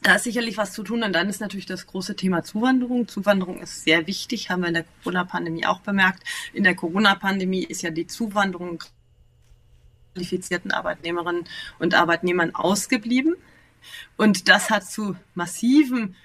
da 0.02 0.16
ist 0.16 0.24
sicherlich 0.24 0.56
was 0.56 0.72
zu 0.72 0.82
tun. 0.82 1.02
Und 1.02 1.12
dann 1.12 1.28
ist 1.28 1.40
natürlich 1.40 1.66
das 1.66 1.86
große 1.86 2.16
Thema 2.16 2.44
Zuwanderung. 2.44 3.08
Zuwanderung 3.08 3.60
ist 3.60 3.82
sehr 3.84 4.06
wichtig, 4.06 4.50
haben 4.50 4.60
wir 4.60 4.68
in 4.68 4.74
der 4.74 4.84
Corona-Pandemie 5.02 5.66
auch 5.66 5.80
bemerkt. 5.80 6.22
In 6.52 6.64
der 6.64 6.74
Corona-Pandemie 6.74 7.64
ist 7.64 7.82
ja 7.82 7.90
die 7.90 8.06
Zuwanderung 8.06 8.82
qualifizierten 10.14 10.70
Arbeitnehmerinnen 10.70 11.44
und 11.78 11.94
Arbeitnehmern 11.94 12.54
ausgeblieben. 12.54 13.36
Und 14.16 14.48
das 14.48 14.70
hat 14.70 14.84
zu 14.88 15.16
massiven 15.34 16.16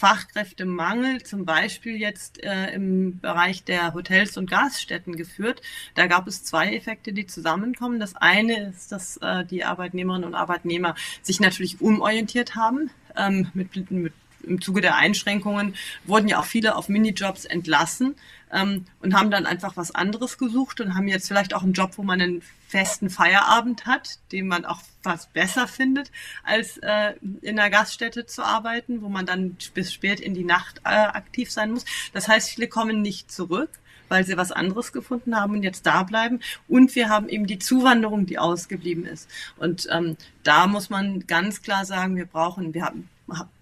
Fachkräftemangel, 0.00 1.22
zum 1.24 1.44
Beispiel 1.44 1.96
jetzt 1.96 2.42
äh, 2.42 2.72
im 2.72 3.20
Bereich 3.20 3.64
der 3.64 3.92
Hotels 3.92 4.38
und 4.38 4.50
Gaststätten 4.50 5.14
geführt. 5.14 5.60
Da 5.94 6.06
gab 6.06 6.26
es 6.26 6.42
zwei 6.42 6.74
Effekte, 6.74 7.12
die 7.12 7.26
zusammenkommen. 7.26 8.00
Das 8.00 8.16
eine 8.16 8.70
ist, 8.70 8.92
dass 8.92 9.18
äh, 9.18 9.44
die 9.44 9.62
Arbeitnehmerinnen 9.62 10.26
und 10.26 10.34
Arbeitnehmer 10.34 10.94
sich 11.20 11.38
natürlich 11.38 11.82
umorientiert 11.82 12.54
haben 12.54 12.90
ähm, 13.14 13.48
mit, 13.52 13.90
mit 13.90 14.14
im 14.42 14.60
Zuge 14.60 14.80
der 14.80 14.96
Einschränkungen 14.96 15.74
wurden 16.04 16.28
ja 16.28 16.38
auch 16.38 16.44
viele 16.44 16.76
auf 16.76 16.88
Minijobs 16.88 17.44
entlassen 17.44 18.16
ähm, 18.52 18.86
und 19.00 19.14
haben 19.14 19.30
dann 19.30 19.46
einfach 19.46 19.76
was 19.76 19.94
anderes 19.94 20.38
gesucht 20.38 20.80
und 20.80 20.94
haben 20.94 21.08
jetzt 21.08 21.28
vielleicht 21.28 21.54
auch 21.54 21.62
einen 21.62 21.72
Job, 21.72 21.92
wo 21.96 22.02
man 22.02 22.20
einen 22.20 22.42
festen 22.68 23.10
Feierabend 23.10 23.86
hat, 23.86 24.18
den 24.32 24.46
man 24.46 24.64
auch 24.64 24.80
fast 25.02 25.32
besser 25.32 25.66
findet, 25.66 26.10
als 26.44 26.78
äh, 26.78 27.14
in 27.42 27.58
einer 27.58 27.70
Gaststätte 27.70 28.26
zu 28.26 28.42
arbeiten, 28.44 29.02
wo 29.02 29.08
man 29.08 29.26
dann 29.26 29.56
bis 29.74 29.92
spät 29.92 30.20
in 30.20 30.34
die 30.34 30.44
Nacht 30.44 30.78
äh, 30.84 30.88
aktiv 30.88 31.50
sein 31.50 31.72
muss. 31.72 31.84
Das 32.12 32.28
heißt, 32.28 32.50
viele 32.50 32.68
kommen 32.68 33.02
nicht 33.02 33.32
zurück 33.32 33.70
weil 34.10 34.26
sie 34.26 34.36
was 34.36 34.52
anderes 34.52 34.92
gefunden 34.92 35.36
haben 35.36 35.54
und 35.54 35.62
jetzt 35.62 35.86
da 35.86 36.02
bleiben. 36.02 36.40
Und 36.68 36.94
wir 36.96 37.08
haben 37.08 37.28
eben 37.28 37.46
die 37.46 37.60
Zuwanderung, 37.60 38.26
die 38.26 38.38
ausgeblieben 38.38 39.06
ist. 39.06 39.30
Und 39.56 39.86
ähm, 39.90 40.16
da 40.42 40.66
muss 40.66 40.90
man 40.90 41.26
ganz 41.26 41.62
klar 41.62 41.84
sagen, 41.86 42.16
wir 42.16 42.26
brauchen, 42.26 42.74
wir 42.74 42.84
haben 42.84 43.08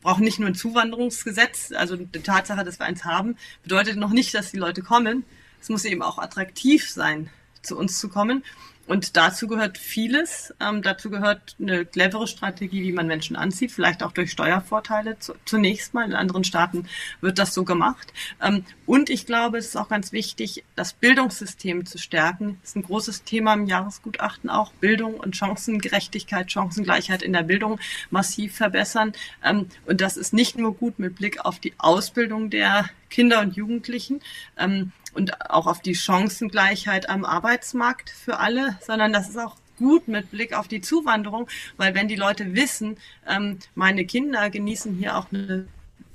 brauchen 0.03 0.25
nicht 0.25 0.39
nur 0.39 0.49
ein 0.49 0.55
Zuwanderungsgesetz, 0.55 1.73
also 1.73 1.97
die 1.97 2.21
Tatsache, 2.21 2.65
dass 2.65 2.79
wir 2.79 2.87
eins 2.87 3.05
haben, 3.05 3.37
bedeutet 3.63 3.97
noch 3.97 4.11
nicht, 4.11 4.35
dass 4.35 4.51
die 4.51 4.59
Leute 4.59 4.83
kommen. 4.83 5.25
Es 5.61 5.69
muss 5.69 5.85
eben 5.85 6.03
auch 6.03 6.19
attraktiv 6.19 6.91
sein, 6.91 7.31
zu 7.63 7.77
uns 7.77 7.99
zu 7.99 8.09
kommen. 8.09 8.45
Und 8.89 9.19
dazu 9.19 9.47
gehört 9.47 9.77
vieles. 9.77 10.55
Ähm, 10.61 10.81
dazu 10.81 11.11
gehört 11.11 11.57
eine 11.61 11.85
clevere 11.85 12.27
Strategie, 12.27 12.83
wie 12.83 12.93
man 12.93 13.07
Menschen 13.07 13.37
anzieht, 13.37 13.71
vielleicht 13.71 14.03
auch 14.03 14.13
durch 14.13 14.33
Steuervorteile 14.33 15.19
zu, 15.19 15.35
zunächst 15.45 15.93
mal. 15.93 16.07
In 16.07 16.15
anderen 16.15 16.43
Staaten 16.43 16.89
wird 17.21 17.39
das 17.39 17.53
so 17.53 17.65
gemacht. 17.65 18.15
Ähm, 18.43 18.65
und 18.87 19.11
ich 19.11 19.27
glaube, 19.27 19.59
es 19.59 19.67
ist 19.67 19.77
auch 19.77 19.91
ganz 19.91 20.11
wichtig, 20.13 20.65
das 20.75 20.95
Bildungssystem 20.95 21.85
zu 21.85 21.99
stärken. 21.99 22.59
Das 22.63 22.71
ist 22.71 22.77
ein 22.77 22.83
großes 22.83 23.25
Thema 23.25 23.53
im 23.53 23.67
Jahresgutachten 23.67 24.49
auch. 24.49 24.73
Bildung 24.73 25.15
und 25.15 25.37
Chancengerechtigkeit, 25.37 26.51
Chancengleichheit 26.51 27.23
in 27.23 27.35
der 27.35 27.43
Bildung 27.43 27.79
massiv 28.11 28.57
verbessern. 28.57 29.13
Ähm, 29.45 29.67
und 29.85 30.01
das 30.01 30.17
ist 30.17 30.33
nicht 30.33 30.57
nur 30.57 30.75
gut 30.75 30.99
mit 30.99 31.17
Blick 31.17 31.45
auf 31.45 31.59
die 31.59 31.75
Ausbildung 31.77 32.49
der 32.49 32.89
Kinder 33.11 33.41
und 33.41 33.57
Jugendlichen, 33.57 34.21
ähm, 34.57 34.93
und 35.15 35.51
auch 35.51 35.67
auf 35.67 35.81
die 35.81 35.95
Chancengleichheit 35.95 37.09
am 37.09 37.25
Arbeitsmarkt 37.25 38.11
für 38.11 38.39
alle, 38.39 38.79
sondern 38.81 39.13
das 39.13 39.29
ist 39.29 39.39
auch 39.39 39.57
gut 39.79 40.09
mit 40.09 40.31
Blick 40.31 40.55
auf 40.55 40.69
die 40.69 40.81
Zuwanderung, 40.81 41.49
weil 41.77 41.95
wenn 41.95 42.09
die 42.09 42.17
Leute 42.17 42.55
wissen, 42.55 42.97
ähm, 43.29 43.59
meine 43.75 44.05
Kinder 44.05 44.51
genießen 44.51 44.95
hier 44.97 45.17
auch 45.17 45.27
eine 45.33 45.67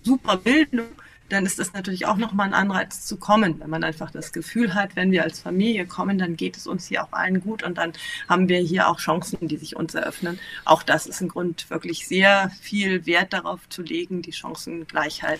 super 0.03 0.37
Bildung, 0.37 0.87
dann 1.29 1.45
ist 1.45 1.57
das 1.57 1.73
natürlich 1.73 2.05
auch 2.05 2.17
nochmal 2.17 2.47
ein 2.47 2.53
Anreiz 2.53 3.05
zu 3.05 3.17
kommen. 3.17 3.59
Wenn 3.59 3.69
man 3.69 3.83
einfach 3.83 4.11
das 4.11 4.33
Gefühl 4.33 4.75
hat, 4.75 4.95
wenn 4.95 5.11
wir 5.11 5.23
als 5.23 5.39
Familie 5.39 5.87
kommen, 5.87 6.17
dann 6.17 6.35
geht 6.35 6.57
es 6.57 6.67
uns 6.67 6.87
hier 6.87 7.03
auch 7.03 7.13
allen 7.13 7.41
gut 7.41 7.63
und 7.63 7.77
dann 7.77 7.93
haben 8.29 8.49
wir 8.49 8.59
hier 8.59 8.87
auch 8.87 8.99
Chancen, 8.99 9.47
die 9.47 9.57
sich 9.57 9.75
uns 9.75 9.95
eröffnen. 9.95 10.39
Auch 10.65 10.83
das 10.83 11.07
ist 11.07 11.21
ein 11.21 11.29
Grund, 11.29 11.69
wirklich 11.69 12.07
sehr 12.07 12.51
viel 12.61 13.05
Wert 13.05 13.33
darauf 13.33 13.67
zu 13.69 13.81
legen, 13.81 14.21
die 14.21 14.33
Chancengleichheit 14.33 15.39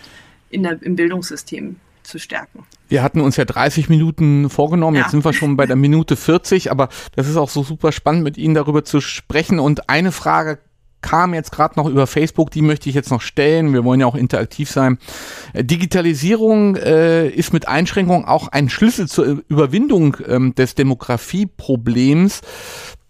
in 0.54 0.62
der, 0.62 0.82
im 0.82 0.96
Bildungssystem 0.96 1.76
zu 2.02 2.18
stärken. 2.18 2.64
Wir 2.88 3.02
hatten 3.02 3.20
uns 3.20 3.36
ja 3.36 3.44
30 3.44 3.88
Minuten 3.88 4.50
vorgenommen, 4.50 4.96
ja. 4.96 5.02
jetzt 5.02 5.10
sind 5.10 5.24
wir 5.24 5.32
schon 5.32 5.56
bei 5.56 5.66
der 5.66 5.76
Minute 5.76 6.16
40, 6.16 6.70
aber 6.70 6.88
das 7.16 7.28
ist 7.28 7.36
auch 7.36 7.48
so 7.48 7.62
super 7.62 7.92
spannend, 7.92 8.24
mit 8.24 8.36
Ihnen 8.36 8.54
darüber 8.54 8.84
zu 8.84 9.00
sprechen. 9.00 9.58
Und 9.58 9.88
eine 9.88 10.12
Frage 10.12 10.58
kam 11.00 11.34
jetzt 11.34 11.52
gerade 11.52 11.78
noch 11.78 11.86
über 11.86 12.06
Facebook, 12.06 12.50
die 12.50 12.62
möchte 12.62 12.88
ich 12.88 12.94
jetzt 12.94 13.10
noch 13.10 13.20
stellen. 13.20 13.74
Wir 13.74 13.84
wollen 13.84 14.00
ja 14.00 14.06
auch 14.06 14.14
interaktiv 14.14 14.70
sein. 14.70 14.98
Digitalisierung 15.54 16.76
äh, 16.76 17.28
ist 17.28 17.52
mit 17.52 17.68
Einschränkungen 17.68 18.24
auch 18.24 18.48
ein 18.48 18.70
Schlüssel 18.70 19.06
zur 19.06 19.42
Überwindung 19.48 20.16
ähm, 20.26 20.54
des 20.54 20.74
Demografieproblems. 20.74 22.40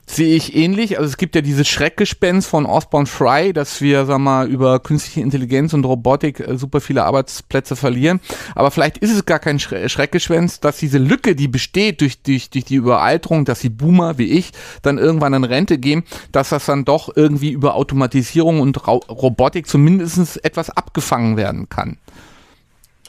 Sehe 0.07 0.37
ich 0.37 0.55
ähnlich. 0.55 0.99
Also 0.99 1.09
es 1.09 1.17
gibt 1.17 1.35
ja 1.35 1.41
dieses 1.41 1.67
Schreckgespenst 1.67 2.47
von 2.47 2.67
Osborne 2.67 3.07
Fry, 3.07 3.53
dass 3.53 3.81
wir, 3.81 4.05
sag 4.05 4.19
mal, 4.19 4.47
über 4.47 4.79
künstliche 4.81 5.21
Intelligenz 5.21 5.73
und 5.73 5.85
Robotik 5.85 6.41
äh, 6.41 6.59
super 6.59 6.81
viele 6.81 7.05
Arbeitsplätze 7.05 7.75
verlieren. 7.75 8.21
Aber 8.55 8.71
vielleicht 8.71 8.99
ist 8.99 9.13
es 9.13 9.25
gar 9.25 9.39
kein 9.39 9.59
Schreckgespenst, 9.59 10.65
dass 10.65 10.77
diese 10.77 10.99
Lücke, 10.99 11.35
die 11.35 11.49
besteht 11.49 12.01
durch, 12.01 12.23
durch, 12.23 12.51
durch 12.51 12.65
die 12.65 12.77
Überalterung, 12.77 13.45
dass 13.45 13.61
die 13.61 13.71
Boomer 13.71 14.19
wie 14.19 14.31
ich 14.31 14.53
dann 14.83 14.99
irgendwann 14.99 15.35
in 15.35 15.45
Rente 15.45 15.79
gehen, 15.79 16.05
dass 16.33 16.51
das 16.51 16.67
dann 16.67 16.85
doch 16.85 17.11
irgendwie 17.15 17.51
über 17.51 17.75
Automatisierung 17.75 18.61
und 18.61 18.87
Robotik 18.87 19.67
zumindest 19.67 20.45
etwas 20.45 20.71
abgefangen 20.71 21.37
werden 21.37 21.69
kann. 21.69 21.97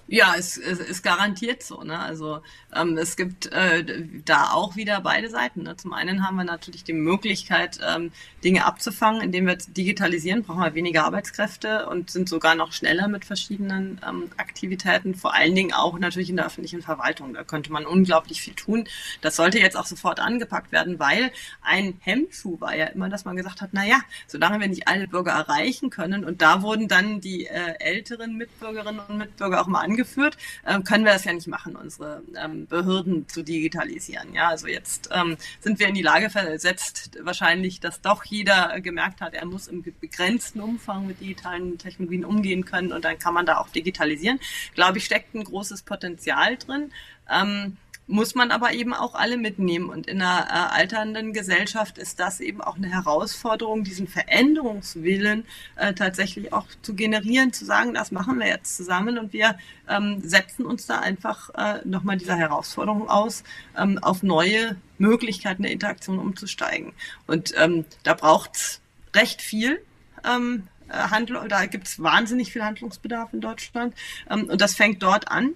Ja, 0.08 0.36
es, 0.38 0.58
ist 0.58 1.02
garantiert 1.02 1.64
so. 1.64 1.82
Ne? 1.82 1.98
Also 1.98 2.42
ähm, 2.76 2.96
es 2.96 3.16
gibt 3.16 3.48
äh, 3.48 4.06
da 4.24 4.52
auch 4.52 4.76
wieder 4.76 5.02
beide 5.02 5.30
Seiten. 5.30 5.64
Ne? 5.64 5.78
Zum 5.78 5.94
einen 5.94 6.28
haben 6.28 6.36
wir 6.36 6.44
natürlich 6.44 6.84
die 6.84 6.94
Möglichkeit, 6.94 7.80
ähm, 7.84 8.12
Dinge 8.44 8.66
abzufangen, 8.66 9.22
indem 9.22 9.48
wir 9.48 9.56
digitalisieren, 9.56 10.44
brauchen 10.44 10.62
wir 10.62 10.76
weniger 10.76 11.06
Arbeitskräfte 11.06 11.88
und 11.88 12.12
sind 12.12 12.30
sogar 12.30 12.54
noch 12.54 12.72
schneller 12.72 13.08
mit 13.08 13.26
verschiedenen 13.26 14.00
ähm, 14.08 14.30
Aktivitäten, 14.38 15.16
vor 15.16 15.34
allen 15.34 15.56
Dingen 15.56 15.74
auch 15.74 15.98
natürlich 15.98 16.30
in 16.30 16.36
der 16.36 16.46
öffentlichen 16.46 16.84
Verwaltung. 16.84 17.34
Da 17.34 17.44
könnte 17.44 17.72
man 17.72 17.88
unglaublich 17.88 18.42
viel 18.42 18.54
tun. 18.54 18.88
Das 19.22 19.36
sollte 19.36 19.58
jetzt 19.58 19.76
auch 19.76 19.88
sofort 19.88 20.20
angepackt 20.20 20.72
werden, 20.72 21.00
weil 21.00 21.32
ein 21.64 21.98
Hemmschuh 22.02 22.62
war 22.62 22.76
ja 22.76 22.86
immer, 22.88 23.10
dass 23.10 23.26
man 23.26 23.36
gesagt 23.36 23.62
hat, 23.62 23.72
na 23.72 23.84
ja, 23.84 24.02
solange 24.28 24.60
wir 24.60 24.68
nicht 24.68 24.88
alle 24.88 25.08
Bürger 25.08 25.32
erreichen 25.32 25.90
können 25.90 26.24
und 26.24 26.44
da 26.44 26.62
wurden 26.62 26.88
dann 26.88 27.22
die 27.22 27.48
äh, 27.48 27.74
älteren 27.80 28.38
Mitbürgerinnen 28.38 29.02
und 29.08 29.18
Mitbürger 29.18 29.62
auch 29.62 29.68
mal 29.68 29.82
angeführt, 29.96 30.38
äh, 30.66 30.80
können 30.82 31.06
wir 31.06 31.14
das 31.14 31.24
ja 31.24 31.34
nicht 31.34 31.48
machen, 31.48 31.76
unsere 31.76 32.22
ähm, 32.36 32.68
Behörden 32.68 33.28
zu 33.30 33.44
digitalisieren. 33.44 34.34
Ja, 34.34 34.50
also 34.50 34.68
jetzt 34.68 35.10
ähm, 35.14 35.38
sind 35.62 35.80
wir 35.80 35.88
in 35.88 35.96
die 35.96 36.02
Lage 36.02 36.30
versetzt, 36.30 37.12
wahrscheinlich, 37.22 37.80
dass 37.80 38.02
doch 38.02 38.26
jeder 38.26 38.80
gemerkt 38.82 39.22
hat, 39.22 39.34
er 39.34 39.46
muss 39.46 39.68
im 39.68 39.84
begrenzten 39.84 40.60
Umfang 40.60 41.08
mit 41.08 41.22
digitalen 41.22 41.78
Technologien 41.78 42.26
umgehen 42.26 42.66
können 42.66 42.92
und 42.92 43.06
dann 43.06 43.18
kann 43.18 43.34
man 43.34 43.46
da 43.46 43.58
auch 43.58 43.70
digitalisieren. 43.70 44.40
Glaube 44.74 44.98
ich, 44.98 45.06
steckt 45.06 45.34
ein 45.34 45.44
großes 45.44 45.84
Potenzial 45.84 46.58
drin. 46.58 46.92
Ähm, 47.30 47.78
muss 48.08 48.36
man 48.36 48.52
aber 48.52 48.74
eben 48.74 48.94
auch 48.94 49.16
alle 49.16 49.38
mitnehmen. 49.38 49.90
Und 49.90 50.08
in 50.08 50.22
einer 50.22 50.48
äh, 50.48 50.76
alternden 50.76 51.34
Gesellschaft 51.34 51.98
ist 51.98 52.20
das 52.20 52.40
eben 52.40 52.62
auch 52.62 52.76
eine 52.76 52.90
Herausforderung, 52.90 53.84
diesen 53.84 54.08
Veränderungswillen 54.08 55.46
äh, 55.76 55.94
tatsächlich 55.94 56.54
auch 56.54 56.68
zu 56.82 56.94
generieren, 56.94 57.52
zu 57.52 57.66
sagen, 57.66 57.94
das 57.94 58.12
machen 58.12 58.40
wir 58.40 58.48
jetzt 58.48 58.78
zusammen 58.78 59.18
und 59.18 59.34
wir 59.34 59.58
ähm, 59.90 60.22
setzen 60.24 60.66
uns 60.66 60.86
da 60.86 61.00
einfach 61.00 61.50
äh, 61.56 61.80
nochmal 61.86 62.18
dieser 62.18 62.36
Herausforderung 62.36 63.10
aus, 63.10 63.44
ähm, 63.78 63.98
auf 64.02 64.22
neue 64.22 64.76
Möglichkeiten 64.98 65.64
der 65.64 65.72
Interaktion 65.72 66.20
umzusteigen. 66.20 66.94
Und 67.28 67.54
ähm, 67.58 67.86
da 68.04 68.14
braucht's 68.14 68.82
recht 69.16 69.42
viel. 69.42 69.82
Ähm, 70.24 70.68
äh, 70.90 70.94
Handl 70.94 71.48
da 71.50 71.66
gibt's 71.66 72.02
wahnsinnig 72.02 72.52
viel 72.54 72.64
Handlungsbedarf 72.64 73.34
in 73.34 73.42
Deutschland. 73.42 73.96
Ähm, 74.30 74.46
und 74.46 74.62
das 74.62 74.76
fängt 74.76 75.02
dort 75.02 75.30
an 75.30 75.56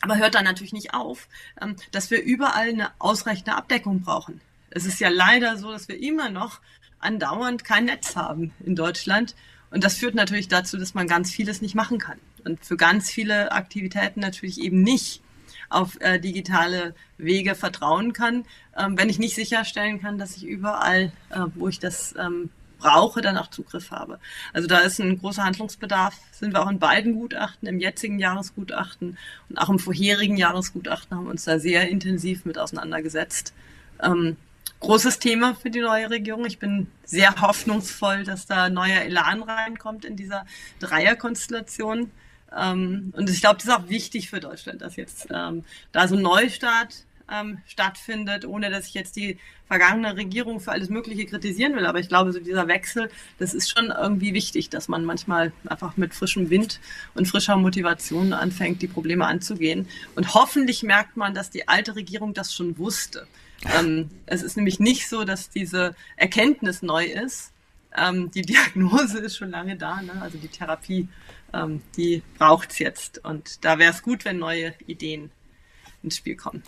aber 0.00 0.16
hört 0.16 0.34
dann 0.34 0.44
natürlich 0.44 0.72
nicht 0.72 0.94
auf, 0.94 1.28
ähm, 1.60 1.76
dass 1.90 2.10
wir 2.10 2.22
überall 2.22 2.68
eine 2.68 2.90
ausreichende 2.98 3.54
Abdeckung 3.54 4.02
brauchen. 4.02 4.40
Es 4.70 4.84
ist 4.84 5.00
ja 5.00 5.08
leider 5.08 5.56
so, 5.56 5.70
dass 5.70 5.88
wir 5.88 6.00
immer 6.00 6.30
noch 6.30 6.60
andauernd 7.00 7.64
kein 7.64 7.86
Netz 7.86 8.16
haben 8.16 8.52
in 8.64 8.76
Deutschland. 8.76 9.34
Und 9.70 9.84
das 9.84 9.96
führt 9.96 10.14
natürlich 10.14 10.48
dazu, 10.48 10.76
dass 10.76 10.94
man 10.94 11.06
ganz 11.06 11.30
vieles 11.30 11.60
nicht 11.60 11.74
machen 11.74 11.98
kann. 11.98 12.18
Und 12.44 12.64
für 12.64 12.76
ganz 12.76 13.10
viele 13.10 13.52
Aktivitäten 13.52 14.20
natürlich 14.20 14.60
eben 14.60 14.82
nicht 14.82 15.22
auf 15.68 16.00
äh, 16.00 16.18
digitale 16.18 16.94
Wege 17.18 17.54
vertrauen 17.54 18.12
kann, 18.12 18.44
ähm, 18.76 18.96
wenn 18.96 19.10
ich 19.10 19.18
nicht 19.18 19.34
sicherstellen 19.34 20.00
kann, 20.00 20.18
dass 20.18 20.36
ich 20.36 20.46
überall, 20.46 21.12
äh, 21.30 21.40
wo 21.54 21.68
ich 21.68 21.78
das 21.78 22.14
ähm, 22.18 22.50
brauche, 22.78 23.20
dann 23.20 23.36
auch 23.36 23.48
Zugriff 23.48 23.90
habe. 23.90 24.18
Also 24.52 24.68
da 24.68 24.78
ist 24.78 25.00
ein 25.00 25.18
großer 25.18 25.44
Handlungsbedarf, 25.44 26.14
sind 26.32 26.52
wir 26.52 26.62
auch 26.62 26.70
in 26.70 26.78
beiden 26.78 27.14
Gutachten, 27.14 27.68
im 27.68 27.80
jetzigen 27.80 28.18
Jahresgutachten 28.18 29.18
und 29.48 29.58
auch 29.58 29.68
im 29.68 29.78
vorherigen 29.78 30.36
Jahresgutachten 30.36 31.16
haben 31.16 31.24
wir 31.24 31.30
uns 31.30 31.44
da 31.44 31.58
sehr 31.58 31.88
intensiv 31.88 32.44
mit 32.44 32.58
auseinandergesetzt. 32.58 33.52
Ähm, 34.02 34.36
großes 34.80 35.18
Thema 35.18 35.54
für 35.54 35.70
die 35.70 35.80
neue 35.80 36.10
Regierung. 36.10 36.44
Ich 36.46 36.58
bin 36.58 36.86
sehr 37.04 37.40
hoffnungsvoll, 37.40 38.24
dass 38.24 38.46
da 38.46 38.70
neuer 38.70 39.02
Elan 39.02 39.42
reinkommt 39.42 40.04
in 40.04 40.16
dieser 40.16 40.46
Dreierkonstellation. 40.80 42.10
Ähm, 42.56 43.12
und 43.16 43.28
ich 43.28 43.40
glaube, 43.40 43.56
das 43.56 43.64
ist 43.64 43.72
auch 43.72 43.88
wichtig 43.88 44.30
für 44.30 44.40
Deutschland, 44.40 44.80
dass 44.82 44.96
jetzt 44.96 45.28
ähm, 45.32 45.64
da 45.92 46.08
so 46.08 46.16
ein 46.16 46.22
Neustart 46.22 47.04
ähm, 47.32 47.58
stattfindet, 47.66 48.44
ohne 48.44 48.70
dass 48.70 48.86
ich 48.86 48.94
jetzt 48.94 49.16
die 49.16 49.38
vergangene 49.66 50.16
Regierung 50.16 50.60
für 50.60 50.72
alles 50.72 50.88
Mögliche 50.88 51.26
kritisieren 51.26 51.76
will. 51.76 51.86
Aber 51.86 52.00
ich 52.00 52.08
glaube, 52.08 52.32
so 52.32 52.40
dieser 52.40 52.68
Wechsel, 52.68 53.10
das 53.38 53.54
ist 53.54 53.70
schon 53.70 53.90
irgendwie 53.90 54.34
wichtig, 54.34 54.70
dass 54.70 54.88
man 54.88 55.04
manchmal 55.04 55.52
einfach 55.66 55.96
mit 55.96 56.14
frischem 56.14 56.50
Wind 56.50 56.80
und 57.14 57.26
frischer 57.26 57.56
Motivation 57.56 58.32
anfängt, 58.32 58.82
die 58.82 58.88
Probleme 58.88 59.26
anzugehen. 59.26 59.88
Und 60.14 60.34
hoffentlich 60.34 60.82
merkt 60.82 61.16
man, 61.16 61.34
dass 61.34 61.50
die 61.50 61.68
alte 61.68 61.96
Regierung 61.96 62.34
das 62.34 62.54
schon 62.54 62.78
wusste. 62.78 63.26
Ähm, 63.76 64.10
es 64.26 64.42
ist 64.42 64.56
nämlich 64.56 64.80
nicht 64.80 65.08
so, 65.08 65.24
dass 65.24 65.50
diese 65.50 65.94
Erkenntnis 66.16 66.82
neu 66.82 67.04
ist. 67.04 67.52
Ähm, 67.96 68.30
die 68.30 68.42
Diagnose 68.42 69.18
ist 69.18 69.36
schon 69.36 69.50
lange 69.50 69.76
da, 69.76 70.00
ne? 70.02 70.20
also 70.20 70.38
die 70.38 70.48
Therapie, 70.48 71.08
ähm, 71.52 71.82
die 71.96 72.22
braucht's 72.38 72.78
jetzt. 72.78 73.24
Und 73.24 73.64
da 73.64 73.78
wäre 73.78 73.92
es 73.92 74.02
gut, 74.02 74.24
wenn 74.24 74.38
neue 74.38 74.74
Ideen 74.86 75.30
ins 76.02 76.16
Spiel 76.16 76.36
kommen. 76.36 76.62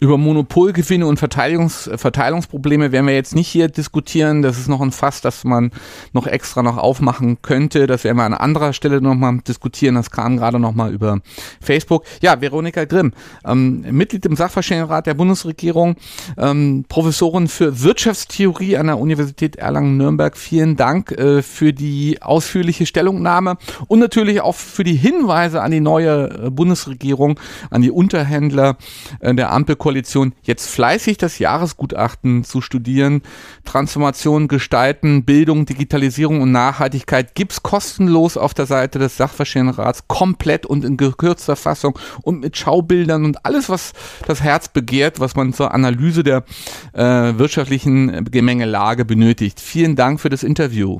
Über 0.00 0.16
Monopolgewinne 0.16 1.04
und 1.04 1.18
Verteilungs 1.18 1.90
Verteilungsprobleme 1.92 2.92
werden 2.92 3.06
wir 3.06 3.14
jetzt 3.14 3.34
nicht 3.34 3.48
hier 3.48 3.66
diskutieren. 3.66 4.42
Das 4.42 4.56
ist 4.56 4.68
noch 4.68 4.80
ein 4.80 4.92
Fass, 4.92 5.20
das 5.22 5.42
man 5.42 5.72
noch 6.12 6.28
extra 6.28 6.62
noch 6.62 6.76
aufmachen 6.76 7.42
könnte. 7.42 7.88
Das 7.88 8.04
werden 8.04 8.16
wir 8.16 8.22
an 8.22 8.34
anderer 8.34 8.72
Stelle 8.72 9.00
nochmal 9.00 9.38
diskutieren. 9.38 9.96
Das 9.96 10.12
kam 10.12 10.36
gerade 10.36 10.60
nochmal 10.60 10.92
über 10.92 11.18
Facebook. 11.60 12.04
Ja, 12.22 12.40
Veronika 12.40 12.84
Grimm, 12.84 13.12
ähm, 13.44 13.84
Mitglied 13.90 14.24
im 14.24 14.36
Sachverständigenrat 14.36 15.08
der 15.08 15.14
Bundesregierung, 15.14 15.96
ähm, 16.36 16.84
Professorin 16.88 17.48
für 17.48 17.82
Wirtschaftstheorie 17.82 18.76
an 18.76 18.86
der 18.86 19.00
Universität 19.00 19.56
Erlangen-Nürnberg. 19.56 20.36
Vielen 20.36 20.76
Dank 20.76 21.10
äh, 21.10 21.42
für 21.42 21.72
die 21.72 22.22
ausführliche 22.22 22.86
Stellungnahme 22.86 23.56
und 23.88 23.98
natürlich 23.98 24.42
auch 24.42 24.54
für 24.54 24.84
die 24.84 24.94
Hinweise 24.94 25.60
an 25.60 25.72
die 25.72 25.80
neue 25.80 26.28
äh, 26.28 26.50
Bundesregierung, 26.50 27.40
an 27.70 27.82
die 27.82 27.90
Unterhändler 27.90 28.76
äh, 29.18 29.34
der 29.34 29.50
Ampelkoalition 29.50 29.87
Koalition 29.88 30.34
jetzt 30.42 30.68
fleißig 30.68 31.16
das 31.16 31.38
Jahresgutachten 31.38 32.44
zu 32.44 32.60
studieren. 32.60 33.22
Transformation, 33.64 34.46
Gestalten, 34.46 35.24
Bildung, 35.24 35.64
Digitalisierung 35.64 36.42
und 36.42 36.52
Nachhaltigkeit 36.52 37.34
gibt's 37.34 37.62
kostenlos 37.62 38.36
auf 38.36 38.52
der 38.52 38.66
Seite 38.66 38.98
des 38.98 39.16
Sachverständigenrats 39.16 40.06
komplett 40.06 40.66
und 40.66 40.84
in 40.84 40.98
gekürzter 40.98 41.56
Fassung 41.56 41.98
und 42.20 42.40
mit 42.40 42.58
Schaubildern 42.58 43.24
und 43.24 43.46
alles, 43.46 43.70
was 43.70 43.94
das 44.26 44.42
Herz 44.42 44.68
begehrt, 44.68 45.20
was 45.20 45.36
man 45.36 45.54
zur 45.54 45.72
Analyse 45.72 46.22
der 46.22 46.44
äh, 46.92 47.02
wirtschaftlichen 47.38 48.26
Gemengelage 48.26 49.06
benötigt. 49.06 49.58
Vielen 49.58 49.96
Dank 49.96 50.20
für 50.20 50.28
das 50.28 50.42
Interview. 50.42 50.98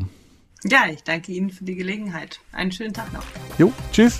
Ja, 0.64 0.86
ich 0.90 1.02
danke 1.02 1.30
Ihnen 1.32 1.50
für 1.50 1.64
die 1.64 1.74
Gelegenheit. 1.74 2.40
Einen 2.52 2.72
schönen 2.72 2.94
Tag 2.94 3.12
noch. 3.12 3.22
Jo, 3.58 3.70
tschüss. 3.92 4.18